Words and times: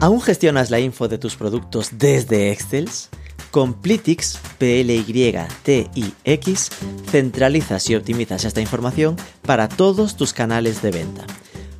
¿Aún 0.00 0.20
gestionas 0.22 0.70
la 0.70 0.80
info 0.80 1.08
de 1.08 1.18
tus 1.18 1.36
productos 1.36 1.90
desde 1.98 2.50
Excel? 2.52 2.88
Con 3.50 3.74
Plitix, 3.74 4.38
P-L-Y-T-I-X, 4.58 5.10
centralizas 7.10 7.90
y 7.90 7.96
optimizas 7.96 8.46
esta 8.46 8.62
información 8.62 9.16
para 9.42 9.68
todos 9.68 10.16
tus 10.16 10.32
canales 10.32 10.80
de 10.82 10.92
venta. 10.92 11.26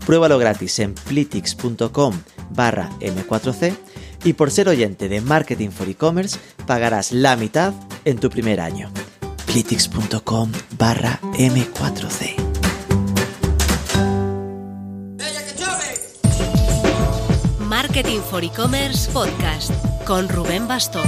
Pruébalo 0.05 0.39
gratis 0.39 0.81
en 0.81 0.95
plitix.com 0.95 2.21
barra 2.51 2.91
M4C 3.01 3.75
y 4.25 4.35
por 4.35 4.51
ser 4.51 4.69
oyente 4.69 5.09
de 5.09 5.23
Marketing 5.23 5.71
for 5.71 5.89
E-Commerce 5.89 6.39
pagarás 6.67 7.13
la 7.13 7.37
mitad 7.37 7.73
en 8.05 8.19
tu 8.19 8.29
primer 8.29 8.61
año. 8.61 8.91
plitix.com 9.47 10.53
barra 10.77 11.21
M4C. 11.39 12.40
Marketing 18.01 18.23
for 18.31 18.43
E-Commerce 18.43 19.11
Podcast 19.13 19.71
con 20.07 20.27
Rubén 20.27 20.67
Bastón. 20.67 21.07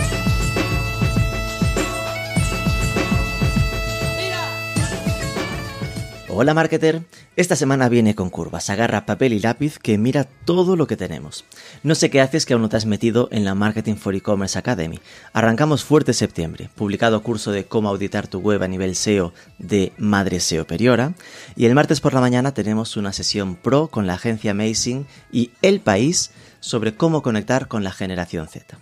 Hola 6.28 6.52
marketer, 6.52 7.02
esta 7.36 7.56
semana 7.56 7.88
viene 7.88 8.14
con 8.14 8.28
curvas, 8.28 8.68
agarra 8.68 9.06
papel 9.06 9.32
y 9.32 9.38
lápiz 9.38 9.78
que 9.78 9.96
mira 9.96 10.24
todo 10.24 10.76
lo 10.76 10.86
que 10.86 10.98
tenemos. 10.98 11.46
No 11.82 11.94
sé 11.94 12.10
qué 12.10 12.20
haces 12.20 12.44
que 12.44 12.52
aún 12.52 12.62
no 12.62 12.68
te 12.68 12.76
has 12.76 12.84
metido 12.84 13.28
en 13.32 13.44
la 13.44 13.54
Marketing 13.54 13.94
for 13.94 14.14
E-Commerce 14.14 14.58
Academy. 14.58 15.00
Arrancamos 15.32 15.84
fuerte 15.84 16.12
septiembre, 16.12 16.68
publicado 16.74 17.22
curso 17.22 17.52
de 17.52 17.64
cómo 17.64 17.88
auditar 17.88 18.26
tu 18.26 18.40
web 18.40 18.62
a 18.62 18.68
nivel 18.68 18.96
SEO 18.96 19.32
de 19.58 19.92
Madre 19.96 20.40
SEO 20.40 20.66
Periora, 20.66 21.14
y 21.56 21.64
el 21.64 21.74
martes 21.74 22.02
por 22.02 22.12
la 22.12 22.20
mañana 22.20 22.52
tenemos 22.52 22.98
una 22.98 23.14
sesión 23.14 23.56
pro 23.56 23.88
con 23.88 24.06
la 24.06 24.14
agencia 24.14 24.50
Amazing 24.50 25.06
y 25.30 25.52
El 25.62 25.80
País 25.80 26.32
sobre 26.62 26.94
cómo 26.94 27.20
conectar 27.20 27.68
con 27.68 27.84
la 27.84 27.92
generación 27.92 28.48
Z. 28.48 28.78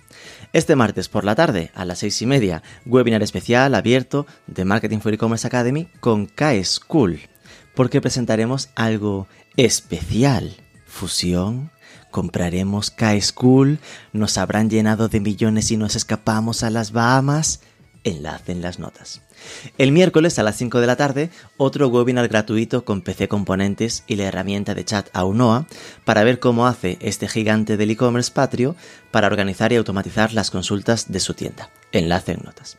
Este 0.52 0.76
martes 0.76 1.08
por 1.08 1.24
la 1.24 1.34
tarde, 1.34 1.72
a 1.74 1.84
las 1.84 1.98
seis 1.98 2.22
y 2.22 2.26
media, 2.26 2.62
webinar 2.86 3.24
especial 3.24 3.74
abierto 3.74 4.28
de 4.46 4.64
Marketing 4.64 5.00
for 5.00 5.12
E-Commerce 5.12 5.48
Academy 5.48 5.88
con 5.98 6.26
K-School 6.26 7.18
porque 7.74 8.00
presentaremos 8.00 8.68
algo 8.74 9.26
especial. 9.56 10.56
Fusión, 10.86 11.70
compraremos 12.10 12.90
K-School, 12.90 13.78
nos 14.12 14.38
habrán 14.38 14.70
llenado 14.70 15.08
de 15.08 15.20
millones 15.20 15.70
y 15.70 15.76
nos 15.76 15.96
escapamos 15.96 16.62
a 16.62 16.70
las 16.70 16.92
Bahamas. 16.92 17.60
Enlace 18.04 18.52
en 18.52 18.60
las 18.62 18.78
notas. 18.78 19.22
El 19.78 19.92
miércoles 19.92 20.38
a 20.38 20.42
las 20.42 20.56
5 20.56 20.80
de 20.80 20.86
la 20.86 20.96
tarde, 20.96 21.30
otro 21.56 21.88
webinar 21.88 22.28
gratuito 22.28 22.84
con 22.84 23.02
PC 23.02 23.28
Componentes 23.28 24.04
y 24.06 24.16
la 24.16 24.24
herramienta 24.24 24.74
de 24.74 24.84
chat 24.84 25.08
Aunoa 25.12 25.66
para 26.04 26.24
ver 26.24 26.38
cómo 26.40 26.66
hace 26.66 26.98
este 27.00 27.28
gigante 27.28 27.76
del 27.76 27.90
e-commerce 27.90 28.32
patrio 28.32 28.76
para 29.10 29.26
organizar 29.26 29.72
y 29.72 29.76
automatizar 29.76 30.32
las 30.32 30.50
consultas 30.50 31.10
de 31.10 31.20
su 31.20 31.34
tienda. 31.34 31.70
Enlace 31.92 32.32
en 32.32 32.40
notas. 32.44 32.78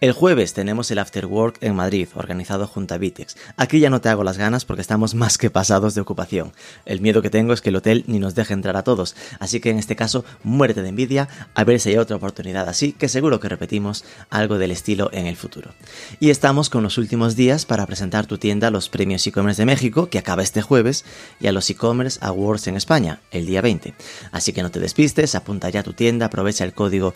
El 0.00 0.12
jueves 0.12 0.52
tenemos 0.52 0.90
el 0.90 0.98
After 0.98 1.26
Work 1.26 1.58
en 1.60 1.74
Madrid, 1.74 2.08
organizado 2.14 2.66
junto 2.66 2.94
a 2.94 2.98
Vitex. 2.98 3.36
Aquí 3.56 3.80
ya 3.80 3.90
no 3.90 4.00
te 4.00 4.08
hago 4.08 4.24
las 4.24 4.36
ganas 4.36 4.64
porque 4.64 4.82
estamos 4.82 5.14
más 5.14 5.38
que 5.38 5.50
pasados 5.50 5.94
de 5.94 6.00
ocupación. 6.00 6.52
El 6.84 7.00
miedo 7.00 7.22
que 7.22 7.30
tengo 7.30 7.52
es 7.52 7.60
que 7.60 7.70
el 7.70 7.76
hotel 7.76 8.04
ni 8.06 8.18
nos 8.18 8.34
deje 8.34 8.52
entrar 8.52 8.76
a 8.76 8.84
todos, 8.84 9.16
así 9.38 9.60
que 9.60 9.70
en 9.70 9.78
este 9.78 9.96
caso 9.96 10.24
muérete 10.42 10.82
de 10.82 10.90
envidia 10.90 11.28
a 11.54 11.64
ver 11.64 11.80
si 11.80 11.90
hay 11.90 11.96
otra 11.96 12.16
oportunidad 12.16 12.68
así, 12.68 12.92
que 12.92 13.08
seguro 13.08 13.40
que 13.40 13.48
repetimos 13.48 14.04
algo 14.28 14.58
del 14.58 14.70
estilo 14.70 15.10
en 15.12 15.26
el 15.26 15.36
futuro. 15.36 15.72
Y 16.20 16.30
estamos 16.30 16.68
con 16.68 16.82
los 16.82 16.98
últimos 16.98 17.36
días 17.36 17.64
para 17.64 17.86
presentar 17.86 18.26
tu 18.26 18.38
tienda 18.38 18.68
a 18.68 18.70
los 18.70 18.88
premios 18.88 19.26
e-commerce 19.26 19.62
de 19.62 19.66
México, 19.66 20.10
que 20.10 20.18
acaba 20.18 20.42
este 20.42 20.62
jueves, 20.62 21.04
y 21.40 21.46
a 21.46 21.52
los 21.52 21.70
e-commerce 21.70 22.18
awards 22.22 22.66
en 22.66 22.76
España, 22.76 23.20
el 23.30 23.46
día 23.46 23.62
20. 23.62 23.94
Así 24.32 24.52
que 24.52 24.62
no 24.62 24.70
te 24.70 24.80
despistes, 24.80 25.34
apunta 25.34 25.70
ya 25.70 25.82
tu 25.82 25.92
tienda, 25.92 26.26
aprovecha 26.26 26.64
el 26.64 26.74
código 26.74 27.14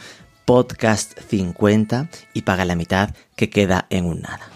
podcast 0.53 1.17
50 1.17 2.09
y 2.35 2.43
paga 2.43 2.65
la 2.65 2.75
mitad 2.75 3.11
que 3.37 3.51
queda 3.51 3.87
en 3.89 4.05
un 4.05 4.21
nada. 4.21 4.51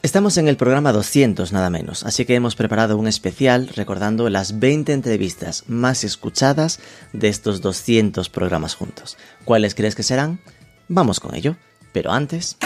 Estamos 0.00 0.36
en 0.36 0.46
el 0.46 0.56
programa 0.56 0.92
200 0.92 1.52
nada 1.52 1.70
menos, 1.70 2.04
así 2.04 2.24
que 2.24 2.36
hemos 2.36 2.54
preparado 2.54 2.96
un 2.96 3.08
especial 3.08 3.66
recordando 3.74 4.30
las 4.30 4.60
20 4.60 4.92
entrevistas 4.92 5.64
más 5.66 6.04
escuchadas 6.04 6.78
de 7.12 7.26
estos 7.26 7.62
200 7.62 8.28
programas 8.28 8.76
juntos. 8.76 9.18
¿Cuáles 9.44 9.74
crees 9.74 9.96
que 9.96 10.04
serán? 10.04 10.38
Vamos 10.86 11.18
con 11.18 11.34
ello, 11.34 11.56
pero 11.92 12.12
antes... 12.12 12.56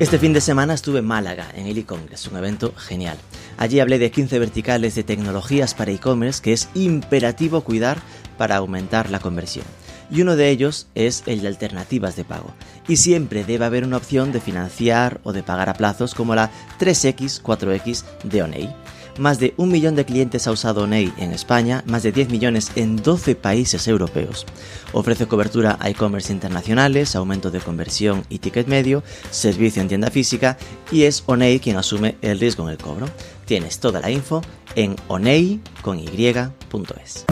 Este 0.00 0.18
fin 0.18 0.32
de 0.32 0.40
semana 0.40 0.74
estuve 0.74 0.98
en 0.98 1.04
Málaga, 1.04 1.46
en 1.54 1.68
el 1.68 1.78
e-commerce, 1.78 2.28
un 2.28 2.36
evento 2.36 2.74
genial. 2.76 3.16
Allí 3.56 3.78
hablé 3.78 4.00
de 4.00 4.10
15 4.10 4.40
verticales 4.40 4.96
de 4.96 5.04
tecnologías 5.04 5.72
para 5.74 5.92
e-commerce 5.92 6.42
que 6.42 6.52
es 6.52 6.68
imperativo 6.74 7.60
cuidar 7.60 7.98
para 8.36 8.56
aumentar 8.56 9.08
la 9.10 9.20
conversión. 9.20 9.64
Y 10.10 10.20
uno 10.22 10.34
de 10.34 10.50
ellos 10.50 10.88
es 10.96 11.22
el 11.26 11.42
de 11.42 11.48
alternativas 11.48 12.16
de 12.16 12.24
pago. 12.24 12.52
Y 12.88 12.96
siempre 12.96 13.44
debe 13.44 13.66
haber 13.66 13.84
una 13.84 13.96
opción 13.96 14.32
de 14.32 14.40
financiar 14.40 15.20
o 15.22 15.32
de 15.32 15.44
pagar 15.44 15.68
a 15.68 15.74
plazos 15.74 16.14
como 16.14 16.34
la 16.34 16.50
3X, 16.80 17.40
4X 17.40 18.02
de 18.24 18.42
Onei. 18.42 18.83
Más 19.18 19.38
de 19.38 19.54
un 19.56 19.70
millón 19.70 19.94
de 19.94 20.04
clientes 20.04 20.46
ha 20.46 20.52
usado 20.52 20.82
Onei 20.82 21.12
en 21.18 21.32
España, 21.32 21.84
más 21.86 22.02
de 22.02 22.12
10 22.12 22.30
millones 22.30 22.72
en 22.74 22.96
12 22.96 23.36
países 23.36 23.86
europeos. 23.86 24.44
Ofrece 24.92 25.26
cobertura 25.26 25.76
a 25.80 25.88
e-commerce 25.88 26.32
internacionales, 26.32 27.14
aumento 27.14 27.50
de 27.50 27.60
conversión 27.60 28.24
y 28.28 28.38
ticket 28.38 28.66
medio, 28.66 29.02
servicio 29.30 29.82
en 29.82 29.88
tienda 29.88 30.10
física 30.10 30.58
y 30.90 31.04
es 31.04 31.22
Onei 31.26 31.60
quien 31.60 31.76
asume 31.76 32.16
el 32.22 32.40
riesgo 32.40 32.64
en 32.64 32.70
el 32.70 32.78
cobro. 32.78 33.06
Tienes 33.44 33.78
toda 33.78 34.00
la 34.00 34.10
info 34.10 34.42
en 34.74 34.96
onei.es. 35.08 37.24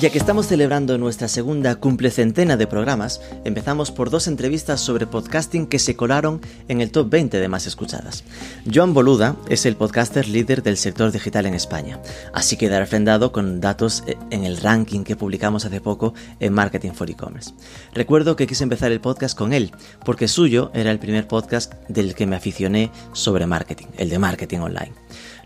Ya 0.00 0.08
que 0.08 0.16
estamos 0.16 0.46
celebrando 0.46 0.96
nuestra 0.96 1.28
segunda 1.28 1.74
cumplecentena 1.76 2.56
de 2.56 2.66
programas, 2.66 3.20
empezamos 3.44 3.90
por 3.90 4.08
dos 4.08 4.28
entrevistas 4.28 4.80
sobre 4.80 5.06
podcasting 5.06 5.66
que 5.66 5.78
se 5.78 5.94
colaron 5.94 6.40
en 6.68 6.80
el 6.80 6.90
top 6.90 7.10
20 7.10 7.38
de 7.38 7.48
más 7.48 7.66
escuchadas. 7.66 8.24
Joan 8.72 8.94
Boluda 8.94 9.36
es 9.50 9.66
el 9.66 9.76
podcaster 9.76 10.26
líder 10.26 10.62
del 10.62 10.78
sector 10.78 11.12
digital 11.12 11.44
en 11.44 11.52
España, 11.52 12.00
así 12.32 12.56
queda 12.56 12.78
refrendado 12.78 13.30
con 13.30 13.60
datos 13.60 14.02
eh, 14.06 14.16
en 14.30 14.44
el 14.44 14.56
ranking 14.56 15.04
que 15.04 15.16
publicamos 15.16 15.66
hace 15.66 15.82
poco 15.82 16.14
en 16.38 16.54
Marketing 16.54 16.92
for 16.92 17.10
E-Commerce. 17.10 17.52
Recuerdo 17.92 18.36
que 18.36 18.46
quise 18.46 18.64
empezar 18.64 18.92
el 18.92 19.02
podcast 19.02 19.36
con 19.36 19.52
él, 19.52 19.70
porque 20.06 20.28
suyo 20.28 20.70
era 20.72 20.92
el 20.92 20.98
primer 20.98 21.28
podcast 21.28 21.74
del 21.88 22.14
que 22.14 22.26
me 22.26 22.36
aficioné 22.36 22.90
sobre 23.12 23.44
marketing, 23.44 23.88
el 23.98 24.08
de 24.08 24.18
marketing 24.18 24.60
online 24.60 24.94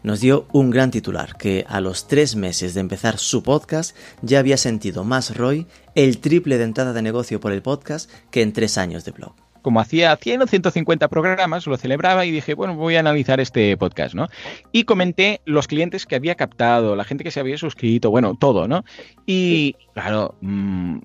nos 0.04 0.20
dio 0.20 0.47
un 0.53 0.70
gran 0.70 0.92
titular, 0.92 1.37
que 1.37 1.65
a 1.66 1.81
los 1.81 2.06
tres 2.06 2.37
meses 2.37 2.75
de 2.75 2.81
empezar 2.81 3.19
su 3.19 3.42
podcast 3.42 3.97
ya 4.22 4.38
había 4.38 4.59
sentido 4.59 5.03
más 5.03 5.37
ROI, 5.37 5.66
el 5.97 6.19
triple 6.19 6.59
de 6.59 6.65
entrada 6.65 6.92
de 6.92 7.03
negocio 7.03 7.41
por 7.41 7.53
el 7.53 7.62
podcast, 7.62 8.10
que 8.31 8.42
en 8.42 8.53
tres 8.53 8.78
años 8.78 9.04
de 9.04 9.10
blog 9.10 9.34
como 9.62 9.81
hacía 9.81 10.15
100 10.15 10.42
o 10.42 10.47
150 10.47 11.09
programas, 11.09 11.66
lo 11.66 11.78
celebraba 11.78 12.26
y 12.26 12.31
dije, 12.31 12.53
bueno, 12.53 12.76
voy 12.76 12.97
a 12.97 13.00
analizar 13.00 13.41
este 13.41 13.75
podcast, 13.78 14.15
¿no? 14.15 14.28
Y 14.72 14.84
comenté 14.84 15.41
los 15.47 15.69
clientes 15.69 16.04
que 16.04 16.16
había 16.16 16.34
captado, 16.34 16.94
la 16.97 17.04
gente 17.04 17.25
que 17.25 17.31
se 17.31 17.41
había 17.41 17.56
suscrito, 17.56 18.10
bueno, 18.10 18.36
todo, 18.38 18.69
¿no? 18.69 18.84
Y 19.25 19.75
claro, 19.94 20.34
mmm, 20.42 20.98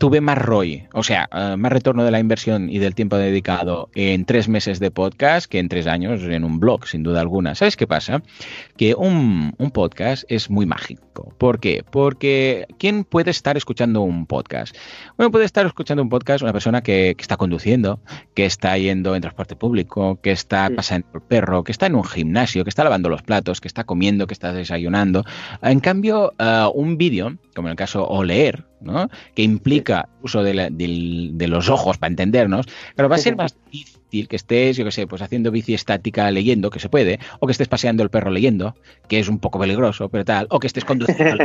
tuve 0.00 0.22
más 0.22 0.38
ROI, 0.38 0.88
o 0.94 1.02
sea, 1.02 1.28
uh, 1.30 1.58
más 1.58 1.70
retorno 1.70 2.04
de 2.04 2.10
la 2.10 2.18
inversión 2.18 2.70
y 2.70 2.78
del 2.78 2.94
tiempo 2.94 3.18
dedicado 3.18 3.90
en 3.94 4.24
tres 4.24 4.48
meses 4.48 4.80
de 4.80 4.90
podcast 4.90 5.46
que 5.46 5.58
en 5.58 5.68
tres 5.68 5.86
años 5.86 6.22
en 6.22 6.42
un 6.42 6.58
blog, 6.58 6.86
sin 6.86 7.02
duda 7.02 7.20
alguna. 7.20 7.54
¿Sabes 7.54 7.76
qué 7.76 7.86
pasa? 7.86 8.22
Que 8.78 8.94
un, 8.94 9.52
un 9.58 9.70
podcast 9.70 10.24
es 10.28 10.48
muy 10.48 10.64
mágico. 10.64 11.34
¿Por 11.36 11.60
qué? 11.60 11.84
Porque 11.88 12.66
¿quién 12.78 13.04
puede 13.04 13.30
estar 13.30 13.58
escuchando 13.58 14.00
un 14.00 14.24
podcast? 14.24 14.74
Bueno, 15.18 15.30
puede 15.30 15.44
estar 15.44 15.66
escuchando 15.66 16.02
un 16.02 16.08
podcast 16.08 16.42
una 16.42 16.54
persona 16.54 16.80
que, 16.80 17.14
que 17.14 17.22
está 17.22 17.36
conduciendo, 17.36 18.00
que 18.34 18.46
está 18.46 18.78
yendo 18.78 19.14
en 19.14 19.20
transporte 19.20 19.54
público, 19.54 20.18
que 20.22 20.32
está 20.32 20.68
sí. 20.68 20.76
pasando 20.76 21.08
el 21.12 21.20
perro, 21.20 21.62
que 21.62 21.72
está 21.72 21.84
en 21.84 21.94
un 21.94 22.04
gimnasio, 22.04 22.64
que 22.64 22.70
está 22.70 22.84
lavando 22.84 23.10
los 23.10 23.20
platos, 23.20 23.60
que 23.60 23.68
está 23.68 23.84
comiendo, 23.84 24.26
que 24.26 24.32
está 24.32 24.54
desayunando. 24.54 25.26
En 25.60 25.80
cambio, 25.80 26.32
uh, 26.40 26.70
un 26.72 26.96
vídeo, 26.96 27.36
como 27.54 27.68
en 27.68 27.72
el 27.72 27.76
caso 27.76 28.08
o 28.08 28.24
leer, 28.24 28.69
¿no? 28.80 29.08
que 29.34 29.42
implica 29.42 30.08
uso 30.22 30.42
de, 30.42 30.54
la, 30.54 30.70
de, 30.70 31.30
de, 31.32 31.48
los 31.48 31.68
ojos 31.68 31.98
para 31.98 32.10
entendernos, 32.10 32.66
pero 32.94 33.08
va 33.08 33.16
a 33.16 33.18
ser 33.18 33.36
más 33.36 33.56
difícil 33.70 33.99
que 34.10 34.36
estés, 34.36 34.76
yo 34.76 34.84
que 34.84 34.92
sé, 34.92 35.06
pues 35.06 35.22
haciendo 35.22 35.50
bici 35.50 35.74
estática 35.74 36.30
leyendo, 36.30 36.70
que 36.70 36.80
se 36.80 36.88
puede, 36.88 37.18
o 37.38 37.46
que 37.46 37.52
estés 37.52 37.68
paseando 37.68 38.02
el 38.02 38.10
perro 38.10 38.30
leyendo, 38.30 38.74
que 39.08 39.18
es 39.18 39.28
un 39.28 39.38
poco 39.38 39.58
peligroso, 39.58 40.08
pero 40.08 40.24
tal, 40.24 40.46
o 40.50 40.58
que 40.58 40.66
estés 40.66 40.84
conduciendo 40.84 41.44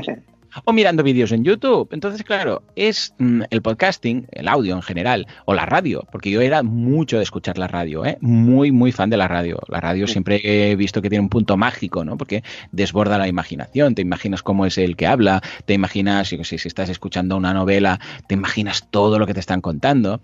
o 0.63 0.71
mirando 0.73 1.03
vídeos 1.03 1.31
en 1.31 1.43
YouTube. 1.43 1.89
Entonces, 1.91 2.23
claro, 2.23 2.63
es 2.75 3.13
mm, 3.19 3.43
el 3.49 3.61
podcasting, 3.61 4.27
el 4.31 4.47
audio 4.47 4.75
en 4.75 4.81
general, 4.81 5.27
o 5.45 5.53
la 5.53 5.65
radio, 5.65 6.07
porque 6.11 6.29
yo 6.29 6.41
era 6.41 6.63
mucho 6.63 7.17
de 7.17 7.23
escuchar 7.23 7.57
la 7.57 7.67
radio, 7.67 8.05
¿eh? 8.05 8.17
muy, 8.21 8.71
muy 8.71 8.91
fan 8.91 9.09
de 9.09 9.17
la 9.17 9.27
radio. 9.27 9.59
La 9.67 9.81
radio 9.81 10.07
siempre 10.07 10.41
he 10.43 10.75
visto 10.75 11.01
que 11.01 11.09
tiene 11.09 11.23
un 11.23 11.29
punto 11.29 11.57
mágico, 11.57 12.05
¿no? 12.05 12.17
Porque 12.17 12.43
desborda 12.71 13.17
la 13.17 13.27
imaginación, 13.27 13.95
te 13.95 14.01
imaginas 14.01 14.43
cómo 14.43 14.65
es 14.65 14.77
el 14.77 14.95
que 14.95 15.07
habla, 15.07 15.41
te 15.65 15.73
imaginas, 15.73 16.29
si, 16.29 16.43
si 16.43 16.67
estás 16.67 16.89
escuchando 16.89 17.35
una 17.35 17.53
novela, 17.53 17.99
te 18.27 18.35
imaginas 18.35 18.87
todo 18.89 19.19
lo 19.19 19.27
que 19.27 19.33
te 19.33 19.39
están 19.39 19.61
contando. 19.61 20.21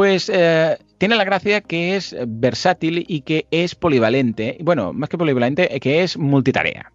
Pues 0.00 0.30
eh, 0.32 0.78
tiene 0.96 1.14
la 1.14 1.24
gracia 1.24 1.60
que 1.60 1.94
es 1.94 2.16
versátil 2.26 3.04
y 3.06 3.20
que 3.20 3.44
es 3.50 3.74
polivalente. 3.74 4.56
Bueno, 4.62 4.94
más 4.94 5.10
que 5.10 5.18
polivalente, 5.18 5.78
que 5.78 6.02
es 6.02 6.16
multitarea. 6.16 6.90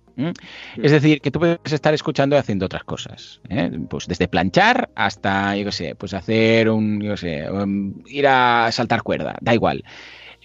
Es 0.82 0.92
decir, 0.92 1.22
que 1.22 1.30
tú 1.30 1.38
puedes 1.38 1.72
estar 1.72 1.94
escuchando 1.94 2.36
y 2.36 2.40
haciendo 2.40 2.66
otras 2.66 2.84
cosas. 2.84 3.42
¿eh? 3.48 3.70
Pues 3.92 4.08
desde 4.08 4.28
planchar 4.28 4.90
hasta, 4.96 5.56
yo 5.56 5.66
qué 5.66 5.72
sé, 5.72 5.94
pues 5.94 6.16
hacer 6.16 6.68
un, 6.68 7.00
yo 7.00 7.12
qué 7.12 7.18
sé, 7.18 7.52
um, 7.52 7.94
ir 8.08 8.26
a 8.26 8.72
saltar 8.72 9.04
cuerda, 9.04 9.36
da 9.40 9.54
igual. 9.54 9.84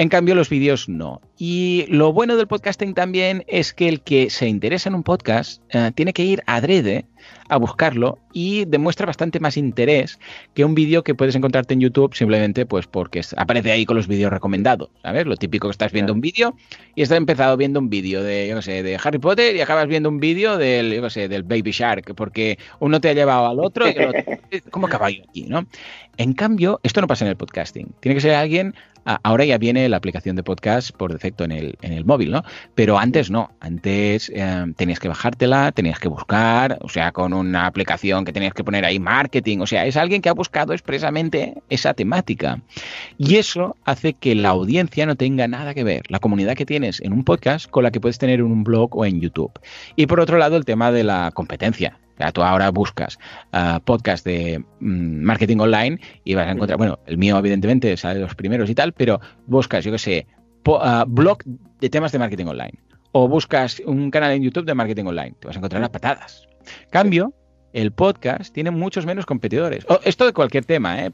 En 0.01 0.09
cambio, 0.09 0.35
los 0.35 0.49
vídeos 0.49 0.89
no. 0.89 1.21
Y 1.37 1.85
lo 1.91 2.11
bueno 2.11 2.39
del 2.39 2.47
podcasting 2.47 2.95
también 2.95 3.45
es 3.49 3.75
que 3.75 3.87
el 3.87 4.01
que 4.01 4.31
se 4.31 4.49
interesa 4.49 4.89
en 4.89 4.95
un 4.95 5.03
podcast 5.03 5.61
eh, 5.75 5.93
tiene 5.95 6.15
que 6.15 6.25
ir 6.25 6.43
adrede 6.47 7.05
a 7.51 7.59
buscarlo 7.59 8.19
y 8.33 8.65
demuestra 8.65 9.05
bastante 9.05 9.41
más 9.41 9.59
interés 9.59 10.19
que 10.55 10.65
un 10.65 10.75
vídeo 10.75 11.03
que 11.03 11.15
puedes 11.15 11.35
encontrarte 11.35 11.75
en 11.75 11.81
YouTube 11.81 12.15
simplemente 12.15 12.65
pues 12.65 12.87
porque 12.87 13.21
aparece 13.37 13.73
ahí 13.73 13.85
con 13.85 13.95
los 13.95 14.07
vídeos 14.07 14.33
recomendados, 14.33 14.89
¿sabes? 15.03 15.27
Lo 15.27 15.37
típico 15.37 15.69
que 15.69 15.73
estás 15.73 15.93
viendo 15.93 16.15
un 16.15 16.23
vídeo 16.23 16.57
y 16.95 17.03
estás 17.03 17.19
empezado 17.19 17.59
viendo 17.59 17.79
un 17.79 17.91
vídeo 17.91 18.23
de, 18.23 18.49
yo 18.49 18.63
sé, 18.63 18.83
de 18.83 18.99
Harry 19.03 19.19
Potter 19.19 19.55
y 19.55 19.61
acabas 19.61 19.87
viendo 19.87 20.09
un 20.09 20.19
vídeo 20.19 20.57
del, 20.57 20.95
yo 20.95 21.11
sé, 21.11 21.29
del 21.29 21.43
Baby 21.43 21.73
Shark 21.73 22.15
porque 22.15 22.59
uno 22.79 23.03
te 23.03 23.11
ha 23.11 23.13
llevado 23.13 23.49
al 23.49 23.61
otro 23.61 23.87
y 23.87 24.61
como 24.71 24.89
caballo 24.89 25.25
aquí, 25.29 25.43
¿no? 25.43 25.67
En 26.17 26.33
cambio, 26.33 26.81
esto 26.83 27.01
no 27.01 27.07
pasa 27.07 27.25
en 27.25 27.31
el 27.31 27.37
podcasting. 27.37 27.95
Tiene 28.01 28.15
que 28.15 28.21
ser 28.21 28.35
alguien 28.35 28.75
Ahora 29.05 29.45
ya 29.45 29.59
viene 29.59 29.89
la 29.89 29.97
aplicación 29.97 30.37
de 30.37 30.43
podcast 30.43 30.91
por 30.93 31.13
defecto 31.13 31.45
en 31.45 31.53
el, 31.53 31.79
en 31.83 31.93
el 31.93 32.05
móvil, 32.05 32.31
¿no? 32.31 32.45
Pero 32.75 32.99
antes 32.99 33.31
no. 33.31 33.51
Antes 33.61 34.31
eh, 34.35 34.67
tenías 34.77 35.01
que 35.01 35.09
bajártela, 35.09 35.73
tenías 35.73 35.99
que 35.99 36.09
buscar, 36.09 36.79
o 36.83 36.89
sea, 36.89 37.13
con 37.13 37.33
una 37.33 37.67
aplicación 37.67 38.25
que 38.25 38.33
tenías 38.33 38.55
que 38.55 38.65
poner 38.65 38.85
ahí 38.85 38.99
marketing. 38.99 39.59
O 39.59 39.67
sea, 39.67 39.87
es 39.87 39.97
alguien 39.97 40.23
que 40.23 40.29
ha 40.29 40.35
buscado 40.35 40.73
expresamente 40.73 41.55
esa 41.69 41.95
temática. 41.95 42.61
Y 43.19 43.37
eso 43.37 43.77
hace 43.85 44.13
que 44.13 44.35
la 44.35 44.51
audiencia 44.51 45.07
no 45.07 45.17
tenga 45.17 45.49
nada 45.49 45.75
que 45.75 45.85
ver, 45.85 46.03
la 46.09 46.19
comunidad 46.19 46.55
que 46.55 46.67
tienes 46.67 47.01
en 47.01 47.13
un 47.13 47.25
podcast 47.25 47.69
con 47.71 47.85
la 47.85 47.91
que 47.91 48.01
puedes 48.01 48.19
tener 48.19 48.41
en 48.41 48.47
un 48.47 48.65
blog 48.65 48.97
o 48.97 49.05
en 49.05 49.21
YouTube. 49.21 49.53
Y 49.97 50.07
por 50.07 50.21
otro 50.21 50.39
lado, 50.39 50.57
el 50.57 50.65
tema 50.65 50.93
de 50.93 51.05
la 51.05 51.31
competencia 51.33 51.99
sea, 52.23 52.33
tú 52.33 52.43
ahora 52.43 52.71
buscas 52.71 53.19
uh, 53.53 53.81
podcast 53.81 54.25
de 54.25 54.63
mm, 54.81 55.23
marketing 55.23 55.59
online 55.59 56.01
y 56.25 56.35
vas 56.35 56.49
a 56.49 56.53
encontrar, 56.53 56.79
bueno, 56.79 56.99
el 57.07 57.19
mío 57.19 57.39
evidentemente 57.39 57.97
sale 57.97 58.17
de 58.17 58.21
los 58.21 58.35
primeros 58.35 58.69
y 58.69 58.75
tal, 58.75 58.93
pero 58.93 59.21
buscas, 59.47 59.85
yo 59.85 59.93
qué 59.93 59.99
sé, 59.99 60.27
uh, 60.67 61.05
blog 61.07 61.39
de 61.81 61.89
temas 61.89 62.13
de 62.13 62.19
marketing 62.19 62.47
online 62.47 62.79
o 63.13 63.27
buscas 63.29 63.81
un 63.87 64.11
canal 64.11 64.33
en 64.33 64.43
YouTube 64.43 64.67
de 64.67 64.75
marketing 64.75 65.05
online, 65.07 65.35
te 65.41 65.47
vas 65.47 65.57
a 65.57 65.59
encontrar 65.59 65.81
las 65.81 65.91
patadas. 65.91 66.47
Cambio, 66.91 67.35
el 67.73 67.93
podcast 67.93 68.53
tiene 68.53 68.71
muchos 68.71 69.07
menos 69.07 69.27
competidores. 69.27 69.87
esto 70.05 70.27
de 70.27 70.33
cualquier 70.33 70.65
tema, 70.65 71.05
¿eh? 71.05 71.13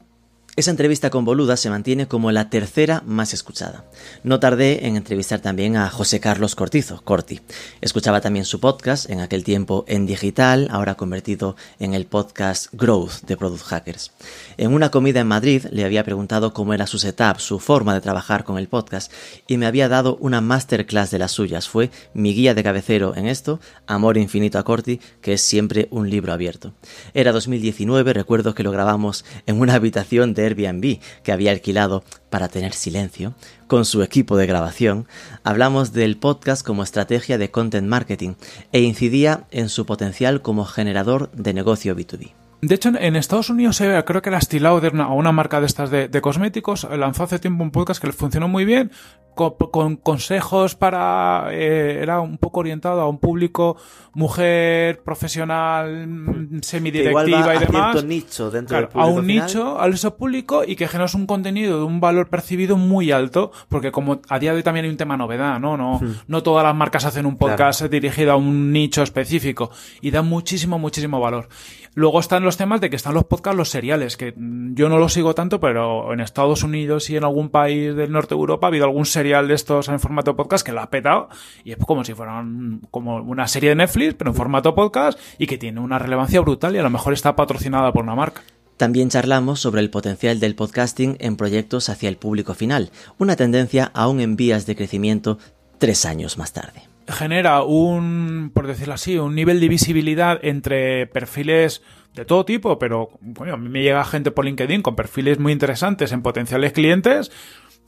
Esa 0.57 0.71
entrevista 0.71 1.11
con 1.11 1.23
Boluda 1.23 1.55
se 1.55 1.69
mantiene 1.69 2.07
como 2.07 2.31
la 2.31 2.49
tercera 2.49 3.03
más 3.05 3.31
escuchada. 3.31 3.85
No 4.23 4.39
tardé 4.39 4.87
en 4.87 4.95
entrevistar 4.95 5.39
también 5.39 5.77
a 5.77 5.87
José 5.91 6.19
Carlos 6.19 6.55
Cortizo, 6.55 6.99
Corti. 7.03 7.41
Escuchaba 7.79 8.21
también 8.21 8.43
su 8.43 8.59
podcast, 8.59 9.07
en 9.11 9.19
aquel 9.19 9.43
tiempo 9.43 9.85
en 9.87 10.07
digital, 10.07 10.67
ahora 10.71 10.95
convertido 10.95 11.55
en 11.77 11.93
el 11.93 12.07
podcast 12.07 12.73
Growth 12.73 13.21
de 13.27 13.37
Product 13.37 13.65
Hackers. 13.65 14.13
En 14.57 14.73
una 14.73 14.89
comida 14.89 15.19
en 15.19 15.27
Madrid 15.27 15.63
le 15.69 15.85
había 15.85 16.03
preguntado 16.03 16.53
cómo 16.53 16.73
era 16.73 16.87
su 16.87 16.97
setup, 16.97 17.37
su 17.37 17.59
forma 17.59 17.93
de 17.93 18.01
trabajar 18.01 18.43
con 18.43 18.57
el 18.57 18.67
podcast, 18.67 19.11
y 19.45 19.57
me 19.57 19.67
había 19.67 19.89
dado 19.89 20.17
una 20.21 20.41
masterclass 20.41 21.11
de 21.11 21.19
las 21.19 21.33
suyas. 21.33 21.69
Fue 21.69 21.91
mi 22.15 22.33
guía 22.33 22.55
de 22.55 22.63
cabecero 22.63 23.15
en 23.15 23.27
esto, 23.27 23.59
Amor 23.85 24.17
Infinito 24.17 24.57
a 24.57 24.63
Corti, 24.63 25.01
que 25.21 25.33
es 25.33 25.41
siempre 25.43 25.87
un 25.91 26.09
libro 26.09 26.33
abierto. 26.33 26.73
Era 27.13 27.31
2019, 27.31 28.11
recuerdo 28.13 28.55
que 28.55 28.63
lo 28.63 28.71
grabamos 28.71 29.23
en 29.45 29.61
una 29.61 29.75
habitación 29.75 30.33
de 30.33 30.46
Airbnb 30.47 30.99
que 31.23 31.31
había 31.31 31.51
alquilado 31.51 32.03
para 32.29 32.47
tener 32.47 32.73
silencio, 32.73 33.33
con 33.67 33.85
su 33.85 34.01
equipo 34.01 34.37
de 34.37 34.47
grabación, 34.47 35.07
hablamos 35.43 35.93
del 35.93 36.17
podcast 36.17 36.65
como 36.65 36.83
estrategia 36.83 37.37
de 37.37 37.51
content 37.51 37.87
marketing 37.87 38.33
e 38.71 38.81
incidía 38.81 39.45
en 39.51 39.69
su 39.69 39.85
potencial 39.85 40.41
como 40.41 40.65
generador 40.65 41.31
de 41.31 41.53
negocio 41.53 41.95
B2B. 41.95 42.46
De 42.61 42.73
hecho, 42.73 42.89
en 42.89 43.15
Estados 43.15 43.49
Unidos 43.49 43.79
eh, 43.81 44.03
creo 44.05 44.21
que 44.21 44.31
la 44.31 44.41
Steel 44.41 44.63
Lauder, 44.63 44.93
una 44.93 45.31
marca 45.31 45.59
de 45.59 45.67
estas 45.67 45.91
de, 45.91 46.21
cosméticos, 46.21 46.87
lanzó 46.89 47.23
hace 47.23 47.37
tiempo 47.37 47.63
un 47.63 47.71
podcast 47.71 48.01
que 48.01 48.07
le 48.07 48.13
funcionó 48.13 48.47
muy 48.47 48.65
bien, 48.65 48.91
con, 49.35 49.97
consejos 49.97 50.75
para... 50.75 51.49
Eh, 51.51 51.99
era 52.01 52.19
un 52.19 52.39
poco 52.39 52.61
orientado 52.61 53.01
a 53.01 53.07
un 53.07 53.19
público 53.19 53.77
mujer, 54.13 55.03
profesional, 55.03 56.07
mm, 56.07 56.61
semidirectiva 56.61 57.55
y 57.55 57.59
demás. 57.59 58.03
nicho 58.03 58.49
dentro 58.49 58.89
a 58.91 59.05
un 59.05 59.27
nicho, 59.27 59.79
a 59.79 59.87
ese 59.87 60.09
público 60.09 60.63
y 60.65 60.75
que 60.75 60.87
generas 60.87 61.13
un 61.13 61.27
contenido 61.27 61.77
de 61.77 61.85
un 61.85 61.99
valor 61.99 62.27
percibido 62.29 62.77
muy 62.77 63.11
alto, 63.11 63.51
porque 63.69 63.91
como 63.91 64.21
a 64.27 64.39
día 64.39 64.51
de 64.51 64.57
hoy 64.57 64.63
también 64.63 64.85
hay 64.85 64.91
un 64.91 64.97
tema 64.97 65.17
novedad, 65.17 65.59
¿no? 65.59 65.77
No, 65.77 65.99
hmm. 65.99 66.21
no 66.27 66.41
todas 66.41 66.63
las 66.63 66.75
marcas 66.75 67.05
hacen 67.05 67.27
un 67.27 67.37
podcast 67.37 67.83
dirigido 67.83 68.31
a 68.31 68.35
un 68.37 68.71
nicho 68.71 69.03
específico 69.03 69.69
y 70.01 70.09
da 70.09 70.23
muchísimo, 70.23 70.79
muchísimo 70.79 71.19
valor. 71.19 71.47
Luego 71.93 72.19
están 72.19 72.43
los 72.47 72.57
temas 72.57 72.81
de 72.81 72.89
que 72.89 72.95
están 72.95 73.13
los 73.13 73.25
podcasts, 73.25 73.57
los 73.57 73.69
seriales, 73.69 74.15
que 74.15 74.33
yo 74.37 74.89
no 74.89 74.97
los 74.97 75.13
sigo 75.13 75.35
tanto, 75.35 75.59
pero 75.59 76.13
en 76.13 76.21
Estados 76.21 76.63
Unidos 76.63 77.09
y 77.09 77.17
en 77.17 77.25
algún 77.25 77.49
país 77.49 77.93
del 77.93 78.11
norte 78.11 78.35
de 78.35 78.39
Europa 78.39 78.67
ha 78.67 78.69
habido 78.69 78.85
algún 78.85 79.05
serial 79.05 79.49
de 79.49 79.53
estos 79.53 79.89
en 79.89 79.99
formato 79.99 80.35
podcast 80.35 80.65
que 80.65 80.71
lo 80.71 80.81
ha 80.81 80.89
petado 80.89 81.27
y 81.65 81.73
es 81.73 81.77
como 81.77 82.05
si 82.05 82.13
fueran 82.13 82.81
como 82.89 83.17
una 83.17 83.47
serie 83.47 83.69
de 83.69 83.75
Netflix, 83.75 84.15
pero 84.15 84.31
en 84.31 84.35
formato 84.35 84.73
podcast 84.73 85.19
y 85.37 85.45
que 85.45 85.57
tiene 85.57 85.81
una 85.81 85.99
relevancia 85.99 86.39
brutal 86.39 86.73
y 86.75 86.79
a 86.79 86.83
lo 86.83 86.89
mejor 86.89 87.13
está 87.13 87.35
patrocinada 87.35 87.91
por 87.91 88.03
una 88.03 88.15
marca. 88.15 88.41
También 88.77 89.09
charlamos 89.09 89.59
sobre 89.59 89.81
el 89.81 89.89
potencial 89.89 90.39
del 90.39 90.55
podcasting 90.55 91.17
en 91.19 91.35
proyectos 91.35 91.89
hacia 91.89 92.07
el 92.07 92.17
público 92.17 92.53
final, 92.53 92.91
una 93.17 93.35
tendencia 93.35 93.91
aún 93.93 94.21
en 94.21 94.37
vías 94.37 94.65
de 94.65 94.75
crecimiento 94.75 95.37
tres 95.79 96.05
años 96.05 96.37
más 96.37 96.53
tarde 96.53 96.96
genera 97.07 97.63
un, 97.63 98.51
por 98.53 98.67
decirlo 98.67 98.93
así, 98.93 99.17
un 99.17 99.35
nivel 99.35 99.59
de 99.59 99.69
visibilidad 99.69 100.39
entre 100.41 101.07
perfiles 101.07 101.81
de 102.13 102.25
todo 102.25 102.45
tipo, 102.45 102.79
pero 102.79 103.09
bueno, 103.21 103.53
a 103.53 103.57
mí 103.57 103.69
me 103.69 103.81
llega 103.81 104.03
gente 104.03 104.31
por 104.31 104.45
LinkedIn 104.45 104.81
con 104.81 104.95
perfiles 104.95 105.39
muy 105.39 105.51
interesantes 105.51 106.11
en 106.11 106.21
potenciales 106.21 106.73
clientes 106.73 107.31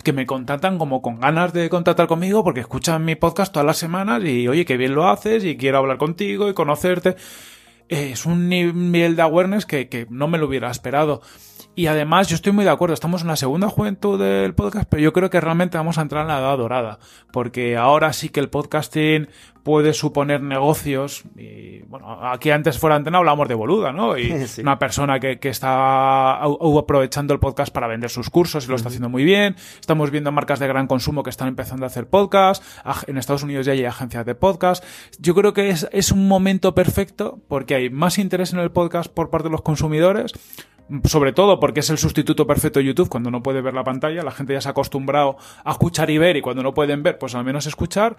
que 0.04 0.14
me 0.14 0.26
contactan 0.26 0.78
como 0.78 1.02
con 1.02 1.20
ganas 1.20 1.52
de 1.52 1.70
contactar 1.70 2.08
conmigo 2.08 2.44
porque 2.44 2.62
escuchan 2.62 3.04
mi 3.04 3.16
podcast 3.16 3.52
todas 3.52 3.66
las 3.66 3.78
semanas 3.78 4.24
y 4.24 4.48
oye, 4.48 4.66
qué 4.66 4.78
bien 4.78 4.96
lo 4.96 5.10
haces 5.10 5.44
y 5.44 5.58
quiero 5.58 5.80
hablar 5.80 5.98
contigo 5.98 6.50
y 6.50 6.54
conocerte. 6.54 7.16
Es 7.90 8.26
un 8.26 8.50
nivel 8.50 9.16
de 9.16 9.22
awareness 9.22 9.66
que, 9.66 9.90
que 9.90 10.06
no 10.10 10.28
me 10.28 10.38
lo 10.38 10.48
hubiera 10.48 10.70
esperado. 10.70 11.22
Y 11.76 11.88
además, 11.88 12.28
yo 12.28 12.36
estoy 12.36 12.52
muy 12.52 12.66
de 12.66 12.72
acuerdo, 12.72 12.94
estamos 12.94 13.22
en 13.22 13.30
la 13.30 13.38
segunda 13.38 13.70
juventud 13.70 14.20
del 14.20 14.54
podcast, 14.54 14.90
pero 14.90 15.02
yo 15.02 15.14
creo 15.14 15.30
que 15.30 15.40
realmente 15.40 15.78
vamos 15.78 15.98
a 15.98 16.02
entrar 16.02 16.24
en 16.24 16.28
la 16.28 16.40
edad 16.40 16.58
dorada, 16.58 17.00
porque 17.32 17.78
ahora 17.78 18.12
sí 18.12 18.30
que 18.30 18.42
el 18.42 18.50
podcasting 18.50 19.30
puede 19.64 19.94
suponer 19.94 20.42
negocios. 20.42 21.24
Y 21.38 21.84
bueno, 21.84 22.20
aquí 22.28 22.50
antes 22.50 22.80
fuera 22.80 22.96
antena 22.96 23.20
hablábamos 23.20 23.48
de 23.48 23.56
boluda, 23.56 23.94
¿no? 23.94 24.18
Y 24.18 24.34
una 24.62 24.80
persona 24.80 25.20
que, 25.20 25.40
que 25.40 25.50
está 25.50 26.42
aprovechando 26.42 27.34
el 27.34 27.40
podcast 27.40 27.72
para 27.72 27.88
vender 27.88 28.10
sus 28.10 28.30
cursos 28.30 28.66
y 28.66 28.70
lo 28.70 28.76
está 28.76 28.90
haciendo 28.90 29.10
muy 29.10 29.24
bien. 29.24 29.56
Estamos 29.80 30.12
viendo 30.12 30.32
marcas 30.32 30.60
de 30.60 30.68
gran 30.68 30.88
consumo 30.88 31.24
que 31.24 31.30
están 31.30 31.48
empezando 31.48 31.86
a 31.86 31.88
hacer 31.88 32.08
podcast. 32.08 32.64
En 33.08 33.18
Estados 33.18 33.44
Unidos 33.44 33.66
ya 33.66 33.74
hay 33.74 33.86
agencias 33.86 34.26
de 34.26 34.36
podcast. 34.36 34.84
Yo 35.20 35.36
creo 35.36 35.54
que 35.54 35.70
es, 35.70 35.88
es 35.92 36.12
un 36.12 36.28
momento 36.28 36.74
perfecto 36.74 37.40
porque 37.48 37.76
hay 37.76 37.90
más 37.90 38.18
interés 38.18 38.54
en 38.54 38.60
el 38.60 38.72
podcast 38.72 39.10
por 39.14 39.30
parte 39.30 39.50
de 39.50 39.52
los 39.52 39.62
consumidores 39.62 40.34
sobre 41.04 41.34
todo 41.34 41.60
porque 41.60 41.82
es 41.82 41.90
el 41.90 41.98
sustituto 41.98 42.48
perfecto 42.48 42.80
de 42.80 42.86
YouTube 42.86 43.10
cuando 43.10 43.32
no 43.32 43.44
puede 43.44 43.62
ver 43.62 43.74
la 43.74 43.84
pantalla, 43.84 44.24
la 44.24 44.32
gente 44.32 44.54
ya 44.54 44.62
se 44.62 44.70
ha 44.70 44.72
acostumbrado 44.72 45.38
a 45.64 45.72
escuchar 45.72 46.10
y 46.10 46.18
ver 46.18 46.38
y 46.38 46.42
cuando 46.42 46.64
no 46.64 46.74
pueden 46.74 47.04
ver, 47.04 47.18
pues 47.18 47.36
al 47.36 47.44
menos 47.44 47.66
escuchar. 47.66 48.18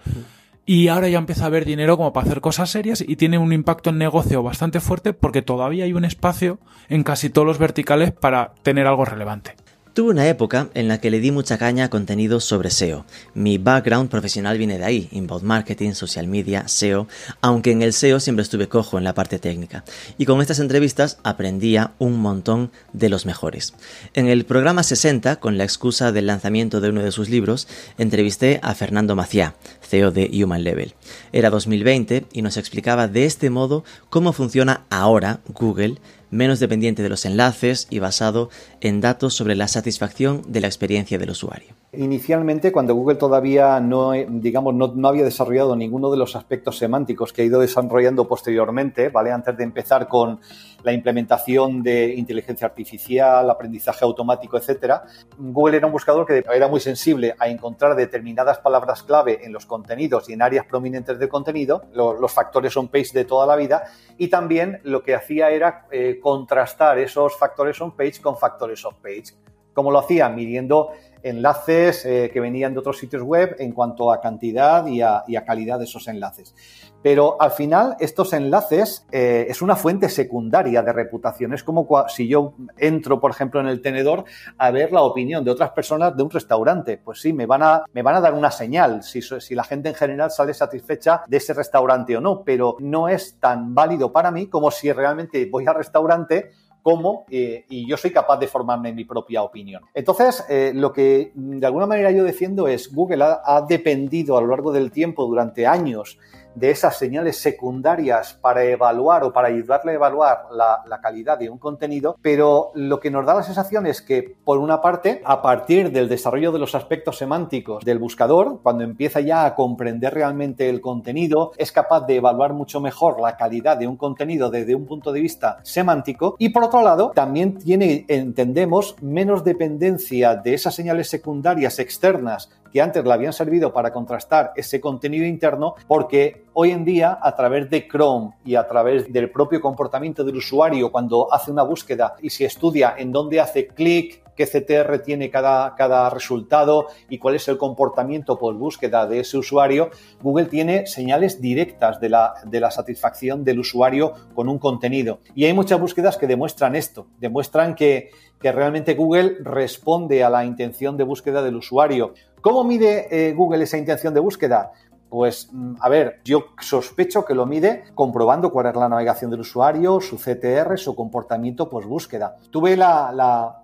Y 0.65 0.89
ahora 0.89 1.09
ya 1.09 1.17
empieza 1.17 1.43
a 1.43 1.47
haber 1.47 1.65
dinero 1.65 1.97
como 1.97 2.13
para 2.13 2.27
hacer 2.27 2.39
cosas 2.41 2.69
serias 2.69 3.03
y 3.05 3.15
tiene 3.15 3.37
un 3.39 3.51
impacto 3.51 3.89
en 3.89 3.97
negocio 3.97 4.43
bastante 4.43 4.79
fuerte 4.79 5.11
porque 5.11 5.41
todavía 5.41 5.85
hay 5.85 5.93
un 5.93 6.05
espacio 6.05 6.59
en 6.87 7.03
casi 7.03 7.29
todos 7.29 7.47
los 7.47 7.57
verticales 7.57 8.11
para 8.11 8.53
tener 8.61 8.85
algo 8.85 9.03
relevante. 9.03 9.55
Tuve 9.93 10.11
una 10.11 10.29
época 10.29 10.69
en 10.73 10.87
la 10.87 11.01
que 11.01 11.11
le 11.11 11.19
di 11.19 11.31
mucha 11.31 11.57
caña 11.57 11.83
a 11.83 11.89
contenidos 11.89 12.45
sobre 12.45 12.69
SEO. 12.69 13.05
Mi 13.33 13.57
background 13.57 14.09
profesional 14.09 14.57
viene 14.57 14.77
de 14.77 14.85
ahí, 14.85 15.09
inbound 15.11 15.43
marketing, 15.43 15.91
social 15.91 16.29
media, 16.29 16.65
SEO, 16.69 17.09
aunque 17.41 17.71
en 17.71 17.81
el 17.81 17.91
SEO 17.91 18.21
siempre 18.21 18.43
estuve 18.43 18.69
cojo 18.69 18.97
en 18.97 19.03
la 19.03 19.13
parte 19.13 19.37
técnica. 19.37 19.83
Y 20.17 20.25
con 20.25 20.39
estas 20.39 20.59
entrevistas 20.59 21.17
aprendía 21.23 21.91
un 21.99 22.21
montón 22.21 22.71
de 22.93 23.09
los 23.09 23.25
mejores. 23.25 23.73
En 24.13 24.29
el 24.29 24.45
programa 24.45 24.83
60, 24.83 25.41
con 25.41 25.57
la 25.57 25.65
excusa 25.65 26.13
del 26.13 26.27
lanzamiento 26.27 26.79
de 26.79 26.87
uno 26.87 27.03
de 27.03 27.11
sus 27.11 27.27
libros, 27.27 27.67
entrevisté 27.97 28.61
a 28.63 28.73
Fernando 28.75 29.17
Maciá, 29.17 29.55
CEO 29.81 30.11
de 30.11 30.31
Human 30.33 30.63
Level. 30.63 30.95
Era 31.33 31.49
2020 31.49 32.27
y 32.31 32.41
nos 32.43 32.55
explicaba 32.55 33.09
de 33.09 33.25
este 33.25 33.49
modo 33.49 33.83
cómo 34.09 34.31
funciona 34.31 34.85
ahora 34.89 35.41
Google, 35.49 35.97
menos 36.31 36.59
dependiente 36.59 37.03
de 37.03 37.09
los 37.09 37.25
enlaces 37.25 37.87
y 37.89 37.99
basado 37.99 38.49
en 38.79 39.01
datos 39.01 39.35
sobre 39.35 39.55
la 39.55 39.67
satisfacción 39.67 40.43
de 40.47 40.61
la 40.61 40.67
experiencia 40.67 41.19
del 41.19 41.29
usuario. 41.29 41.80
Inicialmente, 41.93 42.71
cuando 42.71 42.95
Google 42.95 43.17
todavía 43.17 43.81
no, 43.81 44.13
digamos, 44.13 44.73
no, 44.73 45.07
había 45.09 45.25
desarrollado 45.25 45.75
ninguno 45.75 46.09
de 46.09 46.15
los 46.15 46.37
aspectos 46.37 46.77
semánticos 46.77 47.33
que 47.33 47.41
ha 47.41 47.45
ido 47.45 47.59
desarrollando 47.59 48.29
posteriormente, 48.29 49.09
¿vale? 49.09 49.29
Antes 49.29 49.57
de 49.57 49.65
empezar 49.65 50.07
con 50.07 50.39
la 50.83 50.93
implementación 50.93 51.83
de 51.83 52.13
inteligencia 52.15 52.67
artificial, 52.67 53.49
aprendizaje 53.49 54.05
automático, 54.05 54.55
etcétera, 54.55 55.03
Google 55.37 55.75
era 55.75 55.85
un 55.85 55.91
buscador 55.91 56.25
que 56.25 56.45
era 56.53 56.69
muy 56.69 56.79
sensible 56.79 57.35
a 57.37 57.49
encontrar 57.49 57.97
determinadas 57.97 58.59
palabras 58.59 59.03
clave 59.03 59.43
en 59.43 59.51
los 59.51 59.65
contenidos 59.65 60.29
y 60.29 60.33
en 60.33 60.43
áreas 60.43 60.65
prominentes 60.67 61.19
del 61.19 61.27
contenido, 61.27 61.81
los 61.93 62.31
factores 62.31 62.75
on-page 62.77 63.11
de 63.11 63.25
toda 63.25 63.45
la 63.45 63.57
vida, 63.57 63.83
y 64.17 64.29
también 64.29 64.79
lo 64.83 65.03
que 65.03 65.13
hacía 65.13 65.49
era 65.49 65.87
eh, 65.91 66.21
contrastar 66.23 66.99
esos 66.99 67.37
factores 67.37 67.81
on-page 67.81 68.21
con 68.21 68.37
factores 68.37 68.85
off-page. 68.85 69.35
¿Cómo 69.73 69.91
lo 69.91 69.99
hacía? 69.99 70.27
Midiendo 70.29 70.91
enlaces 71.23 72.05
eh, 72.05 72.29
que 72.31 72.39
venían 72.39 72.73
de 72.73 72.79
otros 72.79 72.97
sitios 72.97 73.23
web 73.23 73.55
en 73.59 73.71
cuanto 73.71 74.11
a 74.11 74.21
cantidad 74.21 74.85
y 74.87 75.01
a, 75.01 75.23
calidad 75.45 75.79
de 75.79 75.85
esos 75.85 76.07
enlaces. 76.07 76.55
Pero 77.03 77.41
al 77.41 77.51
final 77.51 77.95
estos 77.99 78.33
enlaces 78.33 79.07
eh, 79.11 79.47
es 79.49 79.61
una 79.61 79.75
fuente 79.75 80.07
secundaria 80.07 80.83
de 80.83 80.93
reputación. 80.93 81.53
Es 81.53 81.63
como 81.63 81.87
si 82.09 82.27
yo 82.27 82.53
entro, 82.77 83.19
por 83.19 83.31
ejemplo, 83.31 83.59
en 83.59 83.67
el 83.67 83.81
tenedor 83.81 84.25
a 84.57 84.69
ver 84.71 84.91
la 84.91 85.01
opinión 85.01 85.43
de 85.43 85.51
otras 85.51 85.71
personas 85.71 86.15
de 86.15 86.23
un 86.23 86.29
restaurante. 86.29 86.97
Pues 86.97 87.19
sí, 87.19 87.33
me 87.33 87.45
van 87.47 87.63
a, 87.63 87.85
me 87.91 88.03
van 88.03 88.15
a 88.15 88.21
dar 88.21 88.33
una 88.33 88.51
señal 88.51 89.03
si, 89.03 89.21
si 89.21 89.55
la 89.55 89.63
gente 89.63 89.89
en 89.89 89.95
general 89.95 90.29
sale 90.29 90.53
satisfecha 90.53 91.23
de 91.27 91.37
ese 91.37 91.53
restaurante 91.53 92.15
o 92.15 92.21
no, 92.21 92.43
pero 92.43 92.77
no 92.79 93.09
es 93.09 93.39
tan 93.39 93.73
válido 93.73 94.11
para 94.11 94.31
mí 94.31 94.47
como 94.47 94.69
si 94.69 94.91
realmente 94.91 95.47
voy 95.51 95.65
al 95.65 95.75
restaurante 95.75 96.51
cómo 96.81 97.25
eh, 97.29 97.65
y 97.69 97.87
yo 97.87 97.97
soy 97.97 98.11
capaz 98.11 98.37
de 98.37 98.47
formarme 98.47 98.93
mi 98.93 99.05
propia 99.05 99.43
opinión. 99.43 99.83
Entonces, 99.93 100.43
eh, 100.49 100.71
lo 100.73 100.91
que 100.91 101.31
de 101.35 101.65
alguna 101.65 101.85
manera 101.85 102.11
yo 102.11 102.23
defiendo 102.23 102.67
es 102.67 102.93
Google 102.93 103.23
ha, 103.23 103.65
dependido 103.67 104.37
a 104.37 104.41
lo 104.41 104.47
largo 104.47 104.71
del 104.71 104.91
tiempo, 104.91 105.25
durante 105.25 105.67
años, 105.67 106.17
de 106.55 106.71
esas 106.71 106.97
señales 106.97 107.37
secundarias 107.37 108.33
para 108.41 108.63
evaluar 108.63 109.23
o 109.23 109.33
para 109.33 109.47
ayudarle 109.47 109.91
a 109.91 109.95
evaluar 109.95 110.47
la, 110.51 110.99
calidad 111.01 111.39
de 111.39 111.49
un 111.49 111.57
contenido, 111.57 112.15
pero 112.21 112.71
lo 112.75 112.99
que 112.99 113.09
nos 113.09 113.25
da 113.25 113.33
la 113.33 113.43
sensación 113.43 113.87
es 113.87 114.01
que, 114.03 114.35
por 114.43 114.59
una 114.59 114.81
parte, 114.81 115.21
a 115.25 115.41
partir 115.41 115.91
del 115.91 116.07
desarrollo 116.07 116.51
de 116.51 116.59
los 116.59 116.75
aspectos 116.75 117.17
semánticos 117.17 117.83
del 117.83 117.97
buscador, 117.97 118.59
cuando 118.61 118.83
empieza 118.83 119.19
ya 119.19 119.45
a 119.45 119.55
comprender 119.55 120.13
realmente 120.13 120.69
el 120.69 120.79
contenido, 120.79 121.53
es 121.57 121.71
capaz 121.71 122.05
de 122.05 122.17
evaluar 122.17 122.53
mucho 122.53 122.79
mejor 122.79 123.19
la 123.19 123.35
calidad 123.35 123.77
de 123.77 123.87
un 123.87 123.97
contenido 123.97 124.51
desde 124.51 124.75
un 124.75 124.85
punto 124.85 125.11
de 125.11 125.21
vista 125.21 125.57
semántico. 125.63 126.35
Y, 126.37 126.49
por 126.49 126.65
otro 126.65 126.83
lado, 126.83 127.11
también 127.15 127.57
tiene, 127.57 128.05
entendemos, 128.07 128.95
menos 129.01 129.43
dependencia 129.43 130.35
de 130.35 130.53
esas 130.53 130.75
señales 130.75 131.09
secundarias 131.09 131.79
externas 131.79 132.49
que 132.71 132.81
antes 132.81 133.03
le 133.03 133.13
habían 133.13 133.33
servido 133.33 133.73
para 133.73 133.91
contrastar 133.91 134.53
ese 134.55 134.79
contenido 134.79 135.25
interno, 135.25 135.75
porque 135.87 136.45
hoy 136.53 136.71
en 136.71 136.85
día, 136.85 137.19
a 137.21 137.35
través 137.35 137.69
de 137.69 137.87
Chrome 137.87 138.31
y 138.45 138.55
a 138.55 138.67
través 138.67 139.11
del 139.11 139.31
propio 139.31 139.61
comportamiento 139.61 140.23
del 140.23 140.37
usuario 140.37 140.91
cuando 140.91 141.33
hace 141.33 141.51
una 141.51 141.63
búsqueda 141.63 142.15
y 142.21 142.29
se 142.29 142.45
estudia 142.45 142.95
en 142.97 143.11
dónde 143.11 143.39
hace 143.39 143.67
clic, 143.67 144.21
qué 144.35 144.45
CTR 144.45 144.99
tiene 144.99 145.29
cada, 145.29 145.75
cada 145.75 146.09
resultado 146.09 146.87
y 147.09 147.17
cuál 147.17 147.35
es 147.35 147.47
el 147.47 147.57
comportamiento 147.57 148.37
por 148.37 148.55
búsqueda 148.55 149.05
de 149.07 149.19
ese 149.19 149.37
usuario, 149.37 149.89
Google 150.21 150.45
tiene 150.45 150.87
señales 150.87 151.41
directas 151.41 151.99
de 151.99 152.09
la, 152.09 152.33
de 152.45 152.59
la 152.59 152.71
satisfacción 152.71 153.43
del 153.43 153.59
usuario 153.59 154.13
con 154.33 154.49
un 154.49 154.59
contenido. 154.59 155.19
Y 155.35 155.45
hay 155.45 155.53
muchas 155.53 155.79
búsquedas 155.79 156.17
que 156.17 156.27
demuestran 156.27 156.75
esto, 156.75 157.07
demuestran 157.19 157.75
que, 157.75 158.11
que 158.39 158.51
realmente 158.51 158.95
Google 158.95 159.37
responde 159.41 160.23
a 160.23 160.29
la 160.29 160.45
intención 160.45 160.97
de 160.97 161.03
búsqueda 161.03 161.43
del 161.43 161.55
usuario. 161.55 162.13
¿Cómo 162.41 162.63
mide 162.63 163.07
eh, 163.11 163.33
Google 163.33 163.63
esa 163.63 163.77
intención 163.77 164.13
de 164.13 164.19
búsqueda? 164.19 164.71
Pues, 165.09 165.49
mm, 165.51 165.75
a 165.79 165.89
ver, 165.89 166.21
yo 166.25 166.45
sospecho 166.59 167.23
que 167.23 167.35
lo 167.35 167.45
mide 167.45 167.83
comprobando 167.93 168.51
cuál 168.51 168.67
es 168.67 168.75
la 168.75 168.89
navegación 168.89 169.29
del 169.29 169.41
usuario, 169.41 170.01
su 170.01 170.17
CTR, 170.17 170.77
su 170.77 170.95
comportamiento 170.95 171.69
post 171.69 171.87
búsqueda. 171.87 172.37
Tuve 172.49 172.75
la 172.75 173.61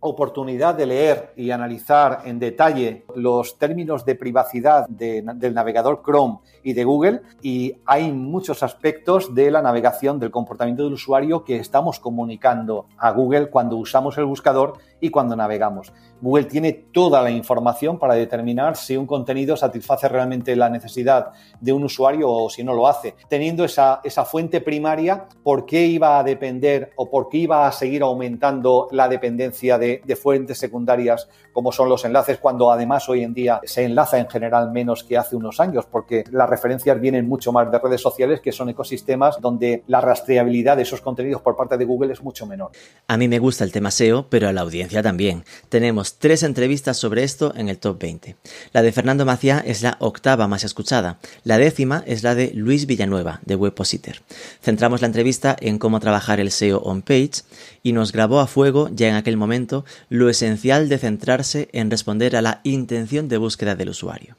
oportunidad 0.00 0.74
de 0.74 0.86
leer 0.86 1.32
y 1.36 1.50
analizar 1.50 2.22
en 2.24 2.38
detalle 2.38 3.04
los 3.16 3.58
términos 3.58 4.04
de 4.04 4.14
privacidad 4.14 4.88
del 4.88 5.54
navegador 5.54 6.02
Chrome 6.04 6.38
y 6.62 6.72
de 6.74 6.84
Google 6.84 7.22
y 7.42 7.76
hay 7.84 8.12
muchos 8.12 8.62
aspectos 8.62 9.34
de 9.34 9.50
la 9.50 9.60
navegación 9.60 10.20
del 10.20 10.30
comportamiento 10.30 10.84
del 10.84 10.92
usuario 10.92 11.44
que 11.44 11.56
estamos 11.56 11.98
comunicando 11.98 12.86
a 12.96 13.10
Google 13.10 13.50
cuando 13.50 13.76
usamos 13.76 14.16
el 14.18 14.26
buscador 14.26 14.74
y 15.00 15.10
cuando 15.10 15.36
navegamos. 15.36 15.92
Google 16.20 16.44
tiene 16.44 16.72
toda 16.72 17.22
la 17.22 17.30
información 17.30 17.98
para 17.98 18.14
determinar 18.14 18.76
si 18.76 18.96
un 18.96 19.06
contenido 19.06 19.56
satisface 19.56 20.08
realmente 20.08 20.56
la 20.56 20.68
necesidad 20.68 21.28
de 21.60 21.72
un 21.72 21.84
usuario 21.84 22.30
o 22.30 22.50
si 22.50 22.64
no 22.64 22.74
lo 22.74 22.88
hace. 22.88 23.14
Teniendo 23.28 23.64
esa, 23.64 24.00
esa 24.02 24.24
fuente 24.24 24.60
primaria, 24.60 25.26
¿por 25.42 25.64
qué 25.64 25.86
iba 25.86 26.18
a 26.18 26.24
depender 26.24 26.92
o 26.96 27.08
por 27.08 27.28
qué 27.28 27.38
iba 27.38 27.66
a 27.66 27.72
seguir 27.72 28.02
aumentando 28.02 28.88
la 28.90 29.08
dependencia 29.08 29.78
de, 29.78 30.02
de 30.04 30.16
fuentes 30.16 30.58
secundarias 30.58 31.28
como 31.52 31.72
son 31.72 31.88
los 31.88 32.04
enlaces 32.04 32.38
cuando 32.38 32.70
además 32.70 33.08
hoy 33.08 33.22
en 33.22 33.34
día 33.34 33.60
se 33.64 33.84
enlaza 33.84 34.18
en 34.18 34.28
general 34.28 34.70
menos 34.70 35.04
que 35.04 35.16
hace 35.16 35.36
unos 35.36 35.60
años 35.60 35.86
porque 35.86 36.24
las 36.30 36.48
referencias 36.48 37.00
vienen 37.00 37.28
mucho 37.28 37.52
más 37.52 37.70
de 37.70 37.78
redes 37.78 38.00
sociales 38.00 38.40
que 38.40 38.52
son 38.52 38.68
ecosistemas 38.68 39.40
donde 39.40 39.82
la 39.86 40.00
rastreabilidad 40.00 40.76
de 40.76 40.82
esos 40.82 41.00
contenidos 41.00 41.42
por 41.42 41.56
parte 41.56 41.76
de 41.76 41.84
Google 41.84 42.12
es 42.12 42.22
mucho 42.22 42.46
menor. 42.46 42.70
A 43.06 43.16
mí 43.16 43.28
me 43.28 43.38
gusta 43.38 43.64
el 43.64 43.72
tema 43.72 43.90
SEO, 43.90 44.26
pero 44.28 44.48
a 44.48 44.52
la 44.52 44.60
audiencia 44.60 44.87
también. 44.88 45.44
Tenemos 45.68 46.18
tres 46.18 46.42
entrevistas 46.42 46.96
sobre 46.96 47.22
esto 47.22 47.52
en 47.56 47.68
el 47.68 47.78
top 47.78 48.00
20. 48.00 48.36
La 48.72 48.82
de 48.82 48.92
Fernando 48.92 49.24
Maciá 49.24 49.62
es 49.64 49.82
la 49.82 49.96
octava 50.00 50.48
más 50.48 50.64
escuchada. 50.64 51.18
La 51.44 51.58
décima 51.58 52.02
es 52.06 52.22
la 52.22 52.34
de 52.34 52.52
Luis 52.54 52.86
Villanueva, 52.86 53.40
de 53.44 53.54
Webpositor. 53.54 54.16
Centramos 54.62 55.00
la 55.00 55.06
entrevista 55.06 55.56
en 55.60 55.78
cómo 55.78 56.00
trabajar 56.00 56.40
el 56.40 56.50
SEO 56.50 56.78
on 56.78 57.02
page 57.02 57.42
y 57.82 57.92
nos 57.92 58.12
grabó 58.12 58.40
a 58.40 58.46
fuego, 58.46 58.90
ya 58.92 59.08
en 59.08 59.14
aquel 59.14 59.36
momento, 59.36 59.84
lo 60.08 60.28
esencial 60.28 60.88
de 60.88 60.98
centrarse 60.98 61.68
en 61.72 61.90
responder 61.90 62.36
a 62.36 62.42
la 62.42 62.60
intención 62.64 63.28
de 63.28 63.38
búsqueda 63.38 63.74
del 63.74 63.90
usuario. 63.90 64.36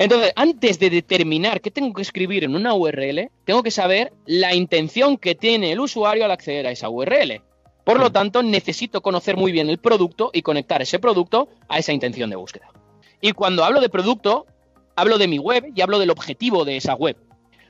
Entonces, 0.00 0.32
antes 0.34 0.78
de 0.78 0.88
determinar 0.88 1.60
qué 1.60 1.70
tengo 1.70 1.92
que 1.92 2.00
escribir 2.00 2.44
en 2.44 2.54
una 2.54 2.72
URL, 2.72 3.28
tengo 3.44 3.62
que 3.62 3.70
saber 3.70 4.14
la 4.24 4.54
intención 4.54 5.18
que 5.18 5.34
tiene 5.34 5.72
el 5.72 5.80
usuario 5.80 6.24
al 6.24 6.30
acceder 6.30 6.66
a 6.66 6.70
esa 6.70 6.88
URL. 6.88 7.42
Por 7.84 7.98
lo 7.98 8.12
tanto, 8.12 8.42
necesito 8.42 9.00
conocer 9.00 9.36
muy 9.36 9.52
bien 9.52 9.70
el 9.70 9.78
producto 9.78 10.30
y 10.32 10.42
conectar 10.42 10.82
ese 10.82 10.98
producto 10.98 11.48
a 11.68 11.78
esa 11.78 11.92
intención 11.92 12.30
de 12.30 12.36
búsqueda. 12.36 12.68
Y 13.20 13.32
cuando 13.32 13.64
hablo 13.64 13.80
de 13.80 13.88
producto, 13.88 14.46
hablo 14.96 15.18
de 15.18 15.28
mi 15.28 15.38
web 15.38 15.72
y 15.74 15.80
hablo 15.80 15.98
del 15.98 16.10
objetivo 16.10 16.64
de 16.64 16.76
esa 16.76 16.94
web. 16.94 17.16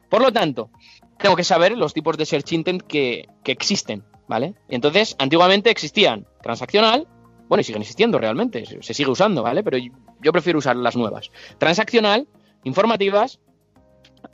Por 0.08 0.22
lo 0.22 0.32
tanto, 0.32 0.70
tengo 1.18 1.36
que 1.36 1.44
saber 1.44 1.76
los 1.76 1.94
tipos 1.94 2.16
de 2.16 2.26
search 2.26 2.52
intent 2.52 2.82
que, 2.82 3.26
existen, 3.44 4.04
¿vale? 4.28 4.54
Entonces, 4.68 5.14
antiguamente 5.18 5.70
existían 5.70 6.26
transaccional, 6.42 7.06
bueno, 7.48 7.60
y 7.60 7.64
siguen 7.64 7.82
existiendo 7.82 8.18
realmente, 8.18 8.64
se 8.80 8.94
sigue 8.94 9.10
usando, 9.10 9.42
¿vale? 9.42 9.62
Pero 9.62 9.78
yo 10.20 10.32
prefiero 10.32 10.58
usar 10.58 10.76
las 10.76 10.96
nuevas. 10.96 11.30
Transaccional, 11.58 12.28
informativas, 12.64 13.40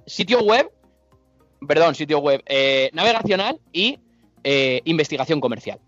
sitio 0.07 0.41
web, 0.41 0.71
perdón, 1.67 1.95
sitio 1.95 2.19
web, 2.19 2.43
eh, 2.47 2.91
navegacional 2.93 3.59
y 3.73 3.99
eh, 4.45 4.81
investigación 4.85 5.41
comercial. 5.41 5.81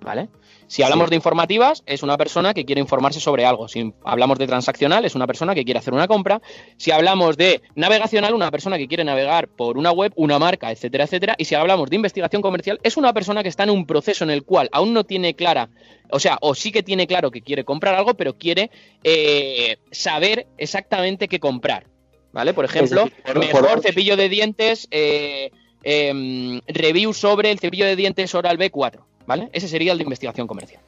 ¿Vale? 0.00 0.28
Si 0.66 0.82
hablamos 0.82 1.10
de 1.10 1.16
informativas, 1.16 1.82
es 1.86 2.02
una 2.02 2.16
persona 2.16 2.54
que 2.54 2.64
quiere 2.64 2.80
informarse 2.80 3.20
sobre 3.20 3.44
algo. 3.44 3.68
Si 3.68 3.92
hablamos 4.04 4.38
de 4.38 4.46
transaccional, 4.46 5.04
es 5.04 5.14
una 5.14 5.26
persona 5.26 5.54
que 5.54 5.64
quiere 5.64 5.78
hacer 5.78 5.92
una 5.92 6.08
compra. 6.08 6.40
Si 6.76 6.90
hablamos 6.90 7.36
de 7.36 7.60
navegacional, 7.74 8.34
una 8.34 8.50
persona 8.50 8.78
que 8.78 8.88
quiere 8.88 9.04
navegar 9.04 9.48
por 9.48 9.76
una 9.76 9.92
web, 9.92 10.12
una 10.16 10.38
marca, 10.38 10.72
etcétera, 10.72 11.04
etcétera. 11.04 11.34
Y 11.36 11.44
si 11.44 11.54
hablamos 11.54 11.90
de 11.90 11.96
investigación 11.96 12.42
comercial, 12.42 12.80
es 12.82 12.96
una 12.96 13.12
persona 13.12 13.42
que 13.42 13.50
está 13.50 13.64
en 13.64 13.70
un 13.70 13.86
proceso 13.86 14.24
en 14.24 14.30
el 14.30 14.44
cual 14.44 14.70
aún 14.72 14.94
no 14.94 15.04
tiene 15.04 15.34
clara, 15.34 15.68
o 16.10 16.18
sea, 16.18 16.38
o 16.40 16.54
sí 16.54 16.72
que 16.72 16.82
tiene 16.82 17.06
claro 17.06 17.30
que 17.30 17.42
quiere 17.42 17.64
comprar 17.64 17.94
algo, 17.94 18.14
pero 18.14 18.38
quiere 18.38 18.70
eh, 19.04 19.76
saber 19.90 20.46
exactamente 20.56 21.28
qué 21.28 21.38
comprar. 21.38 21.86
¿Vale? 22.32 22.54
Por 22.54 22.64
ejemplo, 22.64 23.10
mejor 23.36 23.82
cepillo 23.82 24.16
de 24.16 24.30
dientes. 24.30 24.88
Eh, 24.90 25.50
Em, 25.82 26.60
review 26.66 27.12
sobre 27.12 27.50
el 27.50 27.58
cepillo 27.58 27.86
de 27.86 27.96
dientes 27.96 28.34
Oral 28.34 28.58
B4, 28.58 29.00
¿vale? 29.26 29.48
Ese 29.52 29.68
sería 29.68 29.92
el 29.92 29.98
de 29.98 30.04
investigación 30.04 30.46
comercial. 30.46 30.80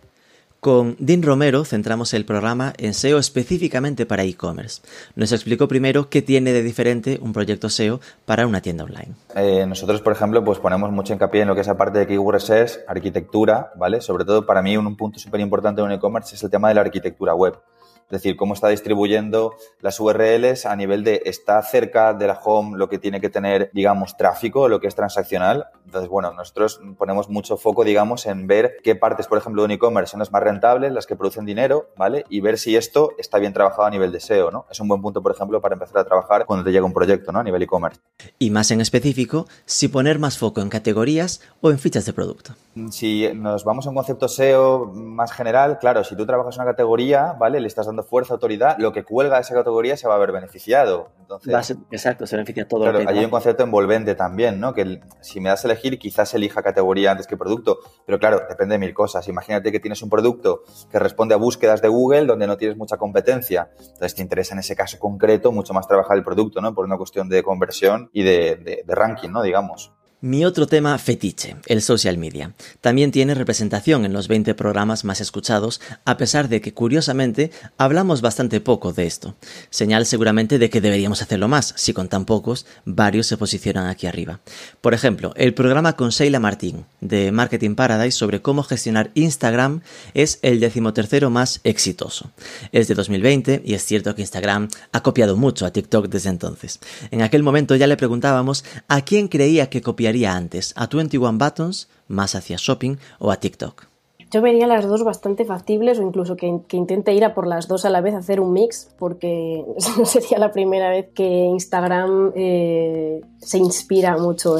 Con 0.64 0.96
Dean 0.98 1.22
Romero 1.22 1.66
centramos 1.66 2.14
el 2.14 2.24
programa 2.24 2.72
en 2.78 2.94
SEO 2.94 3.18
específicamente 3.18 4.06
para 4.06 4.24
e-commerce. 4.24 4.80
Nos 5.14 5.30
explicó 5.32 5.68
primero 5.68 6.08
qué 6.08 6.22
tiene 6.22 6.54
de 6.54 6.62
diferente 6.62 7.18
un 7.20 7.34
proyecto 7.34 7.68
SEO 7.68 8.00
para 8.24 8.46
una 8.46 8.62
tienda 8.62 8.84
online. 8.84 9.12
Eh, 9.36 9.66
nosotros, 9.66 10.00
por 10.00 10.14
ejemplo, 10.14 10.42
pues 10.42 10.60
ponemos 10.60 10.90
mucho 10.90 11.12
hincapié 11.12 11.42
en 11.42 11.48
lo 11.48 11.54
que 11.54 11.60
es 11.60 11.68
aparte 11.68 11.98
de 11.98 12.06
keywords 12.06 12.48
es 12.48 12.80
arquitectura, 12.88 13.72
¿vale? 13.76 14.00
Sobre 14.00 14.24
todo 14.24 14.46
para 14.46 14.62
mí 14.62 14.74
un, 14.78 14.86
un 14.86 14.96
punto 14.96 15.18
súper 15.18 15.40
importante 15.40 15.82
de 15.82 15.86
un 15.86 15.92
e-commerce 15.92 16.34
es 16.34 16.42
el 16.42 16.48
tema 16.48 16.68
de 16.68 16.76
la 16.76 16.80
arquitectura 16.80 17.34
web. 17.34 17.58
Es 18.04 18.22
decir, 18.22 18.36
cómo 18.36 18.54
está 18.54 18.68
distribuyendo 18.68 19.54
las 19.80 19.98
URLs 19.98 20.66
a 20.66 20.76
nivel 20.76 21.04
de 21.04 21.22
está 21.24 21.60
cerca 21.62 22.14
de 22.14 22.26
la 22.26 22.40
home 22.42 22.76
lo 22.78 22.88
que 22.88 22.98
tiene 22.98 23.20
que 23.20 23.28
tener, 23.28 23.70
digamos, 23.72 24.16
tráfico, 24.16 24.68
lo 24.68 24.80
que 24.80 24.86
es 24.86 24.94
transaccional. 24.94 25.66
Entonces, 25.86 26.08
bueno, 26.08 26.32
nosotros 26.32 26.80
ponemos 26.98 27.28
mucho 27.28 27.56
foco, 27.56 27.84
digamos, 27.84 28.26
en 28.26 28.46
ver 28.46 28.76
qué 28.82 28.94
partes, 28.94 29.26
por 29.26 29.38
ejemplo, 29.38 29.62
de 29.62 29.66
un 29.66 29.70
e-commerce 29.72 30.12
son 30.12 30.20
las 30.20 30.32
más 30.32 30.42
rentables, 30.42 30.92
las 30.92 31.06
que 31.06 31.16
producen 31.16 31.44
dinero, 31.44 31.90
¿vale? 31.96 32.24
Y 32.28 32.40
ver 32.40 32.58
si 32.58 32.76
esto 32.76 33.12
está 33.18 33.38
bien 33.38 33.52
trabajado 33.52 33.84
a 33.84 33.90
nivel 33.90 34.12
de 34.12 34.20
SEO, 34.20 34.50
¿no? 34.50 34.66
Es 34.70 34.80
un 34.80 34.88
buen 34.88 35.02
punto, 35.02 35.22
por 35.22 35.32
ejemplo, 35.32 35.60
para 35.60 35.74
empezar 35.74 35.98
a 35.98 36.04
trabajar 36.04 36.46
cuando 36.46 36.64
te 36.64 36.72
llega 36.72 36.84
un 36.84 36.92
proyecto, 36.92 37.32
¿no? 37.32 37.40
A 37.40 37.44
nivel 37.44 37.62
e-commerce. 37.62 38.00
Y 38.38 38.50
más 38.50 38.70
en 38.70 38.80
específico, 38.80 39.46
si 39.64 39.88
poner 39.88 40.18
más 40.18 40.38
foco 40.38 40.60
en 40.60 40.68
categorías 40.68 41.40
o 41.60 41.70
en 41.70 41.78
fichas 41.78 42.06
de 42.06 42.12
producto. 42.12 42.54
Si 42.90 43.28
nos 43.34 43.64
vamos 43.64 43.86
a 43.86 43.90
un 43.90 43.94
concepto 43.94 44.26
SEO 44.26 44.86
más 44.86 45.32
general, 45.32 45.78
claro, 45.78 46.02
si 46.02 46.16
tú 46.16 46.26
trabajas 46.26 46.56
una 46.56 46.66
categoría, 46.66 47.34
¿vale? 47.38 47.60
Le 47.60 47.68
estás 47.68 47.86
dando 47.86 47.93
fuerza, 48.02 48.34
autoridad, 48.34 48.76
lo 48.78 48.92
que 48.92 49.04
cuelga 49.04 49.38
esa 49.38 49.54
categoría 49.54 49.96
se 49.96 50.08
va 50.08 50.14
a 50.14 50.18
ver 50.18 50.32
beneficiado. 50.32 51.12
Entonces, 51.20 51.78
exacto, 51.90 52.26
se 52.26 52.36
beneficia 52.36 52.66
todo. 52.68 52.82
Claro, 52.82 52.98
hay 53.06 53.24
un 53.24 53.30
concepto 53.30 53.62
envolvente 53.62 54.14
también, 54.14 54.60
¿no? 54.60 54.74
Que 54.74 55.00
si 55.20 55.40
me 55.40 55.48
das 55.48 55.64
a 55.64 55.68
elegir, 55.68 55.98
quizás 55.98 56.34
elija 56.34 56.62
categoría 56.62 57.12
antes 57.12 57.26
que 57.26 57.36
producto. 57.36 57.78
Pero 58.06 58.18
claro, 58.18 58.42
depende 58.48 58.74
de 58.74 58.78
mil 58.78 58.94
cosas. 58.94 59.26
Imagínate 59.28 59.72
que 59.72 59.80
tienes 59.80 60.02
un 60.02 60.10
producto 60.10 60.62
que 60.90 60.98
responde 60.98 61.34
a 61.34 61.38
búsquedas 61.38 61.80
de 61.80 61.88
Google 61.88 62.26
donde 62.26 62.46
no 62.46 62.56
tienes 62.56 62.76
mucha 62.76 62.96
competencia. 62.96 63.70
Entonces 63.78 64.14
te 64.14 64.22
interesa 64.22 64.54
en 64.54 64.60
ese 64.60 64.76
caso 64.76 64.98
concreto 64.98 65.52
mucho 65.52 65.72
más 65.72 65.86
trabajar 65.86 66.16
el 66.16 66.24
producto, 66.24 66.60
¿no? 66.60 66.74
Por 66.74 66.84
una 66.84 66.96
cuestión 66.96 67.28
de 67.28 67.42
conversión 67.42 68.10
y 68.12 68.22
de, 68.22 68.82
de 68.86 68.94
ranking, 68.94 69.30
¿no? 69.30 69.42
Digamos. 69.42 69.92
Mi 70.20 70.46
otro 70.46 70.66
tema 70.66 70.96
fetiche, 70.96 71.56
el 71.66 71.82
social 71.82 72.16
media, 72.16 72.54
también 72.80 73.10
tiene 73.10 73.34
representación 73.34 74.06
en 74.06 74.14
los 74.14 74.26
20 74.26 74.54
programas 74.54 75.04
más 75.04 75.20
escuchados, 75.20 75.82
a 76.06 76.16
pesar 76.16 76.48
de 76.48 76.62
que 76.62 76.72
curiosamente 76.72 77.50
hablamos 77.76 78.22
bastante 78.22 78.62
poco 78.62 78.94
de 78.94 79.06
esto. 79.06 79.34
Señal 79.68 80.06
seguramente 80.06 80.58
de 80.58 80.70
que 80.70 80.80
deberíamos 80.80 81.20
hacerlo 81.20 81.46
más, 81.46 81.74
si 81.76 81.92
con 81.92 82.08
tan 82.08 82.24
pocos, 82.24 82.64
varios 82.86 83.26
se 83.26 83.36
posicionan 83.36 83.88
aquí 83.88 84.06
arriba. 84.06 84.40
Por 84.80 84.94
ejemplo, 84.94 85.34
el 85.36 85.52
programa 85.52 85.94
con 85.94 86.08
Sheila 86.08 86.40
Martín, 86.40 86.86
de 87.02 87.30
Marketing 87.30 87.74
Paradise, 87.74 88.16
sobre 88.16 88.40
cómo 88.40 88.62
gestionar 88.62 89.10
Instagram, 89.12 89.82
es 90.14 90.38
el 90.40 90.58
decimotercero 90.58 91.28
más 91.28 91.60
exitoso. 91.64 92.30
Es 92.72 92.88
de 92.88 92.94
2020 92.94 93.60
y 93.62 93.74
es 93.74 93.84
cierto 93.84 94.14
que 94.14 94.22
Instagram 94.22 94.68
ha 94.92 95.02
copiado 95.02 95.36
mucho 95.36 95.66
a 95.66 95.70
TikTok 95.70 96.08
desde 96.08 96.30
entonces. 96.30 96.80
En 97.10 97.20
aquel 97.20 97.42
momento 97.42 97.76
ya 97.76 97.86
le 97.86 97.98
preguntábamos 97.98 98.64
a 98.88 99.02
quién 99.02 99.28
creía 99.28 99.68
que 99.68 99.82
copiaría 99.82 100.13
antes? 100.22 100.72
¿A 100.76 100.86
21 100.86 101.38
Buttons, 101.38 101.88
más 102.06 102.34
hacia 102.34 102.56
shopping 102.58 102.96
o 103.18 103.32
a 103.32 103.36
TikTok? 103.36 103.86
Yo 104.30 104.42
vería 104.42 104.66
las 104.66 104.86
dos 104.86 105.04
bastante 105.04 105.44
factibles 105.44 105.98
o 105.98 106.02
incluso 106.02 106.36
que, 106.36 106.46
intente 106.46 107.12
ir 107.14 107.24
a 107.24 107.34
por 107.34 107.46
las 107.46 107.68
dos 107.68 107.84
a 107.84 107.90
la 107.90 108.00
vez, 108.00 108.14
hacer 108.14 108.40
un 108.40 108.52
mix, 108.52 108.90
porque 108.98 109.64
no 109.98 110.04
sería 110.06 110.38
la 110.38 110.52
primera 110.52 110.90
vez 110.90 111.08
que 111.14 111.24
Instagram 111.24 112.32
eh, 112.34 113.20
se 113.38 113.58
inspira 113.58 114.16
mucho 114.16 114.56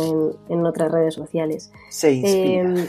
en, 0.48 0.66
otras 0.66 0.92
redes 0.92 1.14
sociales. 1.14 1.72
Se 1.90 2.12
inspira. 2.12 2.60
Em, 2.60 2.74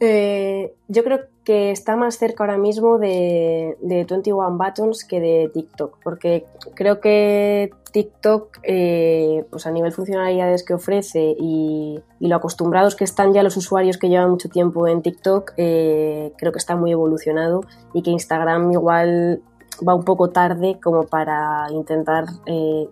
Eh, 0.00 0.74
yo 0.86 1.02
creo 1.02 1.20
que 1.44 1.70
está 1.70 1.96
más 1.96 2.18
cerca 2.18 2.44
ahora 2.44 2.58
mismo 2.58 2.98
de, 2.98 3.76
21 3.82 4.56
Buttons 4.56 5.04
que 5.04 5.20
de 5.20 5.50
TikTok, 5.52 5.98
porque 6.02 6.46
creo 6.74 7.00
que 7.00 7.70
TikTok, 7.90 8.58
eh, 8.62 9.44
pues 9.50 9.66
a 9.66 9.70
nivel 9.70 9.92
funcionalidades 9.92 10.62
que 10.62 10.74
ofrece 10.74 11.34
y, 11.38 12.00
lo 12.20 12.36
acostumbrados 12.36 12.94
que 12.94 13.04
están 13.04 13.32
ya 13.32 13.42
los 13.42 13.56
usuarios 13.56 13.96
que 13.96 14.08
llevan 14.08 14.30
mucho 14.30 14.48
tiempo 14.48 14.86
en 14.86 15.02
TikTok, 15.02 15.52
eh, 15.56 16.32
creo 16.36 16.52
que 16.52 16.58
está 16.58 16.76
muy 16.76 16.92
evolucionado 16.92 17.62
y 17.94 18.02
que 18.02 18.10
Instagram 18.10 18.70
igual 18.72 19.40
va 19.86 19.94
un 19.94 20.04
poco 20.04 20.30
tarde 20.30 20.78
como 20.82 21.04
para 21.04 21.66
intentar 21.70 22.26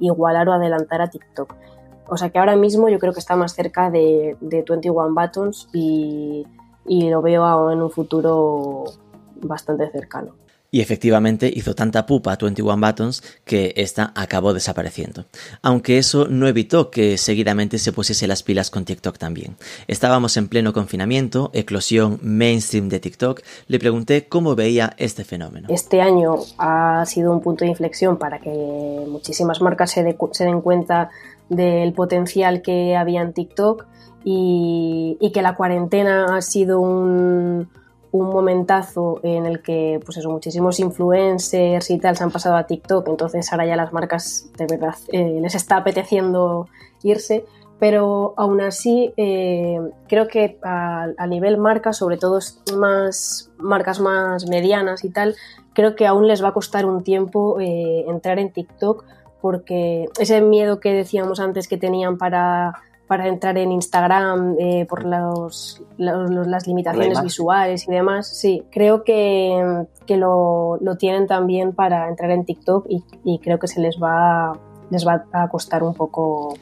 igualar 0.00 0.48
o 0.48 0.52
adelantar 0.52 1.02
a 1.02 1.10
TikTok. 1.10 1.54
O 2.08 2.16
sea 2.16 2.30
que 2.30 2.38
ahora 2.38 2.56
mismo 2.56 2.88
yo 2.88 3.00
creo 3.00 3.12
que 3.12 3.18
está 3.18 3.34
más 3.34 3.52
cerca 3.52 3.90
de, 3.90 4.36
de 4.40 4.62
21 4.62 5.12
Buttons 5.12 5.68
y 5.72 6.46
y 6.88 7.10
lo 7.10 7.22
veo 7.22 7.70
en 7.70 7.82
un 7.82 7.90
futuro 7.90 8.84
bastante 9.42 9.90
cercano. 9.90 10.34
Y 10.70 10.80
efectivamente 10.80 11.50
hizo 11.54 11.74
tanta 11.74 12.06
pupa 12.06 12.36
21 12.36 12.76
Buttons 12.76 13.22
que 13.44 13.72
esta 13.76 14.12
acabó 14.14 14.52
desapareciendo. 14.52 15.24
Aunque 15.62 15.96
eso 15.96 16.26
no 16.28 16.48
evitó 16.48 16.90
que 16.90 17.16
seguidamente 17.18 17.78
se 17.78 17.92
pusiese 17.92 18.26
las 18.26 18.42
pilas 18.42 18.70
con 18.70 18.84
TikTok 18.84 19.16
también. 19.16 19.56
Estábamos 19.86 20.36
en 20.36 20.48
pleno 20.48 20.72
confinamiento, 20.72 21.50
eclosión 21.54 22.18
mainstream 22.22 22.88
de 22.88 23.00
TikTok. 23.00 23.40
Le 23.68 23.78
pregunté 23.78 24.26
cómo 24.28 24.54
veía 24.54 24.92
este 24.98 25.24
fenómeno. 25.24 25.68
Este 25.70 26.00
año 26.00 26.34
ha 26.58 27.04
sido 27.06 27.32
un 27.32 27.40
punto 27.40 27.64
de 27.64 27.70
inflexión 27.70 28.18
para 28.18 28.40
que 28.40 28.50
muchísimas 29.08 29.60
marcas 29.60 29.92
se, 29.92 30.16
se 30.32 30.44
den 30.44 30.60
cuenta 30.60 31.10
del 31.48 31.92
potencial 31.92 32.60
que 32.60 32.96
había 32.96 33.22
en 33.22 33.32
TikTok 33.32 33.86
y, 34.28 35.30
que 35.32 35.40
la 35.40 35.54
cuarentena 35.54 36.36
ha 36.36 36.42
sido 36.42 36.80
un, 36.80 37.68
momentazo 38.12 39.20
en 39.22 39.44
el 39.44 39.60
que 39.60 40.00
pues 40.02 40.16
eso, 40.16 40.30
muchísimos 40.30 40.80
influencers 40.80 41.90
y 41.90 41.98
tal 41.98 42.16
se 42.16 42.24
han 42.24 42.30
pasado 42.30 42.56
a 42.56 42.66
TikTok, 42.66 43.06
entonces 43.08 43.52
ahora 43.52 43.66
ya 43.66 43.76
las 43.76 43.92
marcas 43.92 44.48
de 44.56 44.66
verdad 44.66 44.94
eh, 45.12 45.38
les 45.42 45.54
está 45.54 45.76
apeteciendo 45.76 46.66
irse, 47.02 47.44
pero 47.78 48.32
aún 48.38 48.62
así 48.62 49.12
eh, 49.18 49.78
creo 50.08 50.28
que 50.28 50.58
a, 50.62 51.26
nivel 51.28 51.58
marca, 51.58 51.92
sobre 51.92 52.16
todo 52.16 52.38
más 52.74 53.50
marcas 53.58 54.00
más 54.00 54.48
medianas 54.48 55.04
y 55.04 55.10
tal, 55.10 55.36
creo 55.74 55.94
que 55.94 56.06
aún 56.06 56.26
les 56.26 56.42
va 56.42 56.48
a 56.48 56.54
costar 56.54 56.86
un 56.86 57.04
tiempo 57.04 57.60
eh, 57.60 58.06
entrar 58.08 58.38
en 58.38 58.50
TikTok 58.50 59.04
porque 59.42 60.08
ese 60.18 60.40
miedo 60.40 60.80
que 60.80 60.94
decíamos 60.94 61.38
antes 61.38 61.68
que 61.68 61.76
tenían 61.76 62.16
para 62.16 62.80
para 63.06 63.28
entrar 63.28 63.56
en 63.58 63.72
Instagram 63.72 64.56
eh, 64.58 64.86
por 64.88 65.04
los, 65.04 65.82
las 65.96 66.66
limitaciones 66.66 67.22
visuales 67.22 67.86
y 67.88 67.92
demás. 67.92 68.28
Sí, 68.28 68.64
creo 68.70 69.04
que, 69.04 69.84
que 70.06 70.16
lo, 70.16 70.78
lo, 70.80 70.96
tienen 70.96 71.26
también 71.26 71.72
para 71.72 72.08
entrar 72.08 72.30
en 72.30 72.44
TikTok 72.44 72.86
y, 72.88 73.04
y, 73.24 73.38
creo 73.38 73.58
que 73.58 73.68
se 73.68 73.80
les 73.80 73.96
va, 73.96 74.58
les 74.90 75.06
va 75.06 75.24
a 75.32 75.48
costar 75.48 75.82
un 75.82 75.94
poco 75.94 76.54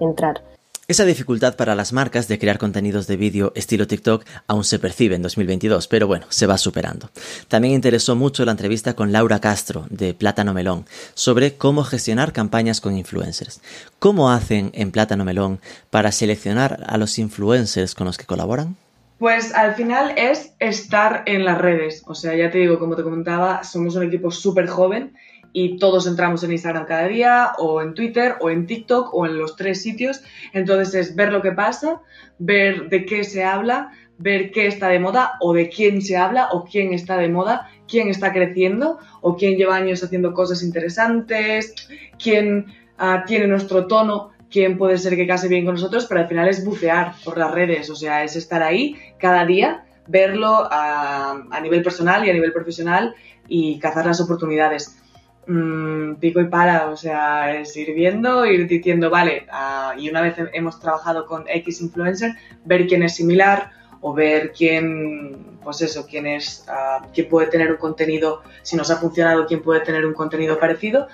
entrar. 0.00 0.42
Esa 0.90 1.04
dificultad 1.04 1.54
para 1.54 1.76
las 1.76 1.92
marcas 1.92 2.26
de 2.26 2.40
crear 2.40 2.58
contenidos 2.58 3.06
de 3.06 3.16
vídeo 3.16 3.52
estilo 3.54 3.86
TikTok 3.86 4.24
aún 4.48 4.64
se 4.64 4.80
percibe 4.80 5.14
en 5.14 5.22
2022, 5.22 5.86
pero 5.86 6.08
bueno, 6.08 6.26
se 6.30 6.48
va 6.48 6.58
superando. 6.58 7.10
También 7.46 7.74
interesó 7.74 8.16
mucho 8.16 8.44
la 8.44 8.50
entrevista 8.50 8.94
con 8.94 9.12
Laura 9.12 9.38
Castro 9.38 9.86
de 9.88 10.14
Plátano 10.14 10.52
Melón 10.52 10.86
sobre 11.14 11.54
cómo 11.54 11.84
gestionar 11.84 12.32
campañas 12.32 12.80
con 12.80 12.98
influencers. 12.98 13.60
¿Cómo 14.00 14.32
hacen 14.32 14.72
en 14.74 14.90
Plátano 14.90 15.24
Melón 15.24 15.60
para 15.90 16.10
seleccionar 16.10 16.82
a 16.88 16.98
los 16.98 17.20
influencers 17.20 17.94
con 17.94 18.08
los 18.08 18.18
que 18.18 18.26
colaboran? 18.26 18.74
Pues 19.20 19.54
al 19.54 19.76
final 19.76 20.14
es 20.16 20.54
estar 20.58 21.22
en 21.26 21.44
las 21.44 21.58
redes. 21.58 22.02
O 22.06 22.16
sea, 22.16 22.34
ya 22.34 22.50
te 22.50 22.58
digo, 22.58 22.80
como 22.80 22.96
te 22.96 23.04
comentaba, 23.04 23.62
somos 23.62 23.94
un 23.94 24.02
equipo 24.02 24.32
súper 24.32 24.66
joven 24.66 25.14
y 25.52 25.78
todos 25.78 26.06
entramos 26.06 26.42
en 26.44 26.52
Instagram 26.52 26.86
cada 26.86 27.08
día 27.08 27.52
o 27.58 27.82
en 27.82 27.94
Twitter 27.94 28.36
o 28.40 28.50
en 28.50 28.66
TikTok 28.66 29.12
o 29.14 29.26
en 29.26 29.38
los 29.38 29.56
tres 29.56 29.82
sitios. 29.82 30.22
Entonces 30.52 30.94
es 30.94 31.16
ver 31.16 31.32
lo 31.32 31.42
que 31.42 31.52
pasa, 31.52 32.00
ver 32.38 32.88
de 32.88 33.04
qué 33.04 33.24
se 33.24 33.44
habla, 33.44 33.92
ver 34.18 34.50
qué 34.50 34.66
está 34.66 34.88
de 34.88 35.00
moda 35.00 35.32
o 35.40 35.52
de 35.52 35.68
quién 35.68 36.02
se 36.02 36.16
habla 36.16 36.48
o 36.52 36.64
quién 36.64 36.92
está 36.92 37.16
de 37.16 37.28
moda, 37.28 37.70
quién 37.88 38.08
está 38.08 38.32
creciendo 38.32 38.98
o 39.20 39.36
quién 39.36 39.56
lleva 39.56 39.76
años 39.76 40.04
haciendo 40.04 40.34
cosas 40.34 40.62
interesantes, 40.62 41.74
quién 42.22 42.66
ah, 42.98 43.24
tiene 43.26 43.46
nuestro 43.46 43.86
tono, 43.86 44.30
quién 44.50 44.76
puede 44.76 44.98
ser 44.98 45.16
que 45.16 45.26
case 45.26 45.48
bien 45.48 45.64
con 45.64 45.74
nosotros, 45.74 46.06
pero 46.06 46.20
al 46.20 46.28
final 46.28 46.48
es 46.48 46.64
bucear 46.64 47.14
por 47.24 47.38
las 47.38 47.50
redes, 47.50 47.88
o 47.88 47.96
sea, 47.96 48.22
es 48.22 48.36
estar 48.36 48.62
ahí 48.62 48.96
cada 49.18 49.46
día, 49.46 49.84
verlo 50.06 50.68
a, 50.70 51.46
a 51.50 51.60
nivel 51.60 51.82
personal 51.82 52.24
y 52.26 52.30
a 52.30 52.34
nivel 52.34 52.52
profesional 52.52 53.14
y 53.48 53.78
cazar 53.78 54.06
las 54.06 54.20
oportunidades. 54.20 55.00
Mm, 55.46 56.16
pico 56.16 56.40
y 56.40 56.44
para, 56.44 56.90
o 56.90 56.96
sea, 56.96 57.58
es 57.58 57.76
ir 57.76 57.94
viendo, 57.94 58.44
ir 58.46 58.68
diciendo, 58.68 59.10
vale, 59.10 59.46
ah, 59.50 59.94
y 59.98 60.08
una 60.08 60.20
vez 60.20 60.36
hemos 60.52 60.78
trabajado 60.78 61.26
con 61.26 61.44
X 61.48 61.80
influencer, 61.80 62.34
ver 62.64 62.86
quién 62.86 63.02
es 63.02 63.16
similar 63.16 63.70
o 64.00 64.14
ver 64.14 64.52
quién, 64.52 65.58
pues 65.62 65.82
eso, 65.82 66.06
quién 66.06 66.26
es, 66.26 66.64
uh, 66.68 67.06
quién 67.12 67.28
puede 67.28 67.48
tener 67.48 67.70
un 67.70 67.78
contenido, 67.78 68.42
si 68.62 68.76
nos 68.76 68.90
ha 68.90 68.96
funcionado, 68.96 69.46
quién 69.46 69.62
puede 69.62 69.80
tener 69.80 70.06
un 70.06 70.14
contenido 70.14 70.58
parecido 70.58 71.08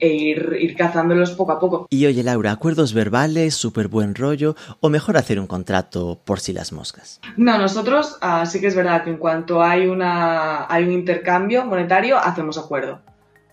e 0.00 0.08
ir, 0.08 0.56
ir 0.58 0.76
cazándolos 0.76 1.32
poco 1.32 1.52
a 1.52 1.60
poco. 1.60 1.86
Y 1.90 2.06
oye 2.06 2.22
Laura, 2.22 2.52
¿acuerdos 2.52 2.94
verbales, 2.94 3.54
súper 3.54 3.88
buen 3.88 4.14
rollo 4.14 4.56
o 4.80 4.88
mejor 4.88 5.16
hacer 5.16 5.38
un 5.38 5.46
contrato 5.46 6.20
por 6.24 6.40
si 6.40 6.52
las 6.52 6.72
moscas? 6.72 7.20
No, 7.36 7.58
nosotros 7.58 8.18
uh, 8.22 8.46
sí 8.46 8.60
que 8.60 8.68
es 8.68 8.74
verdad 8.74 9.04
que 9.04 9.10
en 9.10 9.18
cuanto 9.18 9.62
hay, 9.62 9.86
una, 9.86 10.72
hay 10.72 10.84
un 10.84 10.92
intercambio 10.92 11.64
monetario, 11.66 12.18
hacemos 12.18 12.56
acuerdo 12.58 13.00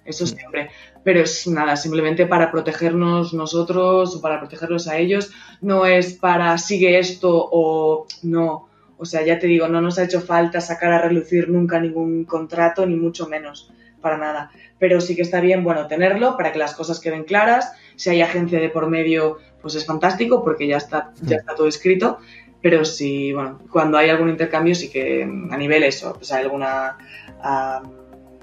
eso 0.06 0.26
siempre. 0.26 0.70
Pero 1.04 1.22
es 1.22 1.48
nada, 1.48 1.76
simplemente 1.76 2.26
para 2.26 2.52
protegernos 2.52 3.34
nosotros 3.34 4.16
o 4.16 4.22
para 4.22 4.40
protegerlos 4.40 4.88
a 4.88 4.98
ellos. 4.98 5.32
No 5.62 5.86
es 5.86 6.14
para 6.14 6.58
sigue 6.58 7.00
esto 7.00 7.50
o 7.52 8.08
no. 8.24 8.68
O 8.98 9.06
sea, 9.06 9.24
ya 9.24 9.40
te 9.40 9.48
digo, 9.48 9.68
no 9.68 9.82
nos 9.82 9.98
ha 9.98 10.04
hecho 10.04 10.22
falta 10.22 10.62
sacar 10.62 10.92
a 10.94 11.02
relucir 11.02 11.50
nunca 11.50 11.80
ningún 11.80 12.24
contrato, 12.26 12.86
ni 12.86 12.96
mucho 12.96 13.28
menos, 13.28 13.72
para 14.00 14.18
nada. 14.18 14.52
Pero 14.78 15.02
sí 15.02 15.16
que 15.16 15.24
está 15.24 15.42
bien, 15.42 15.64
bueno, 15.64 15.88
tenerlo 15.88 16.38
para 16.38 16.52
que 16.52 16.60
las 16.60 16.76
cosas 16.76 17.00
queden 17.00 17.24
claras. 17.24 17.74
Si 17.96 18.12
hay 18.12 18.22
agencia 18.22 18.60
de 18.60 18.70
por 18.70 18.88
medio, 18.88 19.40
pues 19.62 19.74
es 19.74 19.86
fantástico 19.86 20.44
porque 20.44 20.68
ya 20.68 20.78
está, 20.78 21.14
ya 21.22 21.38
está 21.38 21.56
todo 21.56 21.68
escrito. 21.68 22.20
Pero 22.62 22.86
si, 22.86 23.34
bueno, 23.34 23.60
cuando 23.72 23.98
hay 23.98 24.10
algún 24.10 24.30
intercambio, 24.30 24.76
sí 24.76 24.92
que 24.92 25.24
a 25.24 25.58
nivel 25.58 25.82
eso, 25.82 26.14
pues 26.14 26.32
hay 26.32 26.44
alguna 26.44 26.98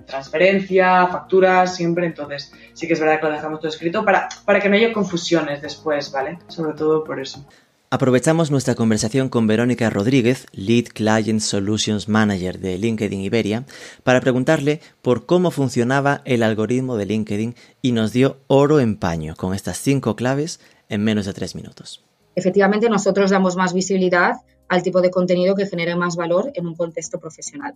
transferencia, 0.08 1.06
facturas, 1.06 1.76
siempre. 1.76 2.06
Entonces, 2.06 2.52
sí 2.74 2.88
que 2.88 2.94
es 2.94 3.00
verdad 3.00 3.20
que 3.20 3.26
lo 3.26 3.32
dejamos 3.32 3.60
todo 3.60 3.68
escrito 3.68 4.04
para, 4.04 4.28
para 4.44 4.60
que 4.60 4.68
no 4.68 4.74
haya 4.74 4.92
confusiones 4.92 5.62
después, 5.62 6.10
¿vale? 6.10 6.38
Sobre 6.48 6.72
todo 6.72 7.04
por 7.04 7.20
eso. 7.20 7.46
Aprovechamos 7.90 8.50
nuestra 8.50 8.74
conversación 8.74 9.30
con 9.30 9.46
Verónica 9.46 9.88
Rodríguez, 9.88 10.46
Lead 10.52 10.88
Client 10.92 11.40
Solutions 11.40 12.06
Manager 12.06 12.58
de 12.58 12.76
LinkedIn 12.76 13.22
Iberia, 13.22 13.64
para 14.02 14.20
preguntarle 14.20 14.82
por 15.00 15.24
cómo 15.24 15.50
funcionaba 15.50 16.20
el 16.26 16.42
algoritmo 16.42 16.98
de 16.98 17.06
LinkedIn 17.06 17.54
y 17.80 17.92
nos 17.92 18.12
dio 18.12 18.40
oro 18.46 18.80
en 18.80 18.96
paño 18.98 19.36
con 19.36 19.54
estas 19.54 19.78
cinco 19.78 20.16
claves 20.16 20.60
en 20.90 21.02
menos 21.02 21.24
de 21.24 21.32
tres 21.32 21.54
minutos. 21.54 22.04
Efectivamente, 22.34 22.90
nosotros 22.90 23.30
damos 23.30 23.56
más 23.56 23.72
visibilidad 23.72 24.34
al 24.68 24.82
tipo 24.82 25.00
de 25.00 25.10
contenido 25.10 25.54
que 25.54 25.66
genere 25.66 25.96
más 25.96 26.16
valor 26.16 26.50
en 26.54 26.66
un 26.66 26.74
contexto 26.74 27.18
profesional. 27.18 27.74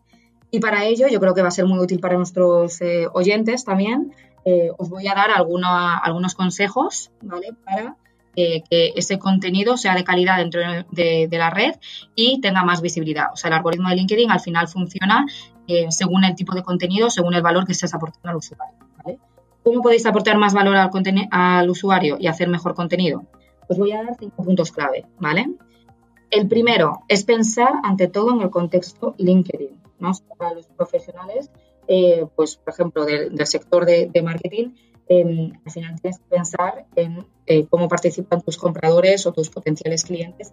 Y 0.50 0.60
para 0.60 0.84
ello 0.84 1.08
yo 1.08 1.18
creo 1.20 1.34
que 1.34 1.42
va 1.42 1.48
a 1.48 1.52
ser 1.52 1.66
muy 1.66 1.78
útil 1.78 2.00
para 2.00 2.16
nuestros 2.16 2.80
eh, 2.82 3.06
oyentes 3.12 3.64
también. 3.64 4.12
Eh, 4.44 4.70
os 4.76 4.90
voy 4.90 5.06
a 5.08 5.14
dar 5.14 5.30
algunos 5.30 6.34
consejos 6.34 7.10
para 7.64 7.96
que 8.34 8.92
ese 8.96 9.18
contenido 9.18 9.76
sea 9.76 9.94
de 9.94 10.04
calidad 10.04 10.38
dentro 10.38 10.60
de, 10.90 11.28
la 11.30 11.50
red 11.50 11.74
y 12.14 12.40
tenga 12.40 12.64
más 12.64 12.80
visibilidad. 12.80 13.26
O 13.32 13.36
sea, 13.36 13.48
el 13.48 13.54
algoritmo 13.54 13.88
de 13.88 13.96
LinkedIn 13.96 14.30
al 14.30 14.40
final 14.40 14.68
funciona 14.68 15.26
eh, 15.68 15.86
según 15.90 16.24
el 16.24 16.34
tipo 16.34 16.54
de 16.54 16.62
contenido, 16.62 17.10
según 17.10 17.34
el 17.34 17.42
valor 17.42 17.66
que 17.66 17.72
estés 17.72 17.94
aportando 17.94 18.30
al 18.30 18.36
usuario. 18.36 18.74
¿Cómo 19.62 19.80
podéis 19.80 20.04
aportar 20.06 20.38
más 20.38 20.54
valor 20.54 20.76
al, 20.76 20.90
al 21.30 21.70
usuario 21.70 22.16
y 22.18 22.26
hacer 22.26 22.48
mejor 22.48 22.74
contenido? 22.74 23.24
Os 23.68 23.78
voy 23.78 23.92
a 23.92 24.02
dar 24.02 24.16
cinco 24.18 24.42
puntos 24.42 24.72
clave, 24.72 25.06
¿vale? 25.20 25.46
El 26.32 26.48
primero 26.48 27.04
es 27.06 27.22
pensar 27.22 27.74
ante 27.84 28.08
todo 28.08 28.32
en 28.34 28.40
el 28.40 28.50
contexto 28.50 29.14
LinkedIn. 29.18 29.80
¿no? 30.00 30.10
Para 30.36 30.54
los 30.54 30.66
profesionales, 30.66 31.48
eh, 31.86 32.26
pues 32.34 32.56
por 32.56 32.74
ejemplo, 32.74 33.04
del, 33.04 33.46
sector 33.46 33.86
de 33.86 34.22
marketing, 34.22 34.72
Em, 35.08 35.52
al 35.64 35.72
final 35.72 36.00
tienes 36.00 36.18
que 36.20 36.36
pensar 36.36 36.86
en 36.94 37.26
eh, 37.46 37.66
cómo 37.68 37.88
participan 37.88 38.40
tus 38.40 38.56
compradores 38.56 39.26
o 39.26 39.32
tus 39.32 39.50
potenciales 39.50 40.04
clientes 40.04 40.52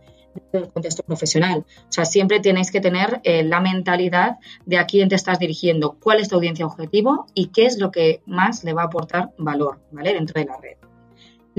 en 0.52 0.63
el 0.63 0.70
contexto 0.70 1.04
profesional. 1.04 1.65
O 1.84 1.92
sea, 1.92 2.06
siempre 2.06 2.39
tenéis 2.39 2.72
que 2.72 2.82
tener 2.82 3.22
eh, 3.24 3.44
la 3.44 3.62
mentalidad 3.62 4.38
de 4.65 4.78
a 4.78 4.86
quién 4.86 5.08
te 5.08 5.15
estás 5.15 5.39
dirigiendo, 5.39 5.98
cuál 6.00 6.20
es 6.20 6.30
tu 6.30 6.36
audiencia 6.36 6.65
objetivo 6.65 7.28
y 7.34 7.48
qué 7.48 7.68
es 7.68 7.78
lo 7.78 7.92
que 7.92 8.22
más 8.26 8.63
le 8.63 8.74
va 8.74 8.84
a 8.84 8.86
aportar 8.86 9.32
valor, 9.38 9.80
¿vale? 9.92 10.13
Dentro 10.13 10.42
de 10.42 10.48
la 10.48 10.58
red. 10.58 10.88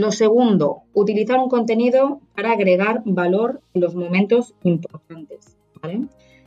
Lo 0.01 0.13
segundo, 0.13 0.85
utilizar 0.95 1.39
un 1.39 1.51
contenido 1.51 2.21
para 2.35 2.53
agregar 2.53 3.03
valor 3.05 3.61
en 3.75 3.83
los 3.83 3.95
momentos 3.95 4.55
importantes, 4.63 5.59
¿vale? 5.83 6.07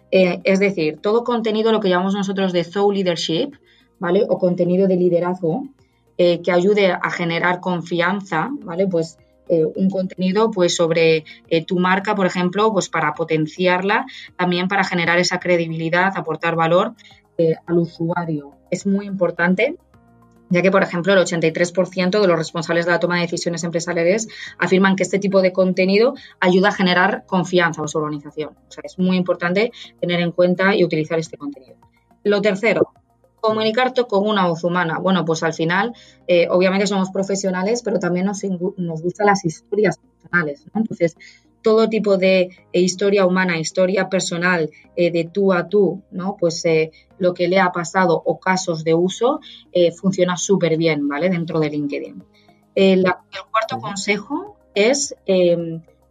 Eh, 0.10 0.42
es 0.44 0.60
decir, 0.60 0.98
todo 1.00 1.24
contenido, 1.24 1.72
lo 1.72 1.80
que 1.80 1.88
llamamos 1.88 2.16
nosotros 2.16 2.52
de 2.52 2.63
thought 2.63 2.96
leadership, 2.96 3.52
¿vale? 4.00 4.26
O 4.28 4.39
contenido 4.39 4.88
de 4.88 4.96
liderazgo, 4.96 5.68
eh, 6.18 6.42
que 6.42 6.52
ayude 6.52 6.88
a 6.88 7.10
generar 7.12 7.60
confianza, 7.60 8.50
¿vale? 8.63 8.88
Pues 8.88 9.20
eh, 9.50 9.66
un 9.76 9.88
contenido 9.92 10.50
pues 10.50 10.76
sobre 10.76 11.24
tu 11.68 11.78
marca, 11.78 12.16
por 12.16 12.26
ejemplo, 12.26 12.74
pues 12.74 12.89
para 12.89 13.13
potenciarla, 13.13 14.08
también 14.36 14.68
para 14.68 14.84
generar 14.84 15.20
esa 15.20 15.39
credibilidad, 15.39 16.12
aportar 16.16 16.56
valor 16.56 16.96
al 17.68 17.78
usuario. 17.78 18.54
Es 18.72 18.88
muy 18.88 19.06
importante 19.06 19.76
ya 20.54 20.62
que, 20.62 20.70
por 20.70 20.84
ejemplo, 20.84 21.13
el 21.13 21.20
83% 21.20 22.22
de 22.22 22.28
los 22.28 22.38
responsables 22.38 22.86
de 22.86 22.92
la 22.92 23.00
toma 23.00 23.16
de 23.16 23.22
decisiones 23.24 23.63
empresariales 23.63 24.28
afirman 24.60 24.96
que 24.96 25.02
este 25.02 25.18
tipo 25.18 25.42
de 25.42 25.52
contenido 25.52 26.13
ayuda 26.39 26.70
a 26.70 26.72
generar 26.72 27.26
confianza 27.26 27.82
en 27.82 27.88
su 27.88 27.98
organización. 27.98 28.52
O 28.68 28.72
sea, 28.72 28.84
es 28.86 29.00
muy 29.00 29.18
importante 29.18 29.72
tener 30.00 30.20
en 30.20 30.32
cuenta 30.32 30.76
y 30.76 30.84
utilizar 30.84 31.18
este 31.18 31.38
contenido. 31.38 31.76
Lo 32.24 32.39
tercero, 32.39 32.94
comunicarte 33.42 34.04
con 34.06 34.28
una 34.28 34.48
voz 34.48 34.63
humana. 34.63 35.00
Bueno, 35.00 35.26
pues 35.26 35.42
al 35.42 35.54
final, 35.54 35.94
eh, 36.28 36.48
obviamente 36.52 36.86
somos 36.86 37.10
profesionales, 37.10 37.82
pero 37.84 37.98
también 37.98 38.28
nos, 38.28 38.44
nos 38.78 39.02
gustan 39.02 39.26
las 39.26 39.44
historias 39.44 39.98
personales. 39.98 40.66
Entonces, 40.76 41.18
todo 41.63 41.89
tipo 41.89 42.18
de 42.18 42.50
eh, 42.72 42.80
historia 42.80 43.26
humana, 43.26 43.58
historia 43.58 44.08
personal, 44.08 44.70
eh, 44.96 45.10
de 45.10 45.24
tú 45.34 45.52
a 45.52 45.68
tú, 45.68 46.04
¿no? 46.12 46.38
Pues 46.39 46.63
lo 47.24 47.34
que 47.34 47.48
le 47.48 47.60
ha 47.60 47.72
pasado 47.72 48.22
o 48.24 48.40
casos 48.40 48.84
de 48.84 48.94
uso 48.94 49.40
funciona 50.00 50.38
súper 50.38 50.78
bien, 50.78 51.08
¿vale? 51.08 51.30
Dentro 51.30 51.60
de 51.60 51.70
LinkedIn. 51.70 52.24
el 52.76 53.04
cuarto 53.52 53.80
consejo 53.80 54.58
es 54.76 55.16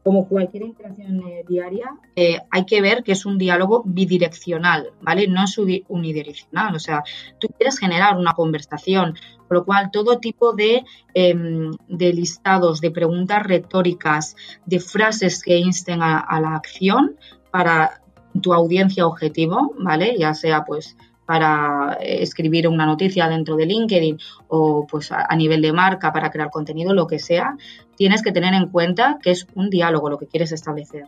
como 0.02 0.26
cualquier 0.26 0.64
interacción 0.64 1.22
eh, 1.28 1.44
diaria, 1.48 1.90
eh, 2.16 2.38
hay 2.50 2.64
que 2.64 2.80
ver 2.80 3.04
que 3.04 3.12
es 3.12 3.24
un 3.24 3.38
diálogo 3.38 3.82
bidireccional, 3.86 4.90
¿vale? 5.00 5.28
No 5.28 5.44
es 5.44 5.56
unidireccional. 5.58 6.74
O 6.74 6.78
sea, 6.80 7.04
tú 7.38 7.48
quieres 7.56 7.78
generar 7.78 8.16
una 8.16 8.32
conversación, 8.32 9.14
por 9.46 9.58
lo 9.58 9.64
cual 9.64 9.90
todo 9.92 10.18
tipo 10.18 10.54
de, 10.54 10.84
em, 11.14 11.70
de 11.88 12.12
listados, 12.12 12.80
de 12.80 12.90
preguntas 12.90 13.44
retóricas, 13.44 14.34
de 14.66 14.80
frases 14.80 15.42
que 15.42 15.58
insten 15.58 16.02
a, 16.02 16.18
a 16.18 16.40
la 16.40 16.56
acción 16.56 17.16
para 17.52 18.01
tu 18.40 18.52
audiencia 18.54 19.06
objetivo, 19.06 19.74
¿vale? 19.78 20.16
Ya 20.18 20.34
sea 20.34 20.64
pues 20.64 20.96
para 21.26 21.98
eh, 22.00 22.22
escribir 22.22 22.68
una 22.68 22.86
noticia 22.86 23.28
dentro 23.28 23.56
de 23.56 23.66
LinkedIn 23.66 24.18
o 24.48 24.86
pues 24.86 25.12
a, 25.12 25.34
nivel 25.36 25.62
de 25.62 25.72
marca 25.72 26.12
para 26.12 26.30
crear 26.30 26.50
contenido, 26.50 26.94
lo 26.94 27.06
que 27.06 27.18
sea, 27.18 27.56
tienes 27.96 28.22
que 28.22 28.32
tener 28.32 28.54
en 28.54 28.68
cuenta 28.68 29.18
que 29.22 29.30
es 29.30 29.46
un 29.54 29.70
diálogo 29.70 30.10
lo 30.10 30.18
que 30.18 30.26
quieres 30.26 30.52
establecer 30.52 31.06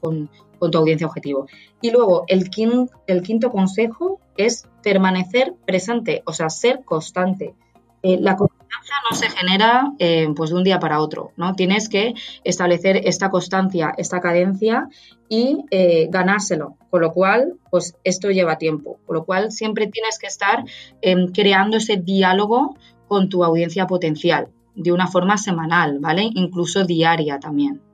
con, 0.00 0.30
tu 0.58 0.78
audiencia 0.78 1.06
objetivo. 1.06 1.46
Y 1.80 1.90
luego 1.90 2.24
el 2.28 2.50
el 3.06 3.22
quinto 3.22 3.50
consejo 3.50 4.20
es 4.36 4.66
permanecer 4.82 5.54
presente, 5.66 6.22
o 6.24 6.32
sea, 6.32 6.50
ser 6.50 6.84
constante. 6.84 7.54
Eh, 8.02 8.18
no 9.10 9.16
se 9.16 9.30
genera 9.30 9.92
eh, 9.98 10.28
pues 10.34 10.50
de 10.50 10.56
un 10.56 10.64
día 10.64 10.78
para 10.78 11.00
otro, 11.00 11.32
¿no? 11.36 11.54
Tienes 11.54 11.88
que 11.88 12.14
establecer 12.44 13.02
esta 13.04 13.30
constancia, 13.30 13.92
esta 13.96 14.20
cadencia 14.20 14.88
y 15.28 15.64
eh, 15.70 16.08
ganárselo, 16.10 16.76
con 16.90 17.02
lo 17.02 17.12
cual, 17.12 17.54
pues 17.70 17.96
esto 18.04 18.30
lleva 18.30 18.58
tiempo, 18.58 18.98
con 19.06 19.16
lo 19.16 19.24
cual 19.24 19.52
siempre 19.52 19.86
tienes 19.86 20.18
que 20.18 20.26
estar 20.26 20.64
em, 21.02 21.32
creando 21.32 21.76
ese 21.76 21.96
diálogo 21.96 22.76
con 23.06 23.28
tu 23.28 23.44
audiencia 23.44 23.86
potencial 23.86 24.48
de 24.74 24.92
una 24.92 25.08
forma 25.08 25.36
semanal, 25.38 25.98
¿vale? 25.98 26.30
Incluso 26.34 26.84
diaria 26.84 27.40
también. 27.40 27.87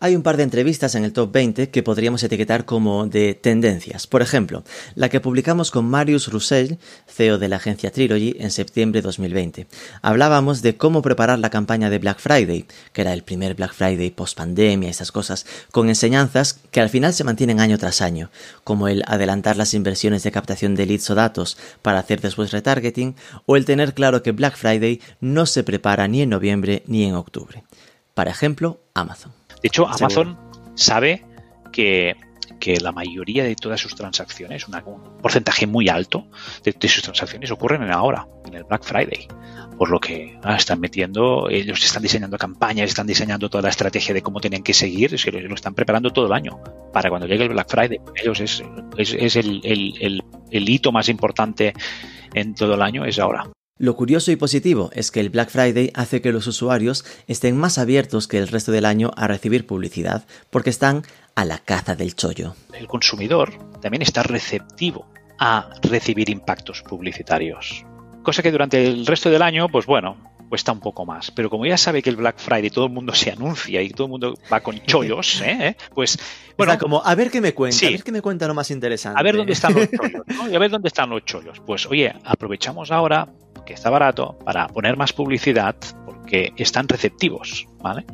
Hay 0.00 0.16
un 0.16 0.22
par 0.22 0.36
de 0.36 0.42
entrevistas 0.42 0.96
en 0.96 1.04
el 1.04 1.12
top 1.12 1.32
20 1.32 1.70
que 1.70 1.82
podríamos 1.82 2.22
etiquetar 2.22 2.66
como 2.66 3.06
de 3.06 3.34
tendencias. 3.34 4.06
Por 4.06 4.20
ejemplo, 4.20 4.64
la 4.96 5.08
que 5.08 5.20
publicamos 5.20 5.70
con 5.70 5.86
Marius 5.86 6.28
Roussel, 6.28 6.78
CEO 7.06 7.38
de 7.38 7.48
la 7.48 7.56
agencia 7.56 7.90
Trilogy, 7.90 8.36
en 8.38 8.50
septiembre 8.50 9.00
de 9.00 9.06
2020. 9.06 9.66
Hablábamos 10.02 10.62
de 10.62 10.76
cómo 10.76 11.00
preparar 11.00 11.38
la 11.38 11.48
campaña 11.48 11.90
de 11.90 12.00
Black 12.00 12.18
Friday, 12.18 12.66
que 12.92 13.00
era 13.00 13.14
el 13.14 13.22
primer 13.22 13.54
Black 13.54 13.72
Friday 13.72 14.10
post 14.10 14.36
pandemia, 14.36 14.90
esas 14.90 15.10
cosas, 15.10 15.46
con 15.70 15.88
enseñanzas 15.88 16.60
que 16.70 16.80
al 16.80 16.90
final 16.90 17.14
se 17.14 17.24
mantienen 17.24 17.60
año 17.60 17.78
tras 17.78 18.02
año, 18.02 18.30
como 18.62 18.88
el 18.88 19.04
adelantar 19.06 19.56
las 19.56 19.74
inversiones 19.74 20.22
de 20.24 20.32
captación 20.32 20.74
de 20.74 20.86
leads 20.86 21.08
o 21.08 21.14
datos 21.14 21.56
para 21.82 22.00
hacer 22.00 22.20
después 22.20 22.50
retargeting, 22.50 23.14
o 23.46 23.56
el 23.56 23.64
tener 23.64 23.94
claro 23.94 24.22
que 24.22 24.32
Black 24.32 24.56
Friday 24.56 25.00
no 25.20 25.46
se 25.46 25.62
prepara 25.62 26.08
ni 26.08 26.20
en 26.20 26.30
noviembre 26.30 26.82
ni 26.86 27.04
en 27.04 27.14
octubre. 27.14 27.64
Para 28.12 28.32
ejemplo, 28.32 28.80
Amazon. 28.92 29.43
De 29.64 29.68
hecho, 29.68 29.88
Amazon 29.88 30.36
sabe 30.74 31.24
que, 31.72 32.14
la 32.82 32.92
mayoría 32.92 33.44
de 33.44 33.56
todas 33.56 33.80
sus 33.80 33.94
transacciones, 33.94 34.68
un 34.68 34.74
porcentaje 35.22 35.66
muy 35.66 35.88
alto 35.88 36.26
de, 36.62 36.88
sus 36.88 37.02
transacciones 37.02 37.50
ocurren 37.50 37.82
en 37.82 37.90
ahora, 37.90 38.28
en 38.44 38.56
el 38.56 38.64
Black 38.64 38.84
Friday. 38.84 39.26
Por 39.78 39.88
lo 39.88 39.98
que 40.00 40.38
ah, 40.42 40.56
están 40.56 40.80
metiendo, 40.80 41.48
ellos 41.48 41.82
están 41.82 42.02
diseñando 42.02 42.36
campañas, 42.36 42.90
están 42.90 43.06
diseñando 43.06 43.48
toda 43.48 43.62
la 43.62 43.70
estrategia 43.70 44.12
de 44.12 44.20
cómo 44.20 44.38
tienen 44.38 44.62
que 44.62 44.74
seguir, 44.74 45.18
se 45.18 45.32
lo, 45.32 45.54
están 45.54 45.74
preparando 45.74 46.10
todo 46.10 46.26
el 46.26 46.32
año 46.34 46.60
para 46.92 47.08
cuando 47.08 47.26
llegue 47.26 47.44
el 47.44 47.48
Black 47.48 47.70
Friday. 47.70 48.00
Ellos 48.22 48.40
es, 48.40 48.62
es, 48.98 49.36
el, 49.36 49.62
el 50.50 50.68
hito 50.68 50.92
más 50.92 51.08
importante 51.08 51.72
en 52.34 52.54
todo 52.54 52.74
el 52.74 52.82
año, 52.82 53.06
es 53.06 53.18
ahora. 53.18 53.48
Lo 53.76 53.96
curioso 53.96 54.30
y 54.30 54.36
positivo 54.36 54.90
es 54.92 55.10
que 55.10 55.18
el 55.18 55.30
Black 55.30 55.50
Friday 55.50 55.90
hace 55.94 56.22
que 56.22 56.30
los 56.30 56.46
usuarios 56.46 57.04
estén 57.26 57.56
más 57.56 57.76
abiertos 57.76 58.28
que 58.28 58.38
el 58.38 58.46
resto 58.46 58.70
del 58.70 58.84
año 58.84 59.10
a 59.16 59.26
recibir 59.26 59.66
publicidad, 59.66 60.24
porque 60.50 60.70
están 60.70 61.02
a 61.34 61.44
la 61.44 61.58
caza 61.58 61.96
del 61.96 62.14
chollo. 62.14 62.54
El 62.72 62.86
consumidor 62.86 63.52
también 63.80 64.02
está 64.02 64.22
receptivo 64.22 65.08
a 65.40 65.70
recibir 65.82 66.30
impactos 66.30 66.82
publicitarios. 66.82 67.84
Cosa 68.22 68.44
que 68.44 68.52
durante 68.52 68.86
el 68.86 69.06
resto 69.06 69.28
del 69.28 69.42
año, 69.42 69.68
pues 69.68 69.86
bueno, 69.86 70.18
cuesta 70.48 70.70
un 70.70 70.78
poco 70.78 71.04
más. 71.04 71.32
Pero 71.32 71.50
como 71.50 71.66
ya 71.66 71.76
sabe 71.76 72.00
que 72.00 72.10
el 72.10 72.16
Black 72.16 72.38
Friday 72.38 72.70
todo 72.70 72.86
el 72.86 72.92
mundo 72.92 73.12
se 73.12 73.32
anuncia 73.32 73.82
y 73.82 73.90
todo 73.90 74.06
el 74.06 74.10
mundo 74.12 74.38
va 74.52 74.60
con 74.60 74.78
chollos, 74.86 75.40
¿eh? 75.44 75.76
pues 75.92 76.16
bueno, 76.56 76.78
como 76.78 77.04
a 77.04 77.12
ver 77.16 77.28
qué 77.28 77.40
me 77.40 77.52
cuenta, 77.52 77.88
a 77.88 77.90
ver 77.90 78.04
qué 78.04 78.12
me 78.12 78.22
cuenta 78.22 78.46
lo 78.46 78.54
más 78.54 78.70
interesante. 78.70 79.18
A 79.18 79.22
ver 79.24 79.36
dónde 79.36 79.52
están 79.52 79.74
los 79.74 79.90
chollos, 79.90 80.22
¿no? 80.28 80.48
Y 80.48 80.54
a 80.54 80.60
ver 80.60 80.70
dónde 80.70 80.86
están 80.86 81.10
los 81.10 81.24
chollos. 81.24 81.60
Pues 81.66 81.86
oye, 81.86 82.14
aprovechamos 82.22 82.92
ahora 82.92 83.26
que 83.64 83.74
está 83.74 83.90
barato 83.90 84.38
para 84.44 84.66
poner 84.68 84.96
más 84.96 85.12
publicidad 85.12 85.76
porque 86.04 86.52
están 86.56 86.88
receptivos, 86.88 87.66
¿vale? 87.80 88.04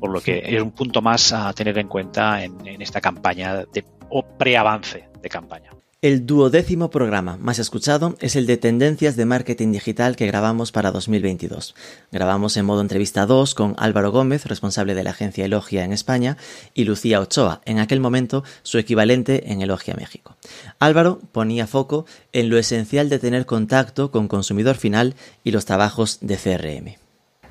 Por 0.00 0.10
lo 0.10 0.20
que 0.20 0.42
es 0.44 0.62
un 0.62 0.72
punto 0.72 1.02
más 1.02 1.32
a 1.32 1.52
tener 1.52 1.76
en 1.78 1.88
cuenta 1.88 2.42
en, 2.42 2.66
en 2.66 2.82
esta 2.82 3.00
campaña 3.00 3.64
de, 3.72 3.84
o 4.10 4.22
preavance 4.22 5.08
de 5.20 5.28
campaña. 5.28 5.73
El 6.04 6.26
duodécimo 6.26 6.90
programa 6.90 7.38
más 7.38 7.58
escuchado 7.58 8.14
es 8.20 8.36
el 8.36 8.44
de 8.44 8.58
Tendencias 8.58 9.16
de 9.16 9.24
Marketing 9.24 9.72
Digital 9.72 10.16
que 10.16 10.26
grabamos 10.26 10.70
para 10.70 10.90
2022. 10.90 11.74
Grabamos 12.12 12.58
en 12.58 12.66
modo 12.66 12.82
entrevista 12.82 13.24
2 13.24 13.54
con 13.54 13.74
Álvaro 13.78 14.12
Gómez, 14.12 14.44
responsable 14.44 14.94
de 14.94 15.02
la 15.02 15.12
agencia 15.12 15.46
Elogia 15.46 15.82
en 15.82 15.94
España, 15.94 16.36
y 16.74 16.84
Lucía 16.84 17.20
Ochoa, 17.20 17.62
en 17.64 17.78
aquel 17.78 18.00
momento 18.00 18.44
su 18.64 18.76
equivalente 18.76 19.50
en 19.50 19.62
Elogia 19.62 19.94
México. 19.94 20.36
Álvaro 20.78 21.20
ponía 21.32 21.66
foco 21.66 22.04
en 22.34 22.50
lo 22.50 22.58
esencial 22.58 23.08
de 23.08 23.18
tener 23.18 23.46
contacto 23.46 24.10
con 24.10 24.28
consumidor 24.28 24.76
final 24.76 25.14
y 25.42 25.52
los 25.52 25.64
trabajos 25.64 26.18
de 26.20 26.36
CRM. 26.36 26.96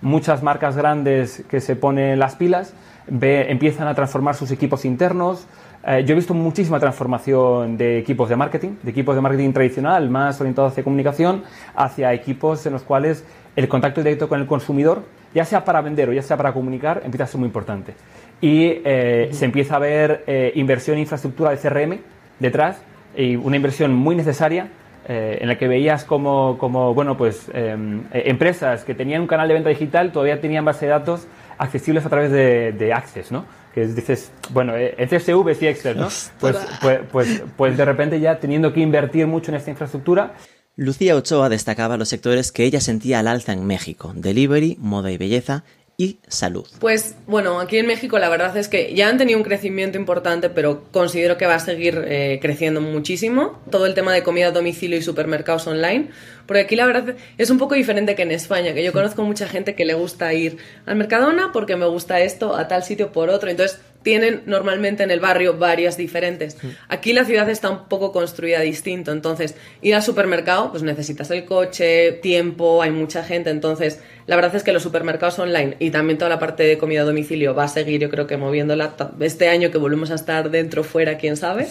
Muchas 0.01 0.43
marcas 0.43 0.75
grandes 0.75 1.43
que 1.49 1.59
se 1.59 1.75
ponen 1.75 2.19
las 2.19 2.35
pilas 2.35 2.73
empiezan 3.07 3.87
a 3.87 3.95
transformar 3.95 4.35
sus 4.35 4.51
equipos 4.51 4.85
internos, 4.85 5.47
eh, 5.85 6.03
yo 6.05 6.13
he 6.13 6.15
visto 6.15 6.33
muchísima 6.33 6.79
transformación 6.79 7.77
de 7.77 7.97
equipos 7.97 8.29
de 8.29 8.37
marketing, 8.37 8.75
de 8.81 8.91
equipos 8.91 9.15
de 9.15 9.21
marketing 9.21 9.51
tradicional, 9.51 10.09
más 10.09 10.39
orientados 10.39 10.71
hacia 10.71 10.83
comunicación, 10.83 11.43
hacia 11.75 12.13
equipos 12.13 12.65
en 12.65 12.73
los 12.73 12.83
cuales 12.83 13.25
el 13.57 13.67
contacto 13.67 14.01
directo 14.01 14.29
con 14.29 14.39
el 14.39 14.47
consumidor, 14.47 15.03
ya 15.33 15.43
sea 15.43 15.65
para 15.65 15.81
vender 15.81 16.07
o 16.09 16.13
ya 16.13 16.21
sea 16.21 16.37
para 16.37 16.53
comunicar, 16.53 17.01
empieza 17.03 17.25
a 17.25 17.27
ser 17.27 17.39
muy 17.39 17.47
importante. 17.47 17.93
Y 18.39 18.81
eh, 18.85 19.29
se 19.31 19.45
empieza 19.45 19.75
a 19.75 19.79
ver 19.79 20.23
eh, 20.25 20.53
inversión 20.55 20.95
en 20.95 21.01
infraestructura 21.01 21.51
de 21.51 21.57
CRM 21.57 21.99
detrás, 22.39 22.81
y 23.15 23.35
una 23.35 23.57
inversión 23.57 23.93
muy 23.93 24.15
necesaria 24.15 24.69
en 25.05 25.49
la 25.49 25.57
que 25.57 25.67
veías 25.67 26.05
como, 26.05 26.57
como 26.57 26.93
bueno, 26.93 27.17
pues, 27.17 27.51
em, 27.53 28.03
empresas 28.13 28.85
que 28.85 28.95
tenían 28.95 29.21
un 29.21 29.27
canal 29.27 29.49
de 29.49 29.53
venta 29.53 29.67
digital 29.67 30.13
todavía 30.13 30.39
tenían 30.39 30.63
base 30.63 30.85
de 30.85 30.91
datos 30.91 31.27
accesibles 31.57 32.05
a 32.05 32.09
través 32.09 32.31
de, 32.31 32.71
de 32.71 32.93
Access, 32.93 33.29
¿no? 33.29 33.43
Que 33.73 33.87
dices, 33.87 34.31
bueno, 34.51 34.73
en 34.75 35.07
CSV 35.07 35.61
y 35.61 35.67
Excel, 35.67 35.97
¿no? 35.97 36.09
Pues, 36.39 36.57
pues, 36.81 36.99
pues, 37.11 37.43
pues, 37.57 37.77
de 37.77 37.85
repente 37.85 38.19
ya 38.19 38.39
teniendo 38.39 38.73
que 38.73 38.81
invertir 38.81 39.27
mucho 39.27 39.51
en 39.51 39.57
esta 39.57 39.71
infraestructura. 39.71 40.35
Lucía 40.75 41.15
Ochoa 41.15 41.49
destacaba 41.49 41.97
los 41.97 42.09
sectores 42.09 42.51
que 42.51 42.63
ella 42.63 42.81
sentía 42.81 43.19
al 43.19 43.27
alza 43.27 43.53
en 43.53 43.65
México, 43.65 44.11
delivery, 44.15 44.77
moda 44.79 45.11
y 45.11 45.17
belleza, 45.17 45.63
y 45.97 46.17
salud. 46.27 46.65
Pues 46.79 47.15
bueno, 47.27 47.59
aquí 47.59 47.77
en 47.77 47.85
México 47.85 48.17
la 48.17 48.29
verdad 48.29 48.57
es 48.57 48.67
que 48.67 48.93
ya 48.95 49.09
han 49.09 49.17
tenido 49.17 49.37
un 49.37 49.43
crecimiento 49.43 49.97
importante, 49.97 50.49
pero 50.49 50.83
considero 50.91 51.37
que 51.37 51.45
va 51.45 51.55
a 51.55 51.59
seguir 51.59 52.03
eh, 52.07 52.39
creciendo 52.41 52.81
muchísimo. 52.81 53.61
Todo 53.69 53.85
el 53.85 53.93
tema 53.93 54.11
de 54.13 54.23
comida 54.23 54.47
a 54.47 54.51
domicilio 54.51 54.97
y 54.97 55.03
supermercados 55.03 55.67
online, 55.67 56.09
porque 56.47 56.61
aquí 56.61 56.75
la 56.75 56.85
verdad 56.85 57.15
es 57.37 57.49
un 57.49 57.59
poco 57.59 57.75
diferente 57.75 58.15
que 58.15 58.23
en 58.23 58.31
España, 58.31 58.73
que 58.73 58.83
yo 58.83 58.91
conozco 58.91 59.23
mucha 59.23 59.47
gente 59.47 59.75
que 59.75 59.85
le 59.85 59.93
gusta 59.93 60.33
ir 60.33 60.57
al 60.85 60.95
Mercadona 60.95 61.51
porque 61.53 61.75
me 61.75 61.85
gusta 61.85 62.19
esto, 62.21 62.55
a 62.55 62.67
tal 62.67 62.83
sitio 62.83 63.11
por 63.11 63.29
otro. 63.29 63.49
Entonces 63.49 63.79
tienen 64.03 64.43
normalmente 64.45 65.03
en 65.03 65.11
el 65.11 65.19
barrio 65.19 65.57
varias 65.57 65.97
diferentes. 65.97 66.57
Aquí 66.89 67.13
la 67.13 67.25
ciudad 67.25 67.49
está 67.49 67.69
un 67.69 67.87
poco 67.87 68.11
construida 68.11 68.59
distinto, 68.59 69.11
entonces 69.11 69.55
ir 69.81 69.95
al 69.95 70.03
supermercado, 70.03 70.71
pues 70.71 70.83
necesitas 70.83 71.31
el 71.31 71.45
coche, 71.45 72.11
tiempo, 72.21 72.81
hay 72.81 72.91
mucha 72.91 73.23
gente, 73.23 73.49
entonces 73.49 74.01
la 74.27 74.35
verdad 74.35 74.55
es 74.55 74.63
que 74.63 74.73
los 74.73 74.83
supermercados 74.83 75.39
online 75.39 75.77
y 75.79 75.89
también 75.89 76.17
toda 76.17 76.29
la 76.29 76.39
parte 76.39 76.63
de 76.63 76.77
comida 76.77 77.01
a 77.01 77.05
domicilio 77.05 77.55
va 77.55 77.63
a 77.63 77.67
seguir, 77.67 77.99
yo 77.99 78.09
creo 78.09 78.27
que 78.27 78.37
moviéndola 78.37 78.95
este 79.19 79.49
año 79.49 79.71
que 79.71 79.77
volvemos 79.77 80.11
a 80.11 80.15
estar 80.15 80.49
dentro, 80.49 80.83
fuera, 80.83 81.17
quién 81.17 81.37
sabe. 81.37 81.67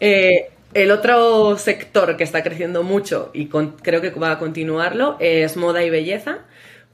Eh, 0.00 0.50
el 0.74 0.90
otro 0.90 1.56
sector 1.58 2.16
que 2.16 2.24
está 2.24 2.42
creciendo 2.42 2.82
mucho 2.82 3.30
y 3.32 3.46
creo 3.46 4.00
que 4.00 4.10
va 4.10 4.32
a 4.32 4.38
continuarlo 4.38 5.16
es 5.20 5.56
moda 5.56 5.82
y 5.84 5.90
belleza 5.90 6.40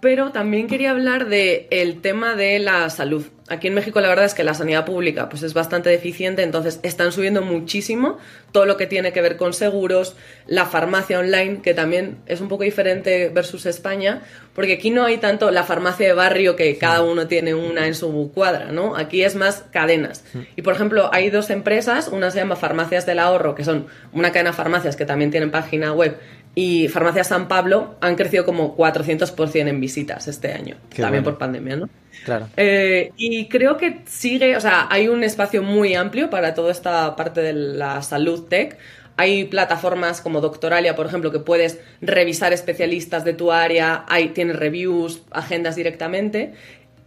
pero 0.03 0.33
también 0.33 0.67
quería 0.67 0.91
hablar 0.91 1.29
del 1.29 1.69
el 1.71 2.01
tema 2.01 2.35
de 2.35 2.59
la 2.59 2.91
salud. 2.91 3.25
Aquí 3.49 3.69
en 3.69 3.75
México 3.75 4.01
la 4.01 4.09
verdad 4.09 4.25
es 4.25 4.35
que 4.35 4.43
la 4.43 4.53
sanidad 4.53 4.85
pública 4.85 5.29
pues 5.29 5.45
es 5.45 5.55
bastante 5.55 5.91
deficiente, 5.91 6.43
entonces 6.43 6.81
están 6.83 7.13
subiendo 7.13 7.41
muchísimo 7.41 8.19
todo 8.51 8.67
lo 8.67 8.77
que 8.77 8.89
tiene 8.89 9.13
que 9.13 9.21
ver 9.23 9.37
con 9.37 9.53
seguros, 9.53 10.17
la 10.49 10.67
farmacia 10.67 11.21
online, 11.21 11.61
que 11.63 11.73
también 11.73 12.19
es 12.27 12.41
un 12.41 12.49
poco 12.49 12.65
diferente 12.65 13.29
versus 13.29 13.65
España, 13.65 14.23
porque 14.55 14.73
aquí 14.73 14.91
no 14.91 15.05
hay 15.05 15.19
tanto 15.19 15.53
la 15.53 15.63
farmacia 15.63 16.09
de 16.09 16.15
barrio 16.15 16.57
que 16.57 16.77
cada 16.79 17.03
uno 17.03 17.29
tiene 17.29 17.55
una 17.55 17.87
en 17.87 17.95
su 17.95 18.33
cuadra, 18.35 18.73
¿no? 18.73 18.97
Aquí 18.97 19.23
es 19.23 19.37
más 19.37 19.67
cadenas. 19.71 20.25
Y 20.57 20.63
por 20.63 20.75
ejemplo, 20.75 21.11
hay 21.13 21.31
dos 21.31 21.49
empresas, 21.51 22.09
una 22.09 22.33
se 22.33 22.39
llama 22.39 22.57
Farmacias 22.57 23.07
del 23.07 23.21
Ahorro, 23.21 23.55
que 23.55 23.63
son 23.63 23.87
una 24.13 24.33
cadena 24.33 24.51
de 24.51 24.57
farmacias 24.57 24.97
que 24.97 25.05
también 25.05 25.31
tienen 25.31 25.53
página 25.53 25.93
web 25.93 26.19
y 26.55 26.89
Farmacia 26.89 27.25
San 27.25 27.49
Pablo 27.49 27.95
han 28.01 28.15
crecido 28.15 28.45
como 28.45 28.77
400% 28.77 29.69
en 29.69 29.81
visitas 29.81 30.29
este 30.29 30.53
año, 30.53 30.77
también 30.95 31.25
por 31.25 31.39
pandemia, 31.39 31.77
¿no? 31.77 31.89
Claro. 32.25 32.49
Eh, 32.57 33.11
y 33.17 33.49
creo 33.49 33.79
que 33.79 34.03
sigue, 34.07 34.57
o 34.57 34.61
sea, 34.61 34.87
hay 34.91 35.09
un 35.09 35.25
espacio 35.25 35.63
muy 35.63 35.95
amplio 35.95 36.29
para 36.29 36.55
toda 36.55 36.71
esta 36.71 37.17
parte 37.17 37.41
de 37.41 37.55
la 37.55 38.03
salud 38.03 38.49
tech. 38.49 38.77
Hay 39.17 39.45
plataformas 39.45 40.21
como 40.21 40.41
Doctoralia, 40.41 40.95
por 40.95 41.07
ejemplo, 41.07 41.33
que 41.33 41.39
puedes 41.39 41.81
revisar 42.01 42.53
especialistas 42.53 43.25
de 43.25 43.33
tu 43.33 43.51
área, 43.51 44.05
hay, 44.09 44.29
tienes 44.29 44.57
reviews, 44.57 45.23
agendas 45.31 45.77
directamente. 45.77 46.53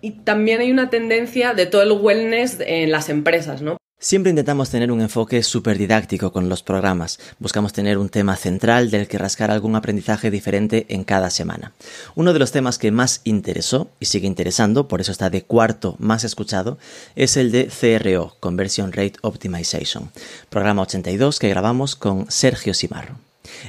Y 0.01 0.11
también 0.23 0.59
hay 0.59 0.71
una 0.71 0.89
tendencia 0.89 1.53
de 1.53 1.65
todo 1.65 1.83
el 1.83 1.91
wellness 1.91 2.59
en 2.59 2.91
las 2.91 3.09
empresas, 3.09 3.61
¿no? 3.61 3.77
Siempre 3.97 4.29
intentamos 4.29 4.69
tener 4.69 4.91
un 4.91 5.01
enfoque 5.01 5.41
súper 5.41 5.77
didáctico 5.77 6.33
con 6.33 6.49
los 6.49 6.61
programas. 6.61 7.17
Buscamos 7.39 7.71
tener 7.71 7.97
un 7.97 8.09
tema 8.09 8.35
central 8.35 8.91
del 8.91 9.07
que 9.07 9.17
rascar 9.17 9.51
algún 9.51 9.75
aprendizaje 9.75 10.29
diferente 10.29 10.85
en 10.89 11.05
cada 11.05 11.29
semana. 11.29 11.71
Uno 12.13 12.33
de 12.33 12.39
los 12.39 12.51
temas 12.51 12.77
que 12.77 12.91
más 12.91 13.21
interesó 13.23 13.89
y 14.01 14.05
sigue 14.05 14.27
interesando, 14.27 14.89
por 14.89 14.99
eso 14.99 15.13
está 15.13 15.29
de 15.29 15.43
cuarto 15.43 15.95
más 15.97 16.25
escuchado, 16.25 16.77
es 17.15 17.37
el 17.37 17.51
de 17.51 17.67
CRO, 17.67 18.35
Conversion 18.41 18.91
Rate 18.91 19.15
Optimization, 19.21 20.11
programa 20.49 20.81
82 20.81 21.39
que 21.39 21.49
grabamos 21.49 21.95
con 21.95 22.29
Sergio 22.29 22.73
Simarro. 22.73 23.17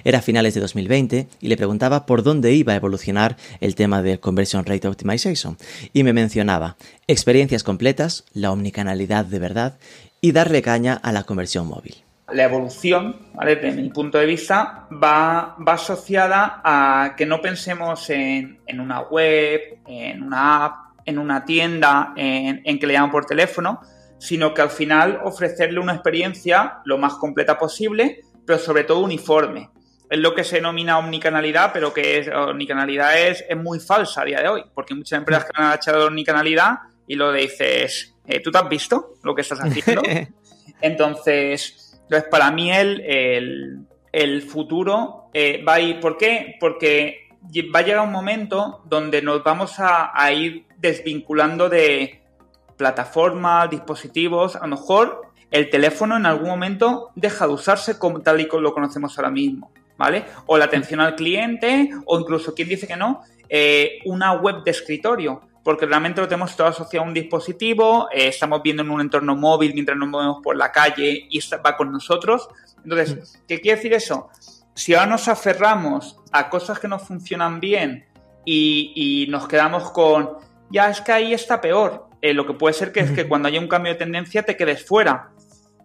Era 0.04 0.18
a 0.18 0.22
finales 0.22 0.54
de 0.54 0.60
2020 0.60 1.28
y 1.40 1.48
le 1.48 1.56
preguntaba 1.56 2.06
por 2.06 2.22
dónde 2.22 2.52
iba 2.52 2.72
a 2.72 2.76
evolucionar 2.76 3.36
el 3.60 3.74
tema 3.74 4.02
de 4.02 4.18
Conversion 4.18 4.64
Rate 4.64 4.88
Optimization 4.88 5.56
y 5.92 6.02
me 6.02 6.12
mencionaba 6.12 6.76
experiencias 7.06 7.62
completas, 7.62 8.24
la 8.32 8.52
omnicanalidad 8.52 9.24
de 9.24 9.38
verdad 9.38 9.78
y 10.26 10.32
darle 10.32 10.60
caña 10.60 10.98
a 11.04 11.12
la 11.12 11.22
conversión 11.22 11.68
móvil. 11.68 11.94
La 12.32 12.42
evolución, 12.42 13.14
desde 13.44 13.70
mi 13.70 13.88
punto 13.90 14.18
de 14.18 14.26
vista, 14.26 14.88
va, 14.90 15.54
va 15.56 15.74
asociada 15.74 16.60
a 16.64 17.14
que 17.16 17.24
no 17.24 17.40
pensemos 17.40 18.10
en, 18.10 18.58
una 18.76 19.02
web, 19.02 19.60
en 19.86 20.24
una 20.24 20.64
app, 20.64 20.74
en 21.04 21.18
una 21.20 21.44
tienda, 21.44 22.12
en, 22.16 22.60
en 22.64 22.78
que 22.80 22.88
le 22.88 22.94
llaman 22.94 23.12
por 23.12 23.24
teléfono, 23.24 23.80
sino 24.18 24.52
que 24.52 24.62
al 24.62 24.70
final 24.70 25.20
ofrecerle 25.22 25.78
una 25.78 25.92
experiencia 25.92 26.78
lo 26.84 26.98
más 26.98 27.14
completa 27.14 27.56
posible, 27.56 28.22
pero 28.44 28.58
sobre 28.58 28.82
todo 28.82 29.04
uniforme. 29.04 29.70
Es 30.10 30.18
lo 30.18 30.34
que 30.34 30.42
se 30.42 30.56
denomina 30.56 30.98
omnicanalidad, 30.98 31.70
pero 31.72 31.94
que 31.94 32.28
omnicanalidad 32.34 33.16
es, 33.16 33.44
es 33.48 33.56
muy 33.56 33.78
falsa 33.78 34.22
a 34.22 34.24
día 34.24 34.42
de 34.42 34.48
hoy, 34.48 34.64
porque 34.74 34.92
muchas 34.92 35.20
empresas 35.20 35.44
que 35.44 35.52
han 35.54 35.74
echado 35.74 36.08
omnicanalidad 36.08 36.78
y 37.06 37.14
lo 37.14 37.32
dices, 37.32 38.15
eh, 38.26 38.40
¿tú 38.40 38.50
te 38.50 38.58
has 38.58 38.68
visto 38.68 39.14
lo 39.22 39.34
que 39.34 39.42
estás 39.42 39.60
haciendo? 39.60 40.02
entonces, 40.80 41.98
entonces, 42.02 42.28
para 42.30 42.50
mí 42.50 42.72
el, 42.72 43.86
el, 44.12 44.42
futuro 44.42 45.30
eh, 45.32 45.62
va 45.66 45.74
a 45.74 45.80
ir, 45.80 46.00
¿por 46.00 46.16
qué? 46.16 46.56
Porque 46.60 47.28
va 47.74 47.80
a 47.80 47.82
llegar 47.82 48.04
un 48.04 48.12
momento 48.12 48.82
donde 48.84 49.22
nos 49.22 49.42
vamos 49.42 49.78
a, 49.78 50.10
a 50.14 50.32
ir 50.32 50.66
desvinculando 50.78 51.68
de 51.68 52.22
plataformas, 52.76 53.70
dispositivos, 53.70 54.56
a 54.56 54.60
lo 54.60 54.76
mejor 54.76 55.22
el 55.50 55.70
teléfono 55.70 56.16
en 56.16 56.26
algún 56.26 56.48
momento 56.48 57.10
deja 57.14 57.46
de 57.46 57.54
usarse 57.54 57.98
como 57.98 58.20
tal 58.20 58.40
y 58.40 58.48
como 58.48 58.62
lo 58.62 58.74
conocemos 58.74 59.16
ahora 59.16 59.30
mismo, 59.30 59.72
¿vale? 59.96 60.24
O 60.46 60.58
la 60.58 60.66
atención 60.66 61.00
al 61.00 61.14
cliente, 61.14 61.90
o 62.04 62.18
incluso, 62.18 62.54
¿quién 62.54 62.68
dice 62.68 62.86
que 62.86 62.96
no? 62.96 63.22
Eh, 63.48 63.98
una 64.04 64.32
web 64.32 64.64
de 64.64 64.72
escritorio 64.72 65.40
porque 65.66 65.84
realmente 65.84 66.20
lo 66.20 66.28
tenemos 66.28 66.54
todo 66.54 66.68
asociado 66.68 67.04
a 67.04 67.08
un 67.08 67.12
dispositivo, 67.12 68.06
eh, 68.12 68.28
estamos 68.28 68.62
viendo 68.62 68.84
en 68.84 68.90
un 68.90 69.00
entorno 69.00 69.34
móvil 69.34 69.74
mientras 69.74 69.98
nos 69.98 70.08
movemos 70.08 70.36
por 70.40 70.56
la 70.56 70.70
calle 70.70 71.26
y 71.28 71.40
va 71.56 71.76
con 71.76 71.90
nosotros. 71.90 72.48
Entonces, 72.84 73.16
mm. 73.16 73.46
¿qué 73.48 73.60
quiere 73.60 73.74
decir 73.74 73.92
eso? 73.92 74.30
Si 74.76 74.94
ahora 74.94 75.06
nos 75.06 75.26
aferramos 75.26 76.20
a 76.30 76.48
cosas 76.50 76.78
que 76.78 76.86
no 76.86 77.00
funcionan 77.00 77.58
bien 77.58 78.06
y, 78.44 79.26
nos 79.28 79.48
quedamos 79.48 79.90
con, 79.90 80.36
ya 80.70 80.88
es 80.88 81.00
que 81.00 81.10
ahí 81.10 81.34
está 81.34 81.60
peor, 81.60 82.10
eh, 82.22 82.32
lo 82.32 82.46
que 82.46 82.54
puede 82.54 82.72
ser 82.72 82.92
que 82.92 83.00
es 83.00 83.10
que 83.10 83.26
cuando 83.26 83.48
haya 83.48 83.58
un 83.58 83.66
cambio 83.66 83.92
de 83.92 83.98
tendencia 83.98 84.44
te 84.44 84.56
quedes 84.56 84.86
fuera. 84.86 85.32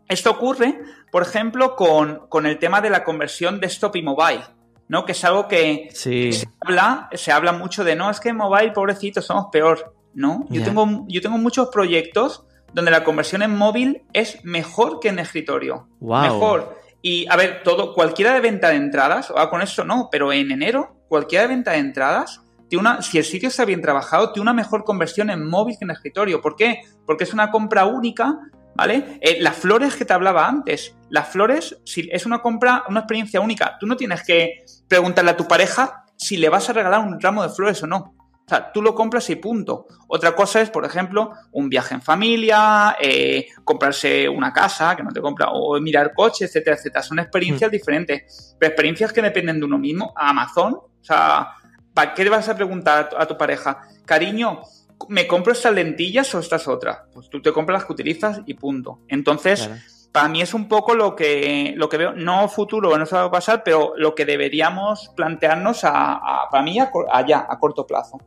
Esto 0.07 0.29
ocurre, 0.29 0.79
por 1.11 1.23
ejemplo, 1.23 1.75
con, 1.75 2.27
con 2.29 2.45
el 2.45 2.59
tema 2.59 2.81
de 2.81 2.91
la 2.91 3.03
conversión 3.03 3.59
de 3.59 3.65
stop 3.65 3.95
y 3.95 4.03
mobile. 4.03 4.43
¿No? 4.91 5.05
Que 5.05 5.13
es 5.13 5.23
algo 5.23 5.47
que 5.47 5.87
Sí. 5.93 6.33
se 6.33 6.49
habla, 6.59 7.07
se 7.13 7.31
habla 7.31 7.53
mucho 7.53 7.85
de, 7.85 7.95
no, 7.95 8.09
es 8.11 8.19
que 8.19 8.33
mobile, 8.33 8.73
pobrecito, 8.73 9.21
somos 9.21 9.45
peor, 9.49 9.95
¿no? 10.13 10.45
Yo, 10.49 10.61
tengo, 10.63 11.05
yo 11.07 11.21
tengo 11.21 11.37
muchos 11.37 11.69
proyectos 11.69 12.43
donde 12.73 12.91
la 12.91 13.05
conversión 13.05 13.41
en 13.41 13.55
móvil 13.55 14.03
es 14.11 14.43
mejor 14.43 14.99
que 14.99 15.07
en 15.07 15.19
escritorio. 15.19 15.87
Wow. 16.01 16.21
Mejor. 16.23 16.77
Y, 17.01 17.25
a 17.29 17.37
ver, 17.37 17.63
todo, 17.63 17.93
cualquiera 17.93 18.33
de 18.33 18.41
venta 18.41 18.67
de 18.67 18.75
entradas, 18.75 19.31
o 19.31 19.49
con 19.49 19.61
eso 19.61 19.85
no, 19.85 20.09
pero 20.11 20.33
en 20.33 20.51
enero, 20.51 20.97
cualquiera 21.07 21.43
de 21.43 21.55
venta 21.55 21.71
de 21.71 21.77
entradas, 21.77 22.41
tiene 22.67 22.81
una, 22.81 23.01
si 23.01 23.17
el 23.17 23.23
sitio 23.23 23.47
está 23.47 23.63
bien 23.63 23.81
trabajado, 23.81 24.33
tiene 24.33 24.41
una 24.43 24.53
mejor 24.53 24.83
conversión 24.83 25.29
en 25.29 25.49
móvil 25.49 25.77
que 25.79 25.85
en 25.85 25.91
escritorio. 25.91 26.41
¿Por 26.41 26.57
qué? 26.57 26.81
Porque 27.05 27.23
es 27.23 27.33
una 27.33 27.49
compra 27.49 27.85
única, 27.85 28.37
¿vale? 28.75 29.19
Eh, 29.21 29.37
las 29.41 29.55
flores 29.55 29.95
que 29.95 30.05
te 30.05 30.13
hablaba 30.13 30.47
antes, 30.47 30.95
las 31.09 31.27
flores, 31.27 31.77
si 31.85 32.09
es 32.11 32.25
una 32.25 32.41
compra, 32.41 32.83
una 32.89 33.01
experiencia 33.01 33.41
única. 33.41 33.77
Tú 33.79 33.87
no 33.87 33.95
tienes 33.95 34.23
que 34.23 34.63
preguntarle 34.87 35.31
a 35.31 35.37
tu 35.37 35.47
pareja 35.47 36.05
si 36.17 36.37
le 36.37 36.49
vas 36.49 36.69
a 36.69 36.73
regalar 36.73 37.01
un 37.01 37.19
ramo 37.19 37.43
de 37.43 37.49
flores 37.49 37.81
o 37.83 37.87
no. 37.87 38.15
O 38.51 38.53
sea, 38.53 38.71
tú 38.71 38.81
lo 38.81 38.93
compras 38.93 39.29
y 39.29 39.35
punto. 39.35 39.87
Otra 40.07 40.35
cosa 40.35 40.61
es, 40.61 40.69
por 40.69 40.83
ejemplo, 40.83 41.31
un 41.51 41.69
viaje 41.69 41.93
en 41.93 42.01
familia, 42.01 42.97
eh, 42.99 43.47
comprarse 43.63 44.27
una 44.27 44.51
casa 44.51 44.95
que 44.95 45.03
no 45.03 45.11
te 45.11 45.21
compra, 45.21 45.47
o 45.51 45.79
mirar 45.79 46.13
coches, 46.13 46.49
etcétera, 46.49 46.75
etcétera. 46.75 47.01
Son 47.01 47.19
experiencias 47.19 47.71
diferentes. 47.71 48.55
Pero 48.59 48.69
experiencias 48.69 49.13
que 49.13 49.21
dependen 49.21 49.59
de 49.59 49.65
uno 49.65 49.77
mismo. 49.77 50.13
Amazon, 50.17 50.73
o 50.73 51.03
sea, 51.03 51.51
¿para 51.93 52.13
qué 52.13 52.25
le 52.25 52.29
vas 52.29 52.49
a 52.49 52.55
preguntar 52.55 52.99
a 52.99 53.09
tu, 53.09 53.17
a 53.17 53.25
tu 53.25 53.37
pareja? 53.37 53.83
Cariño, 54.05 54.61
¿me 55.09 55.27
compro 55.27 55.53
estas 55.53 55.73
lentillas 55.73 56.33
o 56.35 56.39
estas 56.39 56.67
otras? 56.67 56.99
Pues 57.13 57.29
tú 57.29 57.41
te 57.41 57.51
compras 57.51 57.79
las 57.79 57.85
que 57.85 57.93
utilizas 57.93 58.41
y 58.45 58.53
punto. 58.53 58.99
Entonces, 59.07 59.65
Claro. 59.67 59.81
para 60.11 60.27
mí 60.27 60.41
es 60.41 60.53
un 60.53 60.67
poco 60.67 60.95
lo 60.95 61.15
que, 61.15 61.73
lo 61.75 61.87
que 61.89 61.97
veo, 61.97 62.13
no 62.13 62.47
futuro, 62.47 62.97
no 62.97 63.05
se 63.05 63.15
va 63.15 63.23
a 63.25 63.31
pasar, 63.31 63.63
pero 63.63 63.93
lo 63.97 64.13
que 64.15 64.25
deberíamos 64.25 65.09
plantearnos 65.15 65.83
a, 65.83 66.13
a- 66.15 66.49
para 66.49 66.63
mí 66.63 66.79
a, 66.79 66.91
allá, 67.11 67.45
a 67.49 67.57
corto 67.59 67.85
plazo. 67.87 68.19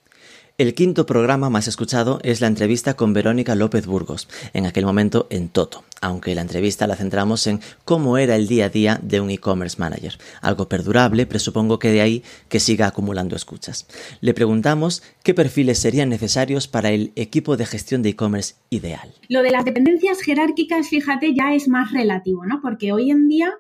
El 0.57 0.75
quinto 0.75 1.05
programa 1.05 1.51
más 1.51 1.67
escuchado 1.67 2.21
es 2.23 2.41
la 2.41 2.47
entrevista 2.47 2.95
con 2.95 3.13
Verónica 3.13 3.57
López 3.57 3.87
Burgos, 3.87 4.29
en 4.53 4.67
aquel 4.67 4.85
momento 4.85 5.27
en 5.29 5.49
Toto, 5.49 5.83
aunque 6.01 6.33
la 6.37 6.43
entrevista 6.43 6.87
la 6.87 6.95
centramos 6.95 7.49
en 7.49 7.59
cómo 7.85 8.19
era 8.19 8.37
el 8.37 8.47
día 8.47 8.67
a 8.67 8.69
día 8.69 9.01
de 9.03 9.21
un 9.21 9.31
e-commerce 9.31 9.79
manager. 9.81 10.17
Algo 10.43 10.69
perdurable, 10.69 11.27
presupongo 11.27 11.81
que 11.81 11.91
de 11.91 12.03
ahí 12.03 12.23
que 12.49 12.61
siga 12.61 12.87
acumulando 12.87 13.35
escuchas. 13.35 13.89
Le 14.21 14.33
preguntamos 14.33 15.03
qué 15.25 15.35
perfiles 15.35 15.81
serían 15.81 16.09
necesarios 16.09 16.69
para 16.69 16.93
el 16.93 17.11
equipo 17.17 17.57
de 17.57 17.67
gestión 17.67 18.03
de 18.03 18.11
e-commerce 18.11 18.55
ideal. 18.71 19.13
Lo 19.29 19.43
de 19.43 19.51
las 19.51 19.65
dependencias 19.65 20.21
jerárquicas, 20.21 20.89
fíjate, 20.89 21.35
ya 21.35 21.53
es 21.53 21.67
más 21.67 21.91
relativo, 21.91 22.47
¿no? 22.47 22.61
Porque 22.63 22.93
hoy 22.93 23.11
en 23.11 23.27
día 23.27 23.53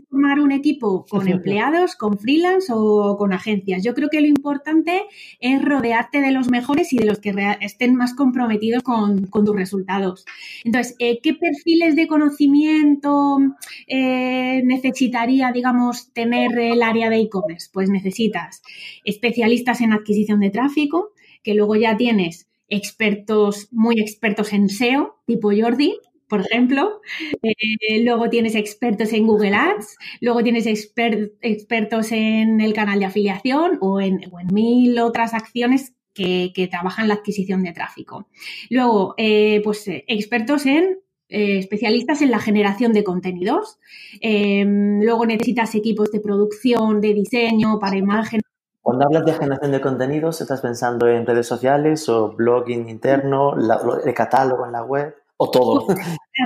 formar 0.00 0.40
un 0.40 0.52
equipo 0.52 1.04
con 1.08 1.28
empleados, 1.28 1.96
con 1.96 2.18
freelance 2.18 2.72
o 2.74 3.16
con 3.16 3.32
agencias. 3.32 3.82
Yo 3.82 3.94
creo 3.94 4.08
que 4.08 4.20
lo 4.20 4.26
importante 4.26 5.02
es 5.40 5.62
rodearte 5.62 6.20
de 6.20 6.32
los 6.32 6.50
mejores 6.50 6.92
y 6.92 6.98
de 6.98 7.06
los 7.06 7.18
que 7.18 7.34
estén 7.60 7.94
más 7.94 8.14
comprometidos 8.14 8.82
con, 8.82 9.26
con 9.26 9.44
tus 9.44 9.56
resultados. 9.56 10.24
Entonces, 10.64 10.96
eh, 10.98 11.20
¿qué 11.22 11.34
perfiles 11.34 11.96
de 11.96 12.06
conocimiento 12.06 13.38
eh, 13.86 14.62
necesitaría, 14.64 15.52
digamos, 15.52 16.12
tener 16.12 16.58
el 16.58 16.82
área 16.82 17.10
de 17.10 17.20
e-commerce? 17.20 17.68
Pues 17.72 17.90
necesitas 17.90 18.62
especialistas 19.04 19.80
en 19.80 19.92
adquisición 19.92 20.40
de 20.40 20.50
tráfico, 20.50 21.10
que 21.42 21.54
luego 21.54 21.76
ya 21.76 21.96
tienes 21.96 22.48
expertos, 22.68 23.68
muy 23.70 24.00
expertos 24.00 24.52
en 24.52 24.68
SEO, 24.68 25.16
tipo 25.26 25.50
Jordi, 25.54 25.98
por 26.32 26.40
ejemplo. 26.40 27.02
Eh, 27.42 28.02
luego 28.04 28.30
tienes 28.30 28.54
expertos 28.54 29.12
en 29.12 29.26
Google 29.26 29.54
Ads, 29.54 29.98
luego 30.22 30.42
tienes 30.42 30.64
exper- 30.64 31.32
expertos 31.42 32.10
en 32.10 32.62
el 32.62 32.72
canal 32.72 33.00
de 33.00 33.04
afiliación 33.04 33.76
o 33.82 34.00
en, 34.00 34.18
mil 34.50 34.98
otras 35.00 35.34
acciones 35.34 35.92
que, 36.14 36.50
trabajan 36.70 37.08
la 37.08 37.14
adquisición 37.14 37.62
de 37.62 37.74
tráfico. 37.74 38.28
Luego, 38.70 39.14
eh, 39.18 39.60
pues 39.62 39.86
eh, 39.88 40.04
expertos 40.08 40.64
en 40.64 41.00
especialistas 41.28 42.22
en 42.22 42.30
la 42.30 42.38
generación 42.38 42.94
de 42.94 43.04
contenidos. 43.04 43.78
Eh, 44.22 44.64
luego 44.66 45.26
necesitas 45.26 45.74
equipos 45.74 46.12
de 46.12 46.20
producción, 46.20 47.02
de 47.02 47.12
diseño, 47.12 47.78
para 47.78 47.96
imagen, 47.96 48.40
Cuando 48.80 49.04
hablas 49.04 49.26
de 49.26 49.34
generación 49.34 49.72
de 49.72 49.80
contenidos, 49.82 50.40
¿estás 50.40 50.62
pensando 50.62 51.06
en 51.08 51.26
redes 51.26 51.46
sociales 51.46 52.08
o 52.08 52.32
blogging 52.32 52.88
interno, 52.88 53.54
el 54.02 54.14
catálogo 54.14 54.64
en 54.64 54.72
la 54.72 54.82
web 54.82 55.21
todo? 55.50 55.86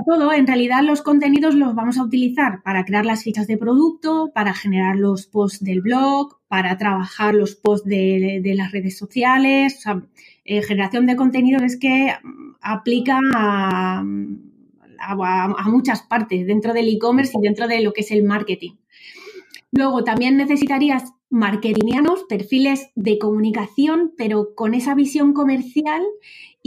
Todo, 0.05 0.33
en 0.33 0.47
realidad 0.47 0.83
los 0.83 1.01
contenidos 1.01 1.55
los 1.55 1.75
vamos 1.75 1.97
a 1.97 2.03
utilizar 2.03 2.63
para 2.63 2.85
crear 2.85 3.07
las 3.07 3.23
fichas 3.23 3.47
de 3.47 3.57
producto, 3.57 4.31
para 4.35 4.53
generar 4.53 4.97
los 4.97 5.27
posts 5.27 5.65
del 5.65 5.81
blog, 5.81 6.37
para 6.49 6.77
trabajar 6.77 7.35
los 7.35 7.55
posts 7.55 7.89
de, 7.89 8.43
las 8.55 8.73
redes 8.73 8.99
sociales. 8.99 9.77
O 9.79 9.81
sea, 9.81 10.03
eh, 10.45 10.63
generación 10.63 11.07
de 11.07 11.17
contenidos 11.17 11.63
es 11.63 11.79
que 11.79 12.13
mm, 12.23 12.57
aplica 12.61 13.19
a 13.33 14.03
muchas 15.67 16.03
partes 16.03 16.47
dentro 16.47 16.73
del 16.75 16.89
e-commerce 16.89 17.33
y 17.39 17.41
dentro 17.41 17.67
de 17.67 17.81
lo 17.81 17.93
que 17.93 18.03
es 18.03 18.11
el 18.11 18.23
marketing. 18.23 18.73
Luego 19.73 20.05
también 20.05 20.37
necesitarías 20.37 21.13
marketingianos, 21.29 22.25
perfiles 22.29 22.91
de 22.95 23.19
comunicación, 23.19 24.13
pero 24.17 24.55
con 24.55 24.75
esa 24.75 24.95
visión 24.95 25.33
comercial 25.33 26.03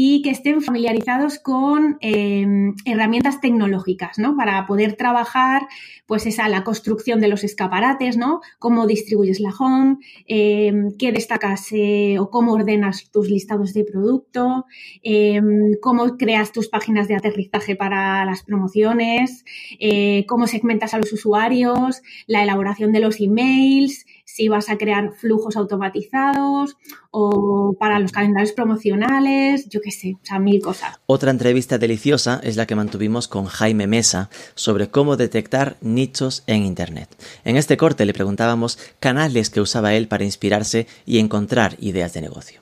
y 0.02 0.22
que 0.22 0.30
estén 0.30 0.62
familiarizados 0.62 1.40
con 1.40 1.98
eh, 2.00 2.72
herramientas 2.86 3.42
tecnológicas, 3.42 4.18
¿no? 4.18 4.34
Para 4.38 4.66
poder 4.66 4.94
trabajar, 4.94 5.64
pues 6.08 6.26
esa, 6.26 6.48
la 6.48 6.64
construcción 6.64 7.20
de 7.20 7.28
los 7.28 7.44
escaparates, 7.44 8.16
¿no? 8.16 8.40
Cómo 8.60 8.88
distribuyes 8.88 9.42
la 9.42 9.50
home, 9.50 9.98
eh, 10.26 10.72
qué 10.98 11.12
destacas 11.12 11.68
eh, 11.74 12.18
o 12.18 12.30
cómo 12.30 12.54
ordenas 12.54 13.12
tus 13.12 13.30
listados 13.30 13.74
de 13.74 13.84
producto, 13.84 14.66
eh, 15.04 15.42
cómo 15.82 16.16
creas 16.16 16.54
tus 16.54 16.70
páginas 16.70 17.10
de 17.10 17.16
aterrizaje 17.16 17.76
para 17.76 18.24
las 18.24 18.44
promociones, 18.44 19.44
eh, 19.82 20.26
cómo 20.30 20.48
segmentas 20.48 20.94
a 20.94 20.98
los 20.98 21.12
usuarios, 21.12 22.02
la 22.26 22.44
elaboración 22.44 22.94
de 22.94 23.02
los 23.02 23.20
emails, 23.20 24.06
si 24.40 24.48
vas 24.48 24.70
a 24.70 24.78
crear 24.78 25.12
flujos 25.12 25.58
automatizados 25.58 26.78
o 27.12 27.76
para 27.78 28.00
los 28.00 28.14
calendarios 28.14 28.54
promocionales, 28.54 29.68
yo 29.68 29.82
qué 29.82 29.92
sé, 29.92 30.14
o 30.16 30.26
sea, 30.26 30.40
mil 30.40 30.62
cosas. 30.62 30.98
Otra 31.08 31.32
entrevista 31.32 31.78
deliciosa 31.78 32.40
es 32.42 32.56
la 32.56 32.66
que 32.66 32.74
mantuvimos 32.74 33.28
con 33.28 33.48
Jaime 33.48 33.86
Mesa 33.86 34.30
sobre 34.56 34.88
cómo 34.88 35.18
detectar 35.18 35.76
nichos 35.82 36.46
en 36.48 36.64
Internet. 36.64 37.10
En 37.44 37.58
este 37.58 37.76
corte 37.76 38.06
le 38.06 38.14
preguntábamos 38.14 38.80
canales 39.02 39.50
que 39.50 39.60
usaba 39.60 39.94
él 39.94 40.08
para 40.08 40.24
inspirarse 40.24 40.88
y 41.06 41.20
encontrar 41.20 41.76
ideas 41.80 42.14
de 42.14 42.22
negocio. 42.22 42.62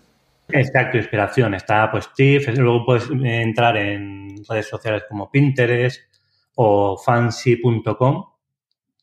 Exacto, 0.50 0.98
inspiración. 0.98 1.54
Está 1.54 1.92
pues 1.92 2.10
TIFF, 2.16 2.58
luego 2.58 2.88
puedes 2.88 3.08
entrar 3.24 3.78
en 3.78 4.44
redes 4.50 4.68
sociales 4.68 5.04
como 5.08 5.30
Pinterest 5.30 6.02
o 6.56 6.98
fancy.com, 6.98 8.26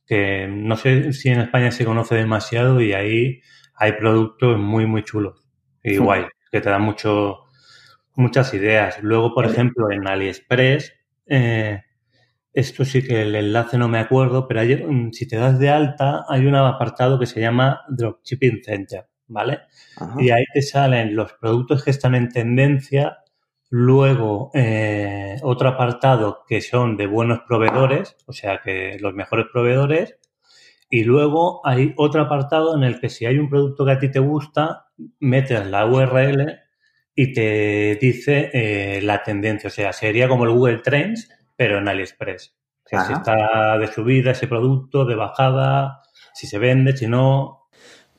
que 0.06 0.46
no 0.48 0.76
sé 0.76 1.12
si 1.12 1.30
en 1.30 1.40
España 1.40 1.70
se 1.70 1.84
conoce 1.84 2.14
demasiado 2.16 2.80
y 2.80 2.92
ahí 2.92 3.40
hay 3.76 3.92
productos 3.92 4.58
muy, 4.58 4.86
muy 4.86 5.02
chulos 5.04 5.44
y 5.82 5.90
Sí. 5.92 5.96
guay, 5.98 6.24
que 6.52 6.60
te 6.60 6.70
dan 6.70 6.82
mucho, 6.82 7.40
muchas 8.14 8.52
ideas. 8.54 9.02
Luego, 9.02 9.34
por 9.34 9.46
ejemplo, 9.46 9.90
en 9.90 10.06
AliExpress, 10.06 10.92
eh, 11.26 11.82
esto 12.52 12.84
sí 12.84 13.02
que 13.02 13.22
el 13.22 13.34
enlace 13.34 13.78
no 13.78 13.88
me 13.88 13.98
acuerdo, 13.98 14.46
pero 14.46 14.60
hay, 14.60 14.76
mm, 14.76 15.12
si 15.12 15.26
te 15.26 15.36
das 15.36 15.58
de 15.58 15.70
alta, 15.70 16.24
hay 16.28 16.46
un 16.46 16.54
apartado 16.54 17.18
que 17.18 17.26
se 17.26 17.40
llama 17.40 17.80
Dropshipping 17.88 18.62
Center, 18.62 19.06
¿vale? 19.26 19.60
Ajá. 19.96 20.14
Y 20.22 20.30
ahí 20.30 20.44
te 20.54 20.62
salen 20.62 21.16
los 21.16 21.32
productos 21.34 21.82
que 21.84 21.90
están 21.90 22.14
en 22.14 22.28
tendencia, 22.28 23.18
luego 23.70 24.50
eh, 24.54 25.36
otro 25.42 25.68
apartado 25.68 26.44
que 26.46 26.60
son 26.60 26.96
de 26.96 27.06
buenos 27.06 27.40
proveedores, 27.46 28.16
o 28.26 28.32
sea 28.32 28.60
que 28.62 28.98
los 29.00 29.14
mejores 29.14 29.46
proveedores, 29.52 30.18
y 30.90 31.04
luego 31.04 31.60
hay 31.66 31.92
otro 31.96 32.22
apartado 32.22 32.76
en 32.76 32.84
el 32.84 33.00
que 33.00 33.08
si 33.08 33.26
hay 33.26 33.38
un 33.38 33.48
producto 33.48 33.84
que 33.84 33.92
a 33.92 33.98
ti 33.98 34.10
te 34.10 34.20
gusta, 34.20 34.86
metes 35.18 35.66
la 35.66 35.86
URL 35.86 36.60
y 37.16 37.32
te 37.32 37.98
dice 38.00 38.50
eh, 38.52 39.00
la 39.02 39.22
tendencia, 39.22 39.68
o 39.68 39.72
sea, 39.72 39.92
sería 39.92 40.28
como 40.28 40.44
el 40.44 40.50
Google 40.50 40.78
Trends, 40.78 41.30
pero 41.56 41.78
en 41.78 41.88
AliExpress. 41.88 42.56
O 42.84 42.88
sea, 42.88 43.00
si 43.04 43.12
está 43.12 43.78
de 43.78 43.86
subida 43.86 44.32
ese 44.32 44.46
producto, 44.46 45.04
de 45.04 45.14
bajada, 45.14 46.02
si 46.34 46.46
se 46.46 46.58
vende, 46.58 46.96
si 46.96 47.06
no, 47.06 47.63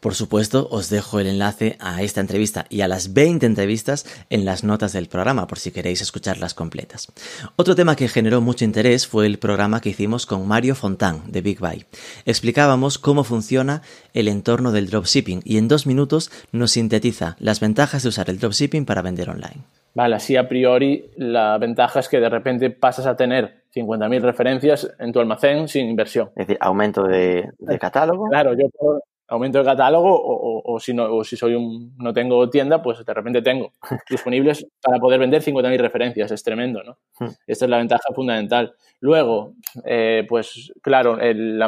Por 0.05 0.13
supuesto, 0.13 0.67
os 0.69 0.91
dejo 0.91 1.19
el 1.19 1.25
enlace 1.25 1.77
a 1.79 2.03
esta 2.03 2.21
entrevista 2.21 2.67
y 2.69 2.81
a 2.81 2.87
las 2.87 3.15
20 3.15 3.43
entrevistas 3.43 4.05
en 4.29 4.45
las 4.45 4.63
notas 4.63 4.93
del 4.93 5.07
programa 5.07 5.47
por 5.47 5.57
si 5.57 5.71
queréis 5.71 5.99
escucharlas 5.99 6.53
completas. 6.53 7.11
Otro 7.55 7.73
tema 7.73 7.95
que 7.95 8.07
generó 8.07 8.39
mucho 8.39 8.65
interés 8.65 9.07
fue 9.07 9.25
el 9.25 9.39
programa 9.39 9.81
que 9.81 9.89
hicimos 9.89 10.27
con 10.27 10.47
Mario 10.47 10.75
Fontán 10.75 11.23
de 11.31 11.41
Big 11.41 11.59
Buy. 11.59 11.85
Explicábamos 12.27 12.99
cómo 12.99 13.23
funciona 13.23 13.81
el 14.13 14.27
entorno 14.27 14.71
del 14.71 14.91
dropshipping 14.91 15.41
y 15.43 15.57
en 15.57 15.67
dos 15.67 15.87
minutos 15.87 16.29
nos 16.51 16.69
sintetiza 16.69 17.35
las 17.39 17.59
ventajas 17.59 18.03
de 18.03 18.09
usar 18.09 18.29
el 18.29 18.37
dropshipping 18.37 18.85
para 18.85 19.01
vender 19.01 19.31
online. 19.31 19.63
Vale, 19.95 20.17
así 20.17 20.37
a 20.37 20.47
priori 20.47 21.09
la 21.17 21.57
ventaja 21.57 22.01
es 22.01 22.09
que 22.09 22.19
de 22.19 22.29
repente 22.29 22.69
pasas 22.69 23.07
a 23.07 23.15
tener 23.15 23.63
50.000 23.75 24.21
referencias 24.21 24.87
en 24.99 25.11
tu 25.11 25.19
almacén 25.19 25.67
sin 25.67 25.89
inversión. 25.89 26.29
Es 26.35 26.45
decir, 26.45 26.57
aumento 26.61 27.05
de, 27.05 27.49
de 27.57 27.79
catálogo. 27.79 28.29
Claro, 28.29 28.53
yo 28.53 28.69
puedo, 28.69 29.01
aumento 29.27 29.59
el 29.59 29.65
catálogo 29.65 30.13
o, 30.13 30.61
o, 30.63 30.79
si, 30.79 30.93
no, 30.93 31.15
o 31.15 31.23
si 31.23 31.35
soy 31.35 31.55
un, 31.55 31.95
no 31.97 32.13
tengo 32.13 32.49
tienda, 32.49 32.81
pues 32.81 33.03
de 33.03 33.13
repente 33.13 33.41
tengo 33.41 33.73
disponibles 34.09 34.67
para 34.81 34.99
poder 34.99 35.19
vender 35.19 35.41
50.000 35.41 35.77
referencias. 35.77 36.31
Es 36.31 36.43
tremendo, 36.43 36.83
¿no? 36.83 36.97
Hmm. 37.19 37.31
Esta 37.47 37.65
es 37.65 37.71
la 37.71 37.77
ventaja 37.77 38.13
fundamental. 38.13 38.73
Luego, 38.99 39.53
eh, 39.83 40.25
pues 40.27 40.71
claro, 40.81 41.19
el, 41.19 41.61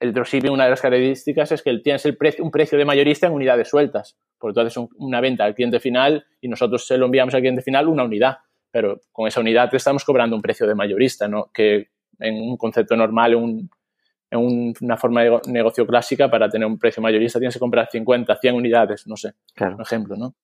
el 0.00 0.12
dropshipping, 0.12 0.50
una 0.50 0.64
de 0.64 0.70
las 0.70 0.80
características 0.80 1.52
es 1.52 1.62
que 1.62 1.78
tienes 1.78 2.04
el 2.06 2.16
precio, 2.16 2.44
un 2.44 2.50
precio 2.50 2.76
de 2.76 2.84
mayorista 2.84 3.26
en 3.26 3.32
unidades 3.32 3.68
sueltas. 3.68 4.16
Por 4.38 4.50
lo 4.50 4.54
tanto, 4.54 4.68
es 4.68 4.88
una 4.96 5.20
venta 5.20 5.44
al 5.44 5.54
cliente 5.54 5.80
final 5.80 6.26
y 6.40 6.48
nosotros 6.48 6.86
se 6.86 6.98
lo 6.98 7.06
enviamos 7.06 7.34
al 7.34 7.40
cliente 7.40 7.62
final 7.62 7.88
una 7.88 8.04
unidad. 8.04 8.38
Pero 8.70 9.00
con 9.12 9.26
esa 9.26 9.40
unidad 9.40 9.70
te 9.70 9.76
estamos 9.76 10.04
cobrando 10.04 10.36
un 10.36 10.42
precio 10.42 10.66
de 10.66 10.74
mayorista, 10.74 11.28
¿no? 11.28 11.50
Que 11.52 11.88
en 12.18 12.34
un 12.34 12.56
concepto 12.56 12.96
normal, 12.96 13.34
en, 14.30 14.74
una 14.80 14.96
forma 14.96 15.22
de 15.22 15.40
negocio 15.48 15.86
clásica, 15.86 16.30
para 16.30 16.48
tener 16.48 16.66
un 16.66 16.78
precio 16.78 17.02
mayorista 17.02 17.38
tienes 17.38 17.54
que 17.54 17.60
comprar 17.60 17.88
50, 17.90 18.36
100 18.36 18.54
unidades, 18.54 19.06
no 19.06 19.16
sé, 19.16 19.32
por 19.54 19.80
ejemplo, 19.80 20.16
¿no? 20.16 20.34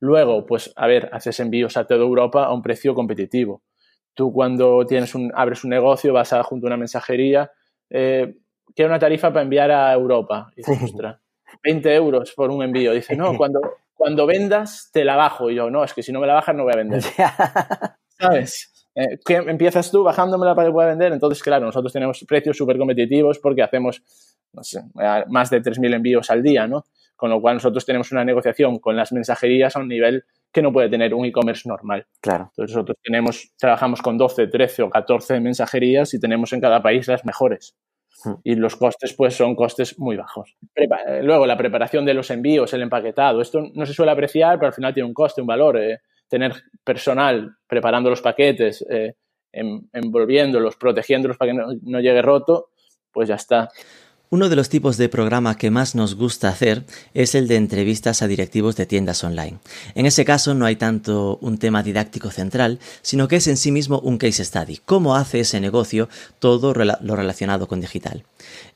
Luego, 0.00 0.46
pues, 0.46 0.72
a 0.76 0.86
ver, 0.86 1.10
haces 1.12 1.38
envíos 1.40 1.76
a 1.76 1.84
toda 1.84 2.00
Europa 2.00 2.44
a 2.44 2.54
un 2.54 2.62
precio 2.62 2.94
competitivo. 2.94 3.62
Tú 4.14 4.32
cuando 4.32 4.84
tienes 4.86 5.14
un, 5.14 5.30
abres 5.34 5.62
un 5.62 5.70
negocio, 5.70 6.12
vas 6.12 6.32
a 6.32 6.42
junto 6.42 6.66
a 6.66 6.68
una 6.68 6.78
mensajería, 6.78 7.52
eh, 7.90 8.34
quiero 8.74 8.90
una 8.90 8.98
tarifa 8.98 9.28
para 9.28 9.42
enviar 9.42 9.70
a 9.70 9.92
Europa. 9.92 10.50
Y 10.56 10.62
dices, 10.62 10.82
ostras, 10.82 11.20
20 11.62 11.94
euros 11.94 12.32
por 12.32 12.50
un 12.50 12.62
envío. 12.62 12.92
Dice, 12.92 13.14
no, 13.16 13.36
cuando, 13.36 13.60
cuando 13.94 14.26
vendas 14.26 14.90
te 14.92 15.04
la 15.04 15.16
bajo. 15.16 15.50
Y 15.50 15.56
yo, 15.56 15.70
no, 15.70 15.84
es 15.84 15.92
que 15.92 16.02
si 16.02 16.12
no 16.12 16.20
me 16.20 16.26
la 16.26 16.34
bajas 16.34 16.54
no 16.54 16.64
voy 16.64 16.72
a 16.72 16.76
vender. 16.76 17.02
¿Sabes? 18.18 18.69
Eh, 18.94 19.18
empiezas 19.46 19.90
tú 19.90 20.02
bajándomela 20.02 20.54
para 20.54 20.68
que 20.68 20.72
pueda 20.72 20.88
vender. 20.88 21.12
Entonces, 21.12 21.42
claro, 21.42 21.66
nosotros 21.66 21.92
tenemos 21.92 22.24
precios 22.26 22.56
súper 22.56 22.78
competitivos 22.78 23.38
porque 23.38 23.62
hacemos, 23.62 24.02
no 24.52 24.62
sé, 24.62 24.82
más 25.28 25.50
de 25.50 25.62
3.000 25.62 25.94
envíos 25.94 26.30
al 26.30 26.42
día, 26.42 26.66
¿no? 26.66 26.84
Con 27.16 27.30
lo 27.30 27.40
cual 27.40 27.56
nosotros 27.56 27.84
tenemos 27.84 28.10
una 28.12 28.24
negociación 28.24 28.78
con 28.78 28.96
las 28.96 29.12
mensajerías 29.12 29.76
a 29.76 29.80
un 29.80 29.88
nivel 29.88 30.24
que 30.52 30.62
no 30.62 30.72
puede 30.72 30.88
tener 30.88 31.14
un 31.14 31.24
e-commerce 31.24 31.68
normal. 31.68 32.06
Claro. 32.20 32.50
Entonces 32.50 32.74
nosotros 32.74 32.96
tenemos, 33.02 33.52
trabajamos 33.58 34.02
con 34.02 34.18
12, 34.18 34.48
13 34.48 34.82
o 34.82 34.90
14 34.90 35.38
mensajerías 35.40 36.12
y 36.14 36.18
tenemos 36.18 36.52
en 36.52 36.60
cada 36.60 36.82
país 36.82 37.06
las 37.06 37.24
mejores. 37.24 37.76
Hmm. 38.24 38.34
y 38.44 38.54
los 38.54 38.76
costes 38.76 39.14
pues 39.14 39.34
son 39.34 39.54
costes 39.54 39.98
muy 39.98 40.16
bajos. 40.16 40.54
Eh, 40.74 41.22
luego 41.22 41.46
la 41.46 41.56
preparación 41.56 42.04
de 42.04 42.12
los 42.12 42.30
envíos, 42.30 42.72
el 42.74 42.82
empaquetado, 42.82 43.40
esto 43.40 43.62
no 43.74 43.86
se 43.86 43.94
suele 43.94 44.12
apreciar, 44.12 44.58
pero 44.58 44.66
al 44.68 44.74
final 44.74 44.92
tiene 44.92 45.06
un 45.06 45.14
coste, 45.14 45.40
un 45.40 45.46
valor. 45.46 45.78
Eh, 45.78 46.00
tener 46.30 46.62
personal 46.84 47.56
preparando 47.66 48.08
los 48.08 48.22
paquetes, 48.22 48.86
eh, 48.88 49.14
envolviéndolos, 49.52 50.76
protegiéndolos 50.76 51.36
para 51.36 51.52
que 51.52 51.58
no, 51.58 51.66
no 51.82 52.00
llegue 52.00 52.22
roto, 52.22 52.70
pues 53.12 53.28
ya 53.28 53.34
está. 53.34 53.68
Uno 54.32 54.48
de 54.48 54.54
los 54.54 54.68
tipos 54.68 54.96
de 54.96 55.08
programa 55.08 55.56
que 55.56 55.72
más 55.72 55.96
nos 55.96 56.14
gusta 56.14 56.50
hacer 56.50 56.84
es 57.14 57.34
el 57.34 57.48
de 57.48 57.56
entrevistas 57.56 58.22
a 58.22 58.28
directivos 58.28 58.76
de 58.76 58.86
tiendas 58.86 59.24
online. 59.24 59.58
En 59.96 60.06
ese 60.06 60.24
caso 60.24 60.54
no 60.54 60.66
hay 60.66 60.76
tanto 60.76 61.38
un 61.40 61.58
tema 61.58 61.82
didáctico 61.82 62.30
central, 62.30 62.78
sino 63.02 63.26
que 63.26 63.36
es 63.36 63.48
en 63.48 63.56
sí 63.56 63.72
mismo 63.72 63.98
un 63.98 64.18
case 64.18 64.44
study, 64.44 64.78
cómo 64.84 65.16
hace 65.16 65.40
ese 65.40 65.58
negocio 65.58 66.08
todo 66.38 66.72
lo 66.74 67.16
relacionado 67.16 67.66
con 67.66 67.80
digital. 67.80 68.22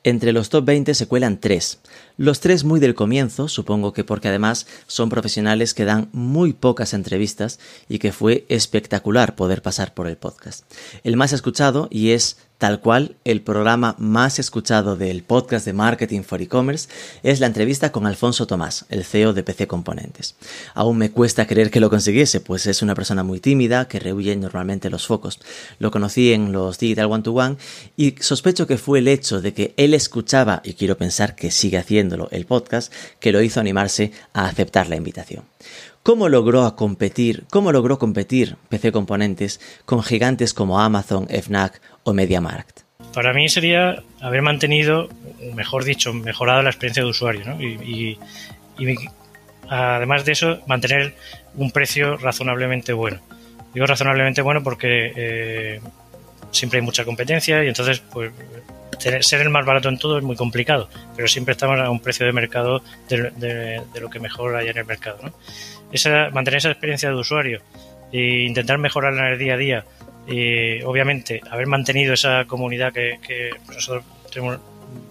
Entre 0.03 0.33
los 0.33 0.51
top 0.51 0.65
20 0.65 0.93
se 0.93 1.07
cuelan 1.07 1.39
tres. 1.39 1.79
Los 2.17 2.39
tres 2.39 2.63
muy 2.63 2.79
del 2.79 2.95
comienzo, 2.95 3.49
supongo 3.49 3.93
que 3.93 4.05
porque 4.05 4.29
además 4.29 4.69
son 4.87 5.09
profesionales 5.09 5.75
que 5.75 5.85
dan 5.85 6.11
muy 6.13 6.53
pocas 6.53 6.95
entrevistas 6.95 7.59
y 7.89 7.99
que 7.99 8.13
fue 8.13 8.47
espectacular 8.49 9.35
poder 9.35 9.63
pasar 9.63 9.95
por 9.95 10.07
el 10.07 10.17
podcast. 10.17 10.65
El 11.03 11.17
más 11.17 11.33
escuchado 11.33 11.89
y 11.91 12.11
es 12.11 12.37
Tal 12.65 12.81
cual, 12.81 13.17
el 13.25 13.43
programa 13.43 13.97
más 13.99 14.39
escuchado 14.39 14.97
del 14.97 15.25
podcast 15.25 15.67
de 15.67 15.73
Marketing 15.73 16.23
for 16.23 16.41
E-Commerce 16.41 16.89
es 17.25 17.41
la 17.41 17.47
entrevista 17.47 17.91
con 17.91 18.07
Alfonso 18.07 18.47
Tomás, 18.47 18.87
el 18.91 19.05
CEO 19.05 19.33
de 19.33 19.43
PC 19.43 19.67
Componentes. 19.67 20.37
Aún 20.73 20.97
me 20.97 21.11
cuesta 21.11 21.49
creer 21.49 21.73
que 21.73 21.81
lo 21.81 21.91
consiguiese, 21.91 22.41
pues 22.41 22.67
es 22.67 22.81
una 22.81 22.95
persona 22.95 23.25
muy 23.25 23.41
tímida 23.41 23.89
que 23.89 23.99
rehuye 23.99 24.37
normalmente 24.37 24.89
los 24.89 25.07
focos. 25.07 25.41
Lo 25.81 25.91
conocí 25.91 26.33
en 26.33 26.53
los 26.53 26.79
Digital 26.79 27.11
One 27.11 27.25
to 27.25 27.33
One 27.33 27.57
y 27.97 28.15
sospecho 28.21 28.69
que 28.69 28.79
fue 28.79 29.01
el 29.01 29.09
hecho 29.09 29.43
de 29.43 29.53
que 29.53 29.75
él 29.77 29.93
escuchaba, 29.93 30.63
y 30.65 30.75
quiero 30.75 30.97
pensar 30.97 31.35
que 31.35 31.51
sigue 31.51 31.77
el 32.31 32.47
podcast, 32.47 32.93
que 33.21 33.33
lo 33.33 33.43
hizo 33.43 33.61
animarse 33.61 34.13
a 34.33 34.47
aceptar 34.47 34.89
la 34.89 34.97
invitación. 34.97 35.45
¿Cómo 36.03 36.29
logró 36.29 36.77
competir, 36.77 37.45
cómo 37.51 37.73
logró 37.73 37.99
competir 37.99 38.57
PC 38.69 38.93
Componentes 38.93 39.61
con 39.85 40.03
gigantes 40.03 40.53
como 40.53 40.81
Amazon, 40.81 41.27
Fnac 41.29 41.81
o 42.03 42.13
MediaMarkt? 42.13 42.81
Para 43.15 43.33
mí 43.33 43.49
sería 43.49 44.03
haber 44.21 44.43
mantenido, 44.43 45.09
mejor 45.55 45.85
dicho, 45.85 46.13
mejorado 46.13 46.63
la 46.63 46.71
experiencia 46.71 47.03
de 47.03 47.09
usuario, 47.09 47.45
¿no? 47.47 47.63
y, 47.63 48.19
además 49.69 50.25
de 50.25 50.33
eso, 50.33 50.61
mantener 50.67 51.15
un 51.55 51.71
precio 51.71 52.17
razonablemente 52.17 52.93
bueno. 52.93 53.21
Digo 53.73 53.87
razonablemente 53.87 54.41
bueno 54.43 54.63
porque 54.63 55.13
eh, 55.17 55.81
siempre 56.53 56.79
hay 56.79 56.85
mucha 56.85 57.05
competencia 57.05 57.65
y 57.65 57.69
entonces 57.69 58.01
pues 58.01 58.31
ser 58.99 59.41
el 59.41 59.51
más 59.51 59.65
barato 59.65 59.89
en 59.89 59.99
todo 59.99 60.19
es 60.19 60.25
muy 60.25 60.37
complicado, 60.37 60.89
pero 61.17 61.29
siempre 61.29 61.53
estamos 61.53 61.79
a 61.81 61.91
un 61.91 62.01
precio 62.01 62.27
de 62.27 62.33
mercado 62.33 62.83
de, 63.09 63.83
lo 64.01 64.11
que 64.11 64.21
mejor 64.21 64.57
hay 64.57 64.69
en 64.69 64.79
el 64.79 64.85
mercado. 64.85 65.19
¿no? 65.23 65.33
Esa, 65.93 66.31
mantener 66.31 66.59
esa 66.59 66.71
experiencia 66.71 67.09
de 67.09 67.15
usuario 67.15 67.61
e 68.13 68.45
intentar 68.47 68.79
mejorarla 68.79 69.27
en 69.27 69.33
el 69.33 69.39
día 69.39 69.55
a 69.55 69.57
día 69.57 69.85
y 70.27 70.83
obviamente 70.83 71.41
haber 71.51 71.67
mantenido 71.67 72.15
esa 72.15 72.45
comunidad 72.47 72.93
que, 72.93 73.51
nosotros 73.69 74.05
tenemos 74.33 74.59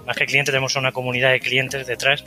más 0.06 0.16
que 0.16 0.26
clientes 0.26 0.52
tenemos 0.52 0.76
una 0.76 0.92
comunidad 0.92 1.32
de 1.32 1.40
clientes 1.40 1.86
detrás 1.86 2.24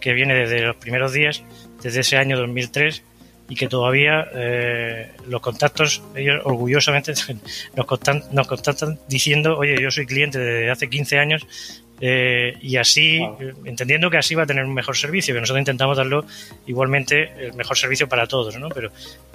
que 0.00 0.12
viene 0.12 0.34
desde 0.34 0.62
los 0.62 0.76
primeros 0.76 1.12
días 1.12 1.42
desde 1.82 2.00
ese 2.00 2.16
año 2.16 2.38
2003 2.38 3.02
y 3.50 3.56
que 3.56 3.68
todavía 3.68 4.28
eh, 4.32 5.10
los 5.26 5.40
contactos, 5.42 6.02
ellos 6.14 6.40
orgullosamente 6.44 7.12
nos, 7.76 7.86
nos 8.32 8.46
contactan 8.46 8.98
diciendo, 9.08 9.58
oye, 9.58 9.76
yo 9.82 9.90
soy 9.90 10.06
cliente 10.06 10.38
desde 10.38 10.70
hace 10.70 10.88
15 10.88 11.18
años 11.18 11.46
eh, 12.00 12.56
y 12.62 12.76
así, 12.76 13.20
entendiendo 13.64 14.10
que 14.10 14.16
así 14.16 14.34
va 14.34 14.44
a 14.44 14.46
tener 14.46 14.64
un 14.64 14.72
mejor 14.72 14.96
servicio, 14.96 15.34
que 15.34 15.40
nosotros 15.40 15.60
intentamos 15.60 15.98
darlo 15.98 16.24
igualmente 16.66 17.30
el 17.38 17.52
mejor 17.54 17.76
servicio 17.76 18.08
para 18.08 18.26
todos, 18.26 18.56
¿no? 18.58 18.70
Pero, 18.70 18.90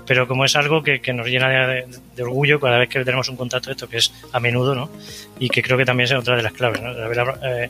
pero 0.08 0.28
como 0.28 0.46
es 0.46 0.56
algo 0.56 0.82
que, 0.82 1.00
nos 1.14 1.28
llena 1.28 1.68
de, 1.68 2.24
orgullo 2.24 2.60
cada 2.60 2.80
vez 2.80 2.90
que 2.90 3.04
tenemos 3.04 3.30
un 3.30 3.36
contacto 3.36 3.70
de 3.70 3.74
esto, 3.74 3.88
que 3.88 3.98
es 3.98 4.12
a 4.32 4.40
menudo, 4.40 4.74
¿no? 4.74 4.90
Y 5.38 5.50
que 5.50 5.62
creo 5.62 5.78
que 5.78 5.86
también 5.86 6.06
es 6.06 6.14
otra 6.14 6.36
de 6.36 6.44
las 6.44 6.54
claves, 6.54 6.82
¿no? 6.82 6.94
De 6.94 7.04
haber 7.04 7.20
eh, 7.44 7.70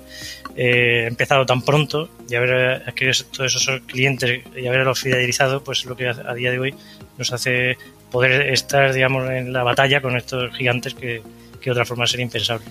eh, 0.55 1.05
empezado 1.07 1.45
tan 1.45 1.61
pronto 1.61 2.09
y 2.29 2.35
haber 2.35 2.83
adquirido 2.87 3.17
todos 3.31 3.53
esos 3.53 3.81
clientes 3.81 4.41
y 4.55 4.67
haberlos 4.67 4.99
fidelizado, 5.01 5.61
pues 5.61 5.83
lo 5.85 5.97
que 5.97 6.07
a, 6.07 6.33
día 6.33 6.51
de 6.51 6.59
hoy 6.59 6.75
nos 7.17 7.33
hace 7.33 7.77
poder 8.11 8.53
estar, 8.53 8.93
digamos, 8.93 9.29
en 9.29 9.51
la 9.51 9.63
batalla 9.63 9.99
con 9.99 10.15
estos 10.15 10.55
gigantes 10.55 10.93
que, 10.93 11.21
que 11.59 11.65
de 11.65 11.71
otra 11.71 11.85
forma 11.85 12.07
sería 12.07 12.23
impensable. 12.23 12.65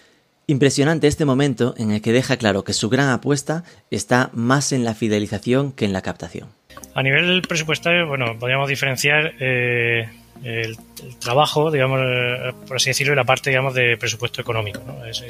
Impresionante 0.46 1.06
este 1.06 1.24
momento 1.24 1.74
en 1.78 1.90
el 1.90 2.02
que 2.02 2.12
deja 2.12 2.36
claro 2.36 2.64
que 2.64 2.74
su 2.74 2.90
gran 2.90 3.08
apuesta 3.08 3.64
está 3.90 4.28
más 4.34 4.72
en 4.72 4.84
la 4.84 4.94
fidelización 4.94 5.72
que 5.72 5.86
en 5.86 5.94
la 5.94 6.02
captación. 6.02 6.48
A 6.94 7.02
nivel 7.02 7.40
presupuestario, 7.42 8.06
bueno, 8.06 8.38
podríamos 8.38 8.68
diferenciar 8.68 9.32
eh, 9.40 10.06
el, 10.42 10.76
trabajo, 11.18 11.70
digamos, 11.70 12.00
eh, 12.02 12.52
por 12.66 12.76
así 12.76 12.90
decirlo, 12.90 13.14
y 13.14 13.16
la 13.16 13.24
parte, 13.24 13.50
digamos, 13.50 13.74
de 13.74 13.96
presupuesto 13.96 14.42
económico. 14.42 14.80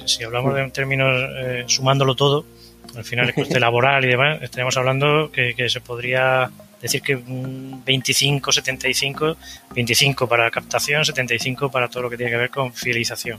si 0.04 0.24
hablamos 0.24 0.54
de 0.54 0.68
términos 0.70 1.30
eh, 1.36 1.64
sumándolo 1.68 2.16
todo, 2.16 2.44
al 2.96 3.04
final 3.04 3.28
el 3.28 3.34
coste 3.34 3.60
laboral 3.60 4.04
y 4.04 4.08
demás, 4.08 4.42
estaríamos 4.42 4.76
hablando 4.76 5.30
que, 5.30 5.54
que 5.54 5.68
se 5.68 5.80
podría 5.80 6.50
decir 6.82 7.02
que 7.02 7.18
25, 7.24 8.50
75, 8.50 9.36
25 9.74 10.28
para 10.28 10.50
captación, 10.50 11.04
75 11.04 11.70
para 11.70 11.88
todo 11.88 12.02
lo 12.02 12.10
que 12.10 12.16
tiene 12.16 12.32
que 12.32 12.38
ver 12.38 12.50
con 12.50 12.72
fidelización. 12.72 13.38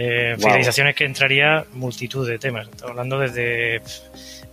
Eh, 0.00 0.36
Fidelizaciones 0.38 0.94
que 0.94 1.04
entraría 1.04 1.64
multitud 1.72 2.24
de 2.24 2.38
temas. 2.38 2.68
Estamos 2.68 2.92
hablando 2.92 3.18
desde 3.18 3.82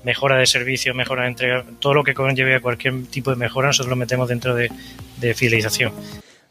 mejora 0.03 0.37
de 0.37 0.47
servicios, 0.47 0.95
mejora 0.95 1.21
de 1.21 1.27
entrega, 1.27 1.63
todo 1.77 1.93
lo 1.93 2.03
que 2.03 2.15
conlleve 2.15 2.55
a 2.55 2.61
cualquier 2.61 3.05
tipo 3.11 3.29
de 3.29 3.35
mejora, 3.35 3.67
nosotros 3.67 3.91
lo 3.91 3.95
metemos 3.95 4.27
dentro 4.27 4.55
de, 4.55 4.71
de 5.17 5.35
fidelización. 5.35 5.93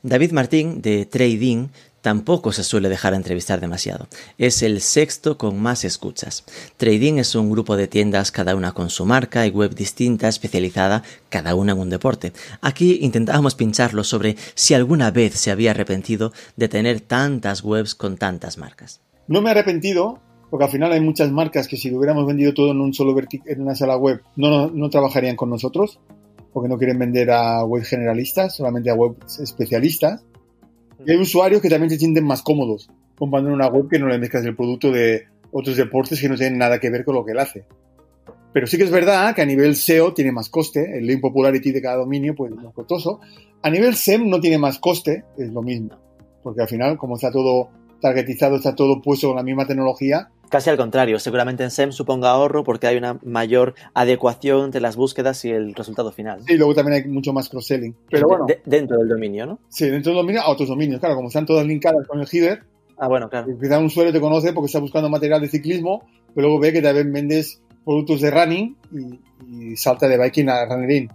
David 0.00 0.30
Martín, 0.30 0.80
de 0.80 1.06
Trading, 1.06 1.66
tampoco 2.04 2.52
se 2.52 2.64
suele 2.64 2.90
dejar 2.90 3.14
entrevistar 3.14 3.62
demasiado. 3.62 4.08
Es 4.36 4.62
el 4.62 4.82
sexto 4.82 5.38
con 5.38 5.58
más 5.58 5.86
escuchas. 5.86 6.44
Trading 6.76 7.14
es 7.14 7.34
un 7.34 7.50
grupo 7.50 7.78
de 7.78 7.88
tiendas, 7.88 8.30
cada 8.30 8.54
una 8.54 8.72
con 8.72 8.90
su 8.90 9.06
marca 9.06 9.46
y 9.46 9.50
web 9.50 9.74
distinta, 9.74 10.28
especializada, 10.28 11.02
cada 11.30 11.54
una 11.54 11.72
en 11.72 11.78
un 11.78 11.88
deporte. 11.88 12.34
Aquí 12.60 12.98
intentábamos 13.00 13.54
pincharlo 13.54 14.04
sobre 14.04 14.36
si 14.54 14.74
alguna 14.74 15.10
vez 15.12 15.32
se 15.32 15.50
había 15.50 15.70
arrepentido 15.70 16.34
de 16.56 16.68
tener 16.68 17.00
tantas 17.00 17.64
webs 17.64 17.94
con 17.94 18.18
tantas 18.18 18.58
marcas. 18.58 19.00
No 19.26 19.40
me 19.40 19.48
he 19.48 19.52
arrepentido, 19.52 20.20
porque 20.50 20.66
al 20.66 20.70
final 20.70 20.92
hay 20.92 21.00
muchas 21.00 21.32
marcas 21.32 21.68
que 21.68 21.78
si 21.78 21.88
lo 21.88 21.96
hubiéramos 21.96 22.26
vendido 22.26 22.52
todo 22.52 22.72
en 22.72 22.82
un 22.82 22.92
solo 22.92 23.16
en 23.18 23.62
una 23.62 23.74
sola 23.74 23.96
web, 23.96 24.20
no, 24.36 24.68
no 24.68 24.90
trabajarían 24.90 25.36
con 25.36 25.48
nosotros, 25.48 26.00
porque 26.52 26.68
no 26.68 26.76
quieren 26.76 26.98
vender 26.98 27.30
a 27.30 27.64
web 27.64 27.82
generalistas, 27.82 28.56
solamente 28.56 28.90
a 28.90 28.94
web 28.94 29.16
especialistas. 29.40 30.22
Y 31.06 31.12
hay 31.12 31.18
usuarios 31.18 31.60
que 31.60 31.68
también 31.68 31.90
se 31.90 31.98
sienten 31.98 32.24
más 32.24 32.42
cómodos 32.42 32.90
comprando 33.16 33.50
en 33.50 33.54
una 33.54 33.68
web 33.68 33.88
que 33.88 33.98
no 33.98 34.08
le 34.08 34.18
mezclas 34.18 34.44
el 34.44 34.56
producto 34.56 34.90
de 34.90 35.26
otros 35.52 35.76
deportes 35.76 36.20
que 36.20 36.28
no 36.28 36.36
tienen 36.36 36.58
nada 36.58 36.80
que 36.80 36.90
ver 36.90 37.04
con 37.04 37.14
lo 37.14 37.24
que 37.24 37.32
él 37.32 37.38
hace. 37.38 37.64
Pero 38.52 38.66
sí 38.66 38.76
que 38.76 38.84
es 38.84 38.90
verdad 38.90 39.34
que 39.34 39.42
a 39.42 39.46
nivel 39.46 39.74
SEO 39.74 40.14
tiene 40.14 40.32
más 40.32 40.48
coste, 40.48 40.98
el 40.98 41.06
link 41.06 41.20
popularity 41.20 41.72
de 41.72 41.82
cada 41.82 41.96
dominio 41.96 42.34
pues 42.34 42.52
es 42.52 42.56
más 42.56 42.72
costoso. 42.72 43.20
A 43.62 43.70
nivel 43.70 43.94
SEM 43.94 44.28
no 44.28 44.40
tiene 44.40 44.58
más 44.58 44.78
coste, 44.78 45.24
es 45.38 45.52
lo 45.52 45.62
mismo, 45.62 45.90
porque 46.42 46.62
al 46.62 46.68
final 46.68 46.96
como 46.98 47.16
está 47.16 47.30
todo 47.30 47.70
targetizado, 48.00 48.56
está 48.56 48.74
todo 48.74 49.00
puesto 49.00 49.28
con 49.28 49.36
la 49.36 49.42
misma 49.42 49.66
tecnología. 49.66 50.30
Casi 50.54 50.70
al 50.70 50.76
contrario, 50.76 51.18
seguramente 51.18 51.64
en 51.64 51.72
SEM 51.72 51.90
suponga 51.90 52.30
ahorro 52.30 52.62
porque 52.62 52.86
hay 52.86 52.96
una 52.96 53.18
mayor 53.24 53.74
adecuación 53.92 54.66
entre 54.66 54.80
las 54.80 54.94
búsquedas 54.94 55.44
y 55.44 55.50
el 55.50 55.74
resultado 55.74 56.12
final. 56.12 56.42
Y 56.46 56.54
luego 56.56 56.76
también 56.76 57.02
hay 57.02 57.10
mucho 57.10 57.32
más 57.32 57.48
cross-selling. 57.48 57.92
Pero 58.08 58.28
bueno. 58.28 58.44
De- 58.46 58.62
dentro 58.64 58.96
del 58.98 59.08
dominio, 59.08 59.46
¿no? 59.46 59.58
Sí, 59.68 59.90
dentro 59.90 60.12
del 60.12 60.20
dominio 60.22 60.42
a 60.42 60.48
otros 60.48 60.68
dominios. 60.68 61.00
Claro, 61.00 61.16
como 61.16 61.26
están 61.26 61.44
todas 61.44 61.66
linkadas 61.66 62.06
con 62.06 62.20
el 62.20 62.28
header. 62.30 62.62
Ah, 62.96 63.08
bueno, 63.08 63.28
claro. 63.28 63.48
Quizá 63.60 63.80
un 63.80 63.86
usuario 63.86 64.12
te 64.12 64.20
conoce 64.20 64.52
porque 64.52 64.66
está 64.66 64.78
buscando 64.78 65.08
material 65.08 65.40
de 65.40 65.48
ciclismo, 65.48 66.04
pero 66.36 66.46
luego 66.46 66.60
ve 66.60 66.72
que 66.72 66.80
también 66.82 67.12
vendes 67.12 67.60
productos 67.84 68.20
de 68.20 68.30
running 68.30 68.76
y, 68.92 69.72
y 69.72 69.76
salta 69.76 70.06
de 70.06 70.16
biking 70.22 70.48
a 70.50 70.66
running. 70.66 71.08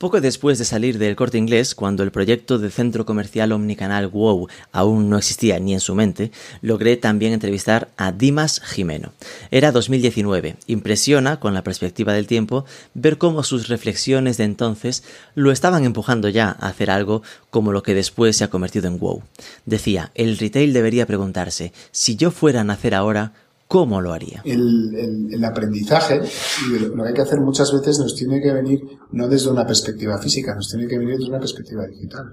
Poco 0.00 0.22
después 0.22 0.58
de 0.58 0.64
salir 0.64 0.96
del 0.96 1.14
corte 1.14 1.36
inglés, 1.36 1.74
cuando 1.74 2.02
el 2.02 2.10
proyecto 2.10 2.58
de 2.58 2.70
centro 2.70 3.04
comercial 3.04 3.52
omnicanal 3.52 4.06
WOW 4.06 4.48
aún 4.72 5.10
no 5.10 5.18
existía 5.18 5.60
ni 5.60 5.74
en 5.74 5.80
su 5.80 5.94
mente, 5.94 6.30
logré 6.62 6.96
también 6.96 7.34
entrevistar 7.34 7.90
a 7.98 8.10
Dimas 8.10 8.62
Jimeno. 8.64 9.12
Era 9.50 9.72
2019. 9.72 10.56
Impresiona, 10.68 11.38
con 11.38 11.52
la 11.52 11.62
perspectiva 11.62 12.14
del 12.14 12.26
tiempo, 12.26 12.64
ver 12.94 13.18
cómo 13.18 13.42
sus 13.42 13.68
reflexiones 13.68 14.38
de 14.38 14.44
entonces 14.44 15.04
lo 15.34 15.52
estaban 15.52 15.84
empujando 15.84 16.30
ya 16.30 16.56
a 16.58 16.68
hacer 16.68 16.90
algo 16.90 17.22
como 17.50 17.70
lo 17.70 17.82
que 17.82 17.92
después 17.92 18.38
se 18.38 18.44
ha 18.44 18.48
convertido 18.48 18.88
en 18.88 18.98
WOW. 18.98 19.22
Decía, 19.66 20.12
el 20.14 20.38
retail 20.38 20.72
debería 20.72 21.04
preguntarse, 21.04 21.74
si 21.90 22.16
yo 22.16 22.30
fuera 22.30 22.62
a 22.62 22.64
nacer 22.64 22.94
ahora, 22.94 23.34
¿cómo 23.74 24.00
lo 24.00 24.12
haría? 24.12 24.42
el, 24.44 24.94
el- 25.04 25.34
el 25.36 25.44
aprendizaje 25.44 26.20
y 26.68 26.78
lo 26.80 26.94
que 27.04 27.08
hay 27.08 27.14
que 27.14 27.22
hacer 27.22 27.40
muchas 27.40 27.72
veces 27.72 27.98
nos 28.00 28.14
tiene 28.16 28.40
que 28.42 28.52
venir 28.52 28.80
no 29.12 29.28
desde 29.28 29.48
una 29.50 29.64
perspectiva 29.66 30.18
física, 30.18 30.54
nos 30.54 30.68
tiene 30.68 30.86
que 30.88 30.98
venir 30.98 31.16
desde 31.16 31.30
una 31.30 31.38
perspectiva 31.38 31.86
digital. 31.86 32.26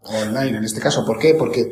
O 0.00 0.10
online 0.26 0.56
en 0.58 0.64
este 0.64 0.80
caso. 0.80 1.04
¿Por 1.04 1.18
qué? 1.18 1.34
Porque, 1.38 1.70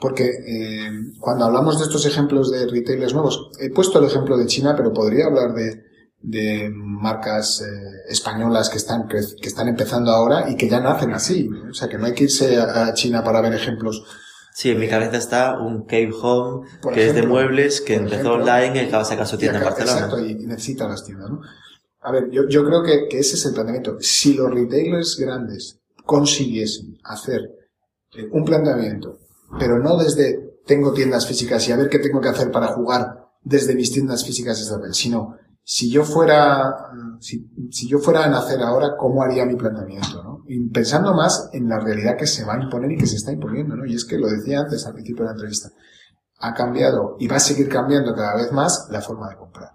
porque 0.00 0.24
eh, 0.46 0.90
cuando 1.20 1.44
hablamos 1.44 1.78
de 1.78 1.84
estos 1.84 2.06
ejemplos 2.06 2.50
de 2.50 2.66
retailers 2.66 3.12
nuevos, 3.14 3.50
he 3.60 3.70
puesto 3.70 3.98
el 3.98 4.04
ejemplo 4.06 4.36
de 4.38 4.46
China, 4.46 4.74
pero 4.76 4.92
podría 4.92 5.26
hablar 5.26 5.52
de, 5.54 5.82
de 6.20 6.70
marcas 6.72 7.62
eh, 7.62 7.66
españolas 8.08 8.70
que 8.70 8.78
están, 8.78 9.08
que, 9.08 9.20
que 9.40 9.48
están 9.48 9.68
empezando 9.68 10.10
ahora 10.12 10.50
y 10.50 10.56
que 10.56 10.68
ya 10.68 10.80
nacen 10.80 11.12
así. 11.12 11.48
O 11.70 11.74
sea, 11.74 11.88
que 11.88 11.98
no 11.98 12.06
hay 12.06 12.14
que 12.14 12.24
irse 12.24 12.56
a, 12.58 12.86
a 12.86 12.94
China 12.94 13.22
para 13.24 13.40
ver 13.40 13.54
ejemplos 13.54 14.04
Sí, 14.56 14.70
en 14.70 14.78
mi 14.78 14.88
cabeza 14.88 15.16
está 15.16 15.58
un 15.60 15.82
Cave 15.82 16.12
Home 16.22 16.64
que 16.94 17.08
es 17.08 17.14
de 17.14 17.26
muebles 17.26 17.80
que 17.80 17.96
empezó 17.96 18.14
ejemplo, 18.14 18.34
online 18.34 18.76
y 18.82 18.86
acaba 18.86 19.02
de 19.02 19.08
sacar 19.08 19.26
su 19.26 19.36
tienda 19.36 19.58
en 19.58 19.64
acá- 19.64 19.70
Barcelona. 19.74 20.06
Exacto, 20.06 20.24
y, 20.24 20.34
necesita 20.46 20.86
las 20.88 21.04
tiendas, 21.04 21.28
¿no? 21.28 21.40
A 22.02 22.12
ver, 22.12 22.30
yo, 22.30 22.46
yo 22.48 22.64
creo 22.64 22.80
que, 22.84 23.08
que 23.10 23.18
ese 23.18 23.34
es 23.34 23.44
el 23.46 23.52
planteamiento. 23.54 23.96
Si 23.98 24.34
los 24.34 24.48
retailers 24.54 25.16
grandes 25.18 25.80
consiguiesen 26.06 26.98
hacer 27.02 27.40
eh, 28.16 28.28
un 28.30 28.44
planteamiento, 28.44 29.18
pero 29.58 29.80
no 29.80 29.96
desde 29.96 30.38
tengo 30.64 30.92
tiendas 30.92 31.26
físicas 31.26 31.66
y 31.68 31.72
a 31.72 31.76
ver 31.76 31.88
qué 31.88 31.98
tengo 31.98 32.20
que 32.20 32.28
hacer 32.28 32.52
para 32.52 32.68
jugar 32.68 33.26
desde 33.42 33.74
mis 33.74 33.90
tiendas 33.92 34.24
físicas 34.24 34.58
desde 34.60 34.76
papel, 34.76 34.94
sino 34.94 35.36
si 35.64 35.90
yo 35.90 36.04
fuera, 36.04 36.70
mm, 36.92 37.20
si, 37.20 37.50
si 37.72 37.88
yo 37.88 37.98
fuera 37.98 38.24
a 38.24 38.28
nacer 38.28 38.60
ahora, 38.62 38.96
¿cómo 38.96 39.22
haría 39.24 39.44
mi 39.46 39.56
planteamiento? 39.56 40.22
¿no? 40.22 40.33
Pensando 40.72 41.14
más 41.14 41.50
en 41.52 41.68
la 41.68 41.80
realidad 41.80 42.16
que 42.16 42.26
se 42.26 42.44
va 42.44 42.54
a 42.54 42.62
imponer 42.62 42.92
y 42.92 42.96
que 42.98 43.06
se 43.06 43.16
está 43.16 43.32
imponiendo, 43.32 43.76
¿no? 43.76 43.86
Y 43.86 43.94
es 43.94 44.04
que 44.04 44.18
lo 44.18 44.28
decía 44.28 44.60
antes 44.60 44.86
al 44.86 44.94
principio 44.94 45.24
de 45.24 45.28
la 45.28 45.32
entrevista, 45.32 45.70
ha 46.38 46.52
cambiado 46.52 47.16
y 47.18 47.28
va 47.28 47.36
a 47.36 47.40
seguir 47.40 47.68
cambiando 47.68 48.14
cada 48.14 48.36
vez 48.36 48.52
más 48.52 48.88
la 48.90 49.00
forma 49.00 49.28
de 49.28 49.36
comprar. 49.36 49.70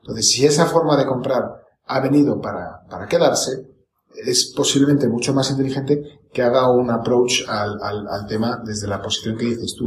Entonces, 0.00 0.28
si 0.28 0.44
esa 0.44 0.66
forma 0.66 0.96
de 0.96 1.06
comprar 1.06 1.44
ha 1.86 2.00
venido 2.00 2.40
para, 2.40 2.80
para 2.88 3.06
quedarse, 3.06 3.66
es 4.14 4.52
posiblemente 4.54 5.08
mucho 5.08 5.32
más 5.32 5.50
inteligente 5.50 6.02
que 6.32 6.42
haga 6.42 6.70
un 6.70 6.90
approach 6.90 7.48
al, 7.48 7.80
al, 7.82 8.06
al 8.08 8.26
tema 8.26 8.60
desde 8.64 8.88
la 8.88 9.00
posición 9.00 9.36
que 9.36 9.46
dices 9.46 9.74
tú. 9.76 9.86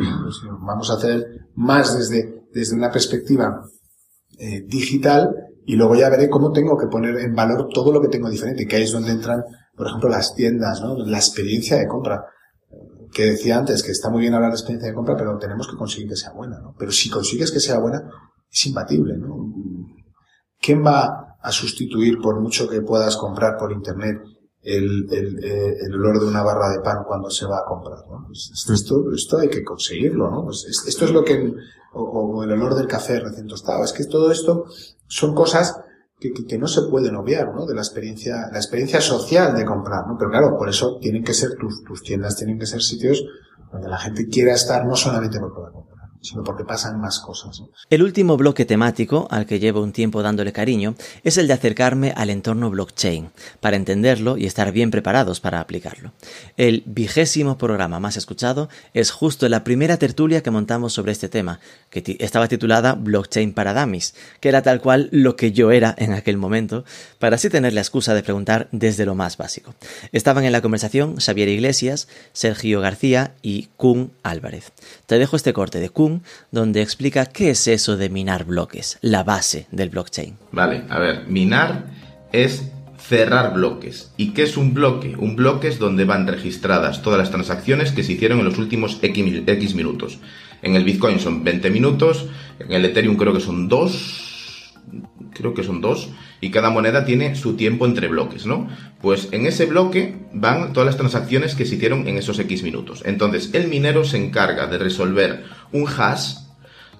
vamos 0.61 0.89
a 0.89 0.95
hacer 0.95 1.47
más 1.55 1.97
desde, 1.97 2.43
desde 2.53 2.75
una 2.75 2.91
perspectiva 2.91 3.61
eh, 4.37 4.63
digital 4.67 5.35
y 5.65 5.75
luego 5.75 5.95
ya 5.95 6.09
veré 6.09 6.29
cómo 6.29 6.51
tengo 6.51 6.77
que 6.77 6.87
poner 6.87 7.17
en 7.17 7.33
valor 7.33 7.69
todo 7.73 7.91
lo 7.91 8.01
que 8.01 8.09
tengo 8.09 8.29
diferente, 8.29 8.67
que 8.67 8.75
ahí 8.75 8.83
es 8.83 8.91
donde 8.91 9.11
entran, 9.11 9.43
por 9.75 9.87
ejemplo, 9.87 10.09
las 10.09 10.35
tiendas, 10.35 10.81
¿no? 10.81 10.95
la 10.97 11.17
experiencia 11.17 11.77
de 11.77 11.87
compra. 11.87 12.25
Que 13.13 13.25
decía 13.31 13.57
antes 13.57 13.81
que 13.81 13.91
está 13.91 14.09
muy 14.09 14.21
bien 14.21 14.33
hablar 14.33 14.51
de 14.51 14.55
experiencia 14.57 14.89
de 14.89 14.95
compra, 14.95 15.15
pero 15.15 15.37
tenemos 15.37 15.67
que 15.69 15.77
conseguir 15.77 16.09
que 16.09 16.15
sea 16.17 16.31
buena, 16.33 16.59
¿no? 16.59 16.75
Pero 16.77 16.91
si 16.91 17.09
consigues 17.09 17.51
que 17.51 17.61
sea 17.61 17.79
buena, 17.79 18.09
es 18.51 18.65
imbatible, 18.65 19.17
¿no? 19.17 19.53
¿Quién 20.61 20.83
va 20.85 21.37
a 21.41 21.51
sustituir, 21.51 22.17
por 22.21 22.41
mucho 22.41 22.67
que 22.67 22.81
puedas 22.81 23.15
comprar 23.17 23.55
por 23.57 23.71
internet, 23.71 24.17
el, 24.61 25.07
el, 25.13 25.45
eh, 25.45 25.77
el 25.85 25.93
olor 25.93 26.19
de 26.19 26.25
una 26.25 26.41
barra 26.43 26.69
de 26.71 26.79
pan 26.81 27.03
cuando 27.07 27.29
se 27.29 27.45
va 27.45 27.59
a 27.59 27.65
comprar? 27.65 27.99
¿no? 28.09 28.25
Pues 28.27 28.51
esto, 28.69 29.05
esto, 29.13 29.37
hay 29.37 29.47
que 29.49 29.63
conseguirlo, 29.63 30.29
¿no? 30.29 30.43
Pues 30.45 30.65
es- 30.67 30.83
esto 30.87 31.05
es 31.05 31.11
lo 31.11 31.23
que, 31.23 31.53
o, 31.93 32.01
o 32.03 32.43
el 32.43 32.51
olor 32.51 32.75
del 32.75 32.87
café 32.87 33.19
recién 33.21 33.47
tostado. 33.47 33.83
Es 33.83 33.93
que 33.93 34.03
todo 34.05 34.29
esto 34.31 34.65
son 35.07 35.33
cosas 35.35 35.79
que, 36.33 36.57
no 36.57 36.67
se 36.67 36.83
pueden 36.83 37.15
obviar, 37.15 37.53
¿no? 37.53 37.65
De 37.65 37.73
la 37.73 37.81
experiencia, 37.81 38.49
la 38.51 38.57
experiencia 38.57 39.01
social 39.01 39.55
de 39.55 39.65
comprar, 39.65 40.07
¿no? 40.07 40.15
Pero 40.17 40.31
claro, 40.31 40.57
por 40.57 40.69
eso 40.69 40.97
tienen 40.99 41.23
que 41.23 41.33
ser 41.33 41.55
tus, 41.59 41.83
tus 41.83 42.01
tiendas, 42.01 42.35
tienen 42.35 42.57
que 42.59 42.65
ser 42.65 42.81
sitios 42.81 43.23
donde 43.71 43.89
la 43.89 43.97
gente 43.97 44.27
quiera 44.27 44.53
estar 44.53 44.85
no 44.85 44.95
solamente 44.95 45.39
por 45.39 45.53
poder 45.53 45.71
comprar, 45.73 45.94
sino 46.25 46.43
porque 46.43 46.63
pasan 46.63 46.99
más 46.99 47.19
cosas. 47.19 47.61
El 47.89 48.03
último 48.03 48.35
bloque 48.35 48.65
temático, 48.65 49.27
al 49.29 49.45
que 49.45 49.59
llevo 49.59 49.81
un 49.81 49.91
tiempo 49.91 50.23
dándole 50.23 50.51
cariño, 50.51 50.95
es 51.23 51.37
el 51.37 51.47
de 51.47 51.53
acercarme 51.53 52.13
al 52.15 52.29
entorno 52.29 52.69
blockchain, 52.69 53.29
para 53.59 53.75
entenderlo 53.75 54.37
y 54.37 54.45
estar 54.45 54.71
bien 54.71 54.91
preparados 54.91 55.39
para 55.39 55.59
aplicarlo. 55.59 56.11
El 56.57 56.83
vigésimo 56.85 57.57
programa 57.57 57.99
más 57.99 58.17
escuchado 58.17 58.69
es 58.93 59.11
justo 59.11 59.47
la 59.49 59.63
primera 59.63 59.97
tertulia 59.97 60.41
que 60.41 60.51
montamos 60.51 60.93
sobre 60.93 61.11
este 61.11 61.29
tema, 61.29 61.59
que 61.89 62.17
estaba 62.19 62.47
titulada 62.47 62.93
Blockchain 62.93 63.53
para 63.53 63.73
Dummies, 63.73 64.15
que 64.39 64.49
era 64.49 64.61
tal 64.61 64.81
cual 64.81 65.09
lo 65.11 65.35
que 65.35 65.51
yo 65.51 65.71
era 65.71 65.93
en 65.97 66.13
aquel 66.13 66.37
momento, 66.37 66.85
para 67.19 67.35
así 67.35 67.49
tener 67.49 67.73
la 67.73 67.81
excusa 67.81 68.13
de 68.13 68.23
preguntar 68.23 68.67
desde 68.71 69.05
lo 69.05 69.15
más 69.15 69.37
básico. 69.37 69.75
Estaban 70.11 70.43
en 70.43 70.51
la 70.51 70.61
conversación 70.61 71.17
Xavier 71.17 71.49
Iglesias, 71.49 72.07
Sergio 72.33 72.81
García 72.81 73.33
y 73.41 73.69
Kun 73.77 74.11
Álvarez. 74.23 74.71
Te 75.05 75.19
dejo 75.19 75.35
este 75.35 75.53
corte 75.53 75.79
de 75.79 75.89
Kun, 75.89 76.14
donde 76.51 76.81
explica 76.81 77.25
qué 77.25 77.51
es 77.51 77.67
eso 77.67 77.97
de 77.97 78.09
minar 78.09 78.45
bloques, 78.45 78.97
la 79.01 79.23
base 79.23 79.67
del 79.71 79.89
blockchain. 79.89 80.35
Vale, 80.51 80.83
a 80.89 80.99
ver, 80.99 81.25
minar 81.27 81.85
es 82.31 82.69
cerrar 82.97 83.53
bloques. 83.53 84.11
¿Y 84.17 84.29
qué 84.31 84.43
es 84.43 84.57
un 84.57 84.73
bloque? 84.73 85.15
Un 85.17 85.35
bloque 85.35 85.67
es 85.67 85.77
donde 85.79 86.05
van 86.05 86.25
registradas 86.27 87.01
todas 87.01 87.19
las 87.19 87.29
transacciones 87.29 87.91
que 87.91 88.03
se 88.03 88.13
hicieron 88.13 88.39
en 88.39 88.45
los 88.45 88.57
últimos 88.57 88.97
X, 89.01 89.23
mi- 89.23 89.43
X 89.45 89.75
minutos. 89.75 90.17
En 90.61 90.75
el 90.75 90.83
Bitcoin 90.83 91.19
son 91.19 91.43
20 91.43 91.69
minutos, 91.69 92.25
en 92.59 92.71
el 92.71 92.85
Ethereum 92.85 93.15
creo 93.17 93.33
que 93.33 93.39
son 93.41 93.67
2, 93.67 94.73
creo 95.33 95.53
que 95.53 95.63
son 95.63 95.81
2, 95.81 96.09
y 96.41 96.49
cada 96.49 96.69
moneda 96.69 97.05
tiene 97.05 97.35
su 97.35 97.55
tiempo 97.55 97.85
entre 97.85 98.07
bloques, 98.07 98.45
¿no? 98.45 98.67
Pues 99.05 99.27
en 99.33 99.45
ese 99.45 99.67
bloque 99.67 100.15
van 100.33 100.73
todas 100.73 100.87
las 100.87 100.97
transacciones 100.97 101.53
que 101.53 101.67
se 101.67 101.75
hicieron 101.75 102.07
en 102.07 102.17
esos 102.17 102.39
X 102.39 102.63
minutos. 102.63 103.03
Entonces, 103.05 103.51
el 103.53 103.67
minero 103.67 104.03
se 104.03 104.17
encarga 104.17 104.65
de 104.65 104.79
resolver 104.79 105.43
un 105.71 105.87
hash 105.87 106.37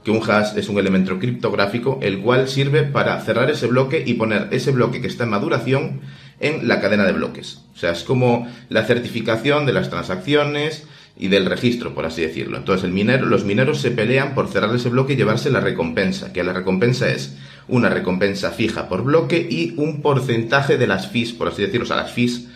que 0.03 0.11
un 0.11 0.21
hash 0.21 0.55
es 0.55 0.69
un 0.69 0.77
elemento 0.77 1.17
criptográfico, 1.17 1.97
el 2.03 2.19
cual 2.19 2.47
sirve 2.47 2.83
para 2.83 3.19
cerrar 3.21 3.49
ese 3.49 3.65
bloque 3.65 4.03
y 4.05 4.13
poner 4.13 4.49
ese 4.51 4.69
bloque 4.69 5.01
que 5.01 5.07
está 5.07 5.23
en 5.23 5.31
maduración 5.31 6.01
en 6.39 6.67
la 6.67 6.79
cadena 6.79 7.05
de 7.05 7.13
bloques. 7.13 7.61
O 7.73 7.77
sea, 7.79 7.93
es 7.93 8.03
como 8.03 8.47
la 8.69 8.83
certificación 8.83 9.65
de 9.65 9.73
las 9.73 9.89
transacciones 9.89 10.87
y 11.17 11.29
del 11.29 11.47
registro, 11.47 11.95
por 11.95 12.05
así 12.05 12.21
decirlo. 12.21 12.57
Entonces, 12.57 12.87
los 12.87 13.45
mineros 13.45 13.81
se 13.81 13.89
pelean 13.89 14.35
por 14.35 14.47
cerrar 14.47 14.75
ese 14.75 14.89
bloque 14.89 15.13
y 15.13 15.15
llevarse 15.15 15.49
la 15.49 15.59
recompensa, 15.59 16.31
que 16.31 16.43
la 16.43 16.53
recompensa 16.53 17.09
es 17.09 17.35
una 17.67 17.89
recompensa 17.89 18.51
fija 18.51 18.87
por 18.87 19.03
bloque 19.03 19.45
y 19.49 19.73
un 19.77 20.01
porcentaje 20.01 20.77
de 20.77 20.87
las 20.87 21.07
fees, 21.07 21.33
por 21.33 21.47
así 21.47 21.61
decirlo, 21.61 21.83
o 21.83 21.87
sea, 21.87 21.97
las 21.97 22.11
fees 22.11 22.47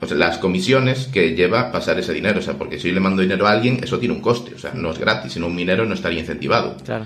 pues 0.00 0.12
las 0.12 0.38
comisiones 0.38 1.08
que 1.08 1.34
lleva 1.34 1.70
pasar 1.70 1.98
ese 1.98 2.14
dinero. 2.14 2.38
O 2.38 2.42
sea, 2.42 2.54
porque 2.54 2.80
si 2.80 2.88
yo 2.88 2.94
le 2.94 3.00
mando 3.00 3.20
dinero 3.20 3.46
a 3.46 3.52
alguien, 3.52 3.80
eso 3.84 3.98
tiene 3.98 4.14
un 4.14 4.22
coste. 4.22 4.54
O 4.54 4.58
sea, 4.58 4.72
no 4.72 4.90
es 4.90 4.98
gratis, 4.98 5.34
sino 5.34 5.46
un 5.46 5.54
minero 5.54 5.84
no 5.84 5.94
estaría 5.94 6.20
incentivado. 6.20 6.76
Claro. 6.82 7.04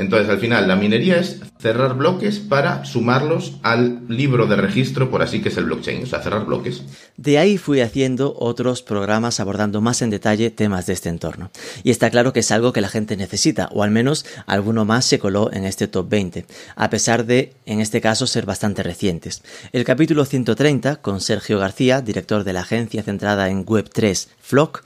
Entonces, 0.00 0.28
al 0.30 0.38
final, 0.38 0.66
la 0.66 0.76
minería 0.76 1.18
es 1.18 1.40
cerrar 1.58 1.96
bloques 1.96 2.38
para 2.38 2.84
sumarlos 2.84 3.58
al 3.62 4.00
libro 4.08 4.46
de 4.46 4.56
registro, 4.56 5.10
por 5.10 5.22
así 5.22 5.42
que 5.42 5.50
es 5.50 5.56
el 5.58 5.64
blockchain. 5.64 6.02
O 6.02 6.06
sea, 6.06 6.22
cerrar 6.22 6.46
bloques. 6.46 6.82
De 7.16 7.38
ahí 7.38 7.58
fui 7.58 7.80
haciendo 7.80 8.34
otros 8.38 8.82
programas 8.82 9.40
abordando 9.40 9.80
más 9.80 10.00
en 10.00 10.10
detalle 10.10 10.50
temas 10.50 10.86
de 10.86 10.94
este 10.94 11.10
entorno. 11.10 11.50
Y 11.84 11.90
está 11.90 12.10
claro 12.10 12.32
que 12.32 12.40
es 12.40 12.50
algo 12.50 12.72
que 12.72 12.80
la 12.80 12.88
gente 12.88 13.16
necesita, 13.16 13.68
o 13.72 13.82
al 13.82 13.90
menos 13.90 14.24
alguno 14.46 14.84
más 14.84 15.04
se 15.04 15.18
coló 15.18 15.52
en 15.52 15.64
este 15.64 15.86
top 15.86 16.08
20, 16.08 16.46
a 16.76 16.90
pesar 16.90 17.26
de, 17.26 17.52
en 17.66 17.80
este 17.80 18.00
caso, 18.00 18.26
ser 18.26 18.46
bastante 18.46 18.82
recientes. 18.82 19.42
El 19.72 19.84
capítulo 19.84 20.24
130, 20.24 20.96
con 20.96 21.20
Sergio 21.20 21.58
García, 21.58 22.00
director 22.00 22.44
de 22.44 22.54
la 22.54 22.60
agencia 22.60 23.02
centrada 23.02 23.50
en 23.50 23.66
Web3 23.66 24.28
Flock, 24.40 24.82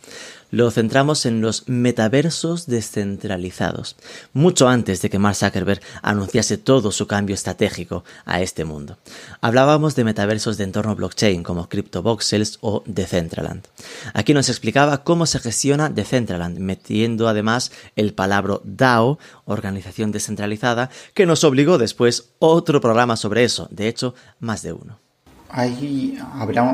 lo 0.54 0.70
centramos 0.70 1.26
en 1.26 1.40
los 1.40 1.68
metaversos 1.68 2.66
descentralizados, 2.66 3.96
mucho 4.32 4.68
antes 4.68 5.02
de 5.02 5.10
que 5.10 5.18
Mark 5.18 5.34
Zuckerberg 5.34 5.80
anunciase 6.00 6.58
todo 6.58 6.92
su 6.92 7.08
cambio 7.08 7.34
estratégico 7.34 8.04
a 8.24 8.40
este 8.40 8.64
mundo. 8.64 8.96
Hablábamos 9.40 9.96
de 9.96 10.04
metaversos 10.04 10.56
de 10.56 10.62
entorno 10.62 10.94
blockchain 10.94 11.42
como 11.42 11.68
CryptoVoxels 11.68 12.58
o 12.60 12.84
Decentraland. 12.86 13.64
Aquí 14.12 14.32
nos 14.32 14.48
explicaba 14.48 15.02
cómo 15.02 15.26
se 15.26 15.40
gestiona 15.40 15.88
Decentraland, 15.88 16.60
metiendo 16.60 17.26
además 17.26 17.72
el 17.96 18.14
palabra 18.14 18.60
DAO, 18.62 19.18
organización 19.46 20.12
descentralizada, 20.12 20.88
que 21.14 21.26
nos 21.26 21.42
obligó 21.42 21.78
después 21.78 22.30
otro 22.38 22.80
programa 22.80 23.16
sobre 23.16 23.42
eso, 23.42 23.66
de 23.72 23.88
hecho, 23.88 24.14
más 24.38 24.62
de 24.62 24.72
uno. 24.72 25.00
Hay, 25.48 26.16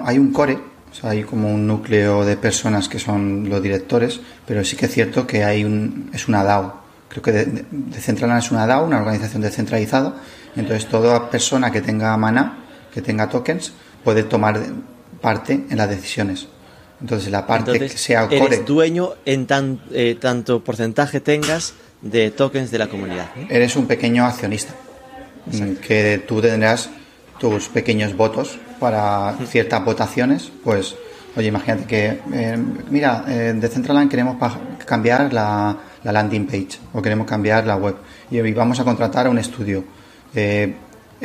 hay 0.05 0.19
un 0.19 0.33
core, 0.33 0.59
o 0.91 0.95
sea, 0.95 1.11
hay 1.11 1.23
como 1.23 1.53
un 1.53 1.67
núcleo 1.67 2.25
de 2.25 2.37
personas 2.37 2.89
que 2.89 2.99
son 2.99 3.49
los 3.49 3.63
directores, 3.63 4.21
pero 4.47 4.65
sí 4.65 4.77
que 4.77 4.87
es 4.87 4.93
cierto 4.93 5.27
que 5.27 5.45
hay 5.45 5.65
un, 5.65 6.11
es 6.13 6.27
una 6.27 6.43
DAO. 6.43 6.81
Creo 7.09 7.23
que 7.23 7.65
Decentraland 7.71 8.43
es 8.43 8.51
una 8.51 8.67
DAO, 8.67 8.87
una 8.87 8.99
organización 8.99 9.43
descentralizada, 9.43 10.17
entonces 10.57 10.89
toda 10.89 11.31
persona 11.31 11.71
que 11.71 11.81
tenga 11.81 12.17
mana, 12.17 12.59
que 12.93 13.03
tenga 13.03 13.29
tokens, 13.29 13.73
puede 14.03 14.25
tomar 14.25 14.61
parte 15.21 15.65
en 15.69 15.77
las 15.77 15.89
decisiones. 15.89 16.49
Entonces 17.01 17.31
la 17.31 17.47
parte 17.47 17.79
que 17.79 17.89
sea 17.89 18.27
core... 18.27 18.47
Eres 18.47 18.67
dueño 18.67 19.11
en 19.25 19.47
tan, 19.47 19.81
eh, 19.93 20.17
tanto 20.21 20.63
porcentaje 20.63 21.21
tengas 21.21 21.75
de 22.03 22.31
tokens 22.31 22.71
de 22.71 22.79
la 22.79 22.89
comunidad. 22.89 23.31
Eres 23.49 23.77
un 23.77 23.87
pequeño 23.87 24.25
accionista, 24.25 24.75
que 25.87 26.23
tú 26.27 26.41
tendrás 26.41 26.91
tus 27.39 27.69
pequeños 27.69 28.17
votos 28.17 28.59
para 28.81 29.37
ciertas 29.47 29.85
votaciones, 29.85 30.51
pues, 30.65 30.97
oye, 31.37 31.49
imagínate 31.49 31.85
que, 31.85 32.21
eh, 32.33 32.59
mira, 32.91 33.25
eh, 33.29 33.53
de 33.55 33.69
Centraland 33.69 34.11
queremos 34.11 34.37
cambiar 34.85 35.33
la, 35.33 35.77
landing 36.03 36.47
page 36.47 36.81
o 36.95 37.03
queremos 37.03 37.27
cambiar 37.27 37.67
la 37.67 37.77
web 37.77 37.95
y 38.31 38.41
vamos 38.53 38.81
a 38.81 38.85
contratar 38.85 39.27
a 39.27 39.31
un 39.31 39.39
estudio. 39.39 39.85
Eh, 40.35 40.75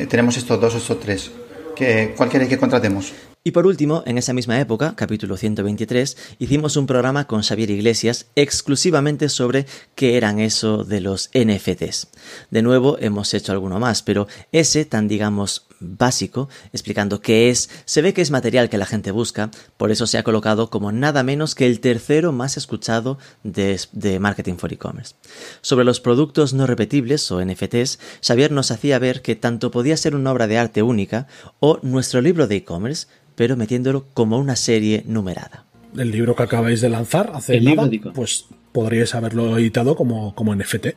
tenemos 0.10 0.36
estos 0.38 0.60
dos 0.60 0.76
estos 0.76 1.00
tres. 1.00 1.32
¿Qué, 1.76 2.14
¿Cuál 2.16 2.30
queréis 2.30 2.50
que 2.50 2.58
contratemos? 2.58 3.14
Y 3.48 3.52
por 3.52 3.68
último, 3.68 4.02
en 4.08 4.18
esa 4.18 4.34
misma 4.34 4.60
época, 4.60 4.96
capítulo 4.96 5.38
123, 5.38 6.18
hicimos 6.40 6.78
un 6.78 6.88
programa 6.88 7.28
con 7.28 7.44
Xavier 7.44 7.70
Iglesias 7.70 8.26
exclusivamente 8.36 9.30
sobre 9.30 9.68
qué 9.94 10.18
eran 10.18 10.40
eso 10.40 10.84
de 10.84 11.00
los 11.00 11.30
NFTs. 11.32 12.08
De 12.50 12.64
nuevo, 12.64 12.98
hemos 13.00 13.36
hecho 13.36 13.52
alguno 13.52 13.80
más, 13.80 14.02
pero 14.02 14.28
ese 14.52 14.84
tan 14.86 15.08
digamos 15.08 15.68
básico, 15.86 16.50
explicando 16.74 17.22
qué 17.22 17.50
es, 17.50 17.70
se 17.86 18.02
ve 18.02 18.14
que 18.14 18.22
es 18.22 18.32
material 18.32 18.70
que 18.70 18.78
la 18.78 18.86
gente 18.86 19.12
busca, 19.12 19.52
por 19.78 19.92
eso 19.92 20.08
se 20.08 20.18
ha 20.18 20.24
colocado 20.24 20.70
como 20.70 20.92
nada 20.92 21.24
menos 21.24 21.56
que 21.56 21.66
el 21.66 21.80
tercero 21.80 22.32
más 22.32 22.58
escuchado 22.58 23.18
de, 23.44 23.80
de 23.92 24.20
Marketing 24.20 24.56
for 24.56 24.72
E-Commerce. 24.72 25.16
Sobre 25.62 25.86
los 25.86 26.00
productos 26.00 26.54
no 26.54 26.68
repetibles 26.68 27.32
o 27.32 27.44
NFTs, 27.44 28.00
Xavier 28.22 28.52
nos 28.52 28.72
hacía 28.72 29.00
ver 29.00 29.22
que 29.22 29.36
tanto 29.36 29.72
podía 29.72 29.98
ser 29.98 30.16
una 30.16 30.32
obra 30.32 30.48
de 30.48 30.58
arte 30.58 30.82
única 30.82 31.28
o 31.60 31.80
nuestro 31.82 32.22
libro 32.22 32.48
de 32.48 32.58
e-commerce, 32.58 33.08
pero 33.36 33.58
metiéndolo 33.58 34.06
como 34.14 34.38
una 34.38 34.56
serie 34.56 35.04
numerada. 35.06 35.66
El 35.98 36.12
libro 36.12 36.36
que 36.36 36.44
acabáis 36.44 36.82
de 36.82 36.90
lanzar 36.90 37.32
hace 37.34 37.60
nada, 37.62 37.90
pues 38.14 38.46
podríais 38.72 39.16
haberlo 39.16 39.58
editado 39.58 39.96
como, 39.96 40.36
como 40.36 40.56
NFT. 40.56 40.88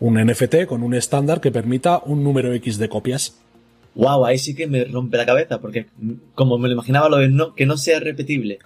Un 0.00 0.22
NFT 0.22 0.66
con 0.66 0.82
un 0.82 0.94
estándar 0.94 1.40
que 1.40 1.50
permita 1.50 2.02
un 2.04 2.24
número 2.24 2.52
X 2.54 2.78
de 2.78 2.88
copias. 2.88 3.38
Wow, 3.94 4.24
ahí 4.26 4.38
sí 4.38 4.54
que 4.54 4.66
me 4.66 4.84
rompe 4.84 5.16
la 5.16 5.26
cabeza, 5.26 5.60
porque 5.60 5.86
como 6.34 6.58
me 6.58 6.68
lo 6.68 6.74
imaginaba 6.74 7.08
lo 7.08 7.16
de 7.16 7.28
no, 7.28 7.54
que 7.54 7.66
no 7.66 7.76
sea 7.76 8.00
repetible. 8.00 8.58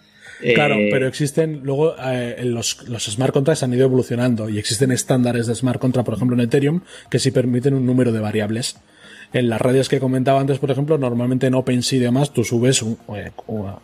Claro, 0.54 0.74
Eh, 0.74 0.88
pero 0.90 1.06
existen, 1.06 1.60
luego 1.62 1.94
eh, 2.04 2.42
los, 2.44 2.88
los 2.88 3.04
smart 3.04 3.32
contracts 3.32 3.62
han 3.62 3.72
ido 3.72 3.84
evolucionando 3.84 4.48
y 4.48 4.58
existen 4.58 4.90
estándares 4.90 5.46
de 5.46 5.54
smart 5.54 5.80
contract, 5.80 6.04
por 6.04 6.14
ejemplo 6.16 6.34
en 6.34 6.40
Ethereum, 6.40 6.80
que 7.10 7.18
sí 7.20 7.30
permiten 7.30 7.74
un 7.74 7.86
número 7.86 8.10
de 8.12 8.20
variables. 8.20 8.76
En 9.33 9.49
las 9.49 9.61
redes 9.61 9.89
que 9.89 9.99
comentaba 10.01 10.41
antes, 10.41 10.59
por 10.59 10.70
ejemplo, 10.70 10.99
normalmente 10.99 11.47
en 11.47 11.55
OpenSea 11.55 11.97
y 11.99 12.03
demás, 12.03 12.33
tú 12.33 12.45
subes, 12.45 12.83
un, 12.83 12.99
eh, 13.16 13.30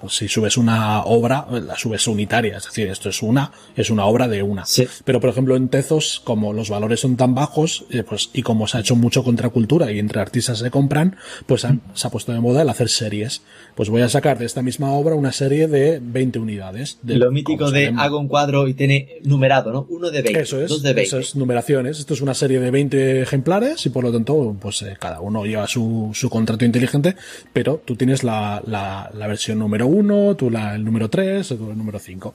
si 0.08 0.28
subes 0.28 0.56
una 0.56 1.02
obra, 1.04 1.46
la 1.50 1.76
subes 1.76 2.06
unitaria, 2.06 2.58
es 2.58 2.64
decir, 2.64 2.86
esto 2.88 3.08
es 3.08 3.22
una, 3.22 3.50
es 3.76 3.90
una 3.90 4.04
obra 4.04 4.28
de 4.28 4.42
una. 4.42 4.64
Pero, 5.04 5.20
por 5.20 5.30
ejemplo, 5.30 5.56
en 5.56 5.68
Tezos, 5.68 6.20
como 6.24 6.52
los 6.52 6.68
valores 6.70 7.00
son 7.00 7.16
tan 7.16 7.34
bajos, 7.34 7.86
eh, 7.90 8.02
pues, 8.02 8.30
y 8.34 8.42
como 8.42 8.66
se 8.66 8.76
ha 8.76 8.80
hecho 8.80 8.94
mucho 8.96 9.24
contracultura 9.24 9.90
y 9.90 9.98
entre 9.98 10.20
artistas 10.20 10.58
se 10.58 10.70
compran, 10.70 11.16
pues 11.46 11.64
han- 11.64 11.80
se 11.94 12.06
ha 12.06 12.10
puesto 12.10 12.32
de 12.32 12.40
moda 12.40 12.62
el 12.62 12.68
hacer 12.68 12.88
series. 12.88 13.42
Pues 13.74 13.88
voy 13.88 14.02
a 14.02 14.08
sacar 14.08 14.38
de 14.38 14.44
esta 14.44 14.62
misma 14.62 14.92
obra 14.92 15.14
una 15.14 15.32
serie 15.32 15.66
de 15.68 16.00
20 16.02 16.38
unidades. 16.38 16.98
De, 17.02 17.16
lo 17.16 17.30
mítico 17.30 17.70
de 17.70 17.94
hago 17.96 18.18
un 18.18 18.28
cuadro 18.28 18.68
y 18.68 18.74
tiene 18.74 19.18
numerado, 19.24 19.72
¿no? 19.72 19.86
Uno 19.88 20.10
de 20.10 20.22
20, 20.22 20.40
Eso 20.40 20.60
es, 20.60 20.68
dos 20.68 20.82
de 20.82 20.92
20. 20.92 21.02
eso 21.08 21.18
es, 21.18 21.36
numeraciones. 21.36 21.98
Esto 21.98 22.14
es 22.14 22.20
una 22.20 22.34
serie 22.34 22.60
de 22.60 22.70
20 22.70 23.22
ejemplares 23.22 23.86
y 23.86 23.90
por 23.90 24.04
lo 24.04 24.12
tanto, 24.12 24.56
pues 24.60 24.82
eh, 24.82 24.96
cada 24.98 25.20
uno 25.20 25.37
lleva 25.44 25.66
su, 25.66 26.10
su 26.14 26.30
contrato 26.30 26.64
inteligente, 26.64 27.16
pero 27.52 27.82
tú 27.84 27.96
tienes 27.96 28.24
la, 28.24 28.62
la, 28.66 29.10
la 29.14 29.26
versión 29.26 29.58
número 29.58 29.86
1, 29.86 30.36
tú 30.36 30.50
la, 30.50 30.74
el 30.74 30.84
número 30.84 31.08
3, 31.08 31.46
tú 31.48 31.70
el 31.70 31.78
número 31.78 31.98
5. 31.98 32.34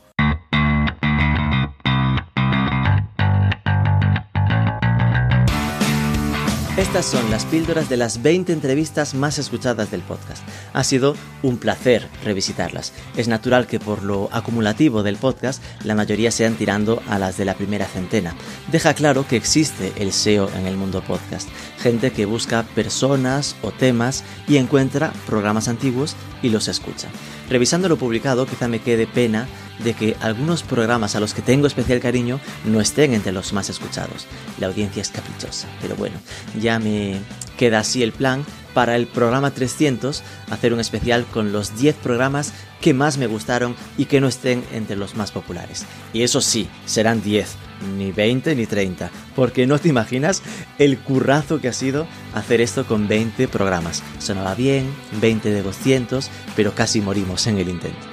Estas 6.76 7.06
son 7.06 7.30
las 7.30 7.46
píldoras 7.46 7.88
de 7.88 7.98
las 7.98 8.24
20 8.24 8.52
entrevistas 8.52 9.14
más 9.14 9.38
escuchadas 9.38 9.92
del 9.92 10.02
podcast. 10.02 10.44
Ha 10.74 10.84
sido 10.84 11.16
un 11.44 11.60
placer 11.60 12.10
revisitarlas. 12.24 12.94
Es 13.16 13.28
natural 13.28 13.68
que 13.68 13.80
por 13.80 14.02
lo 14.02 14.28
acumulativo 14.32 15.04
del 15.04 15.18
podcast 15.18 15.62
la 15.84 15.94
mayoría 15.94 16.32
sean 16.32 16.56
tirando 16.56 17.04
a 17.08 17.20
las 17.20 17.38
de 17.38 17.46
la 17.46 17.54
primera 17.54 17.86
centena. 17.86 18.34
Deja 18.72 18.96
claro 18.96 19.28
que 19.28 19.36
existe 19.36 19.94
el 19.98 20.12
SEO 20.12 20.50
en 20.58 20.66
el 20.66 20.76
mundo 20.76 21.04
podcast. 21.04 21.48
Gente 21.78 22.12
que 22.12 22.26
busca 22.26 22.64
personas 22.64 23.56
o 23.62 23.70
temas 23.72 24.24
y 24.48 24.58
encuentra 24.58 25.14
programas 25.28 25.68
antiguos 25.68 26.16
y 26.42 26.50
los 26.50 26.68
escucha. 26.68 27.08
Revisando 27.52 27.88
lo 27.88 27.98
publicado 27.98 28.48
quizá 28.48 28.68
me 28.68 28.80
quede 28.80 29.06
pena 29.06 29.48
de 29.80 29.94
que 29.94 30.16
algunos 30.22 30.64
programas 30.64 31.16
a 31.16 31.20
los 31.20 31.34
que 31.34 31.42
tengo 31.42 31.68
especial 31.68 32.00
cariño 32.00 32.40
no 32.66 32.82
estén 32.82 33.14
entre 33.14 33.32
los 33.32 33.54
más 33.54 33.70
escuchados. 33.70 34.28
La 34.60 34.68
audiencia 34.68 35.02
es 35.02 35.10
caprichosa, 35.10 35.68
pero 35.82 35.96
bueno, 35.96 36.16
ya 36.60 36.80
me 36.80 37.20
queda 37.58 37.80
así 37.80 38.04
el 38.04 38.12
plan 38.12 38.46
para 38.74 38.96
el 38.96 39.08
programa 39.08 39.52
300 39.52 40.24
hacer 40.50 40.74
un 40.74 40.80
especial 40.80 41.26
con 41.26 41.52
los 41.52 41.78
10 41.78 41.96
programas 41.96 42.54
que 42.82 42.94
más 42.94 43.18
me 43.18 43.28
gustaron 43.28 43.76
y 43.98 44.06
que 44.06 44.20
no 44.20 44.28
estén 44.28 44.64
entre 44.74 44.96
los 44.96 45.16
más 45.16 45.32
populares. 45.32 45.86
Y 46.12 46.24
eso 46.24 46.42
sí, 46.42 46.68
serán 46.86 47.22
10, 47.22 47.56
ni 47.98 48.12
20 48.12 48.56
ni 48.56 48.66
30, 48.66 49.10
porque 49.36 49.68
no 49.68 49.80
te 49.80 49.90
imaginas 49.90 50.42
el 50.80 50.98
currazo 51.00 51.62
que 51.62 51.70
ha 51.70 51.74
sido 51.74 52.08
hacer 52.34 52.62
esto 52.62 52.86
con 52.86 53.08
20 53.08 53.48
programas. 53.48 54.04
Sonaba 54.20 54.56
bien, 54.56 54.94
20 55.22 55.52
de 55.52 55.62
200, 55.62 56.30
pero 56.56 56.76
casi 56.76 57.00
morimos 57.00 57.48
en 57.48 57.58
el 57.58 57.70
intento. 57.70 58.13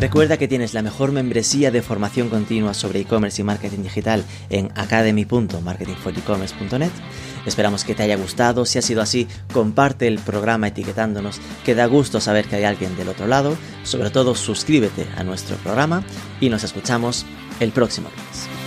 Recuerda 0.00 0.36
que 0.38 0.48
tienes 0.48 0.72
la 0.72 0.80
mejor 0.80 1.12
membresía 1.12 1.70
de 1.70 1.82
formación 1.82 2.30
continua 2.30 2.72
sobre 2.72 3.00
e-commerce 3.00 3.42
y 3.42 3.44
marketing 3.44 3.82
digital 3.82 4.24
en 4.48 4.70
academy.marketingforecommerce.net. 4.74 6.90
Esperamos 7.44 7.84
que 7.84 7.94
te 7.94 8.04
haya 8.04 8.16
gustado. 8.16 8.64
Si 8.64 8.78
ha 8.78 8.82
sido 8.82 9.02
así, 9.02 9.28
comparte 9.52 10.08
el 10.08 10.18
programa 10.18 10.68
etiquetándonos, 10.68 11.38
que 11.66 11.74
da 11.74 11.84
gusto 11.84 12.18
saber 12.18 12.46
que 12.46 12.56
hay 12.56 12.64
alguien 12.64 12.96
del 12.96 13.10
otro 13.10 13.26
lado. 13.26 13.58
Sobre 13.82 14.08
todo, 14.08 14.34
suscríbete 14.34 15.06
a 15.18 15.22
nuestro 15.22 15.56
programa 15.56 16.02
y 16.40 16.48
nos 16.48 16.64
escuchamos 16.64 17.26
el 17.60 17.70
próximo 17.70 18.08
lunes. 18.08 18.59